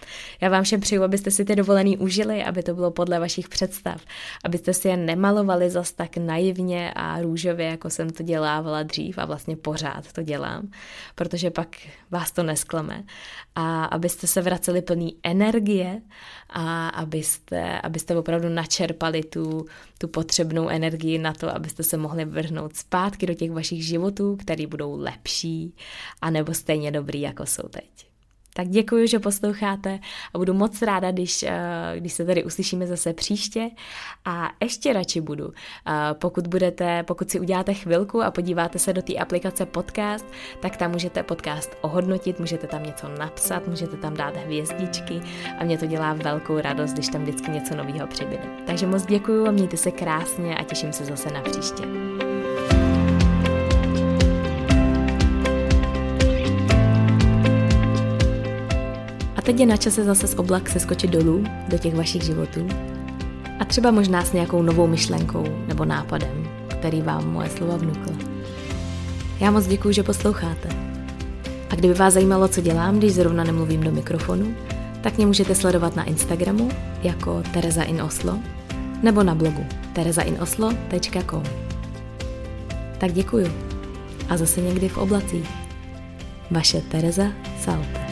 Já 0.41 0.49
vám 0.49 0.65
všem 0.65 0.81
přeju, 0.81 1.03
abyste 1.03 1.31
si 1.31 1.45
ty 1.45 1.57
dovolený 1.57 1.99
užili, 1.99 2.45
aby 2.45 2.63
to 2.63 2.75
bylo 2.75 2.91
podle 2.91 3.21
vašich 3.21 3.49
představ, 3.49 4.03
abyste 4.45 4.75
si 4.75 4.89
je 4.89 4.97
nemalovali 4.97 5.71
zas 5.71 5.93
tak 5.93 6.17
naivně 6.17 6.93
a 6.97 7.21
růžově, 7.21 7.67
jako 7.67 7.91
jsem 7.91 8.11
to 8.11 8.23
dělávala 8.23 8.83
dřív 8.83 9.19
a 9.19 9.25
vlastně 9.25 9.57
pořád 9.57 10.13
to 10.13 10.23
dělám, 10.23 10.71
protože 11.15 11.51
pak 11.51 11.77
vás 12.11 12.33
to 12.33 12.43
nesklame. 12.43 13.05
A 13.55 13.85
abyste 13.85 14.27
se 14.27 14.43
vraceli 14.43 14.83
plný 14.83 15.17
energie 15.23 16.01
a 16.51 16.89
abyste, 16.89 17.81
abyste 17.81 18.17
opravdu 18.17 18.49
načerpali 18.49 19.23
tu, 19.23 19.67
tu 20.01 20.09
potřebnou 20.09 20.69
energii 20.69 21.19
na 21.19 21.33
to, 21.33 21.57
abyste 21.57 21.83
se 21.83 21.97
mohli 21.97 22.25
vrhnout 22.25 22.77
zpátky 22.77 23.27
do 23.27 23.35
těch 23.35 23.51
vašich 23.51 23.85
životů, 23.85 24.37
které 24.37 24.67
budou 24.67 25.01
lepší 25.01 25.21
lepší, 25.31 25.75
anebo 26.21 26.55
stejně 26.55 26.91
dobrý, 26.91 27.21
jako 27.21 27.47
jsou 27.47 27.69
teď. 27.69 28.10
Tak 28.55 28.69
děkuji, 28.69 29.09
že 29.09 29.19
posloucháte 29.19 29.99
a 30.35 30.39
budu 30.39 30.55
moc 30.55 30.83
ráda, 30.83 31.11
když, 31.11 31.43
eh, 31.43 31.95
když 31.97 32.13
se 32.13 32.25
tady 32.25 32.45
uslyšíme 32.45 32.87
zase 32.87 33.13
příště 33.13 33.71
a 34.25 34.51
ještě 34.61 34.93
radši 34.93 35.21
budu, 35.21 35.53
eh, 35.53 35.93
pokud 36.15 36.47
budete, 36.47 37.03
pokud 37.03 37.31
si 37.31 37.41
uděláte 37.41 37.75
chvilku 37.75 38.23
a 38.23 38.31
podíváte 38.31 38.79
se 38.79 38.93
do 38.93 39.03
té 39.03 39.15
aplikace 39.15 39.67
podcast, 39.67 40.27
tak 40.61 40.77
tam 40.77 40.91
můžete 40.91 41.23
podcast 41.23 41.77
ohodnotit, 41.81 42.41
můžete 42.41 42.67
tam 42.67 42.83
něco 42.83 43.09
napsat, 43.19 43.69
můžete 43.69 43.97
tam 43.97 44.15
dát 44.15 44.37
hvězdičky 44.37 45.21
a 45.59 45.65
mě 45.65 45.79
to 45.79 45.87
dělá 45.87 46.13
velkou 46.13 46.61
radost, 46.61 46.93
když 46.93 47.09
tam 47.09 47.23
vždycky 47.23 47.51
něco 47.51 47.77
nového 47.77 48.07
přibyde. 48.07 48.45
Takže 48.67 48.87
moc 48.87 49.07
děkuji 49.07 49.47
a 49.47 49.51
mějte 49.51 49.77
se 49.77 49.91
krásně 49.91 50.57
a 50.57 50.65
těším 50.65 50.93
se 50.93 51.05
zase 51.05 51.31
na 51.31 51.41
příště. 51.41 52.30
A 59.41 59.43
teď 59.43 59.61
je 59.61 59.67
na 59.67 59.77
čase 59.77 60.05
zase 60.05 60.27
z 60.27 60.35
oblak 60.35 60.69
se 60.69 60.81
skočit 60.81 61.11
dolů 61.11 61.45
do 61.69 61.79
těch 61.79 61.95
vašich 61.95 62.23
životů 62.23 62.69
a 63.59 63.65
třeba 63.65 63.91
možná 63.91 64.25
s 64.25 64.33
nějakou 64.33 64.63
novou 64.63 64.87
myšlenkou 64.87 65.45
nebo 65.67 65.85
nápadem, 65.85 66.49
který 66.69 67.03
vám 67.03 67.33
moje 67.33 67.51
slova 67.51 67.77
vnukla. 67.77 68.13
Já 69.41 69.51
moc 69.51 69.67
děkuji, 69.67 69.95
že 69.95 70.03
posloucháte. 70.03 70.69
A 71.71 71.75
kdyby 71.75 71.95
vás 71.95 72.15
zajímalo, 72.15 72.49
co 72.49 72.61
dělám, 72.61 72.99
když 72.99 73.15
zrovna 73.15 73.45
nemluvím 73.45 73.81
do 73.81 73.93
mikrofonu, 73.93 74.55
tak 75.01 75.17
mě 75.17 75.27
můžete 75.27 75.55
sledovat 75.55 75.97
na 75.97 76.05
Instagramu 76.05 76.69
jako 77.03 77.43
Tereza 77.53 77.83
in 77.83 78.03
Oslo 78.03 78.39
nebo 79.03 79.23
na 79.23 79.35
blogu 79.35 79.67
terezainoslo.com. 79.93 81.43
Tak 82.99 83.13
děkuju. 83.13 83.53
A 84.29 84.37
zase 84.37 84.61
někdy 84.61 84.89
v 84.89 84.99
oblacích. 84.99 85.51
Vaše 86.51 86.81
Tereza 86.81 87.27
Salte. 87.61 88.10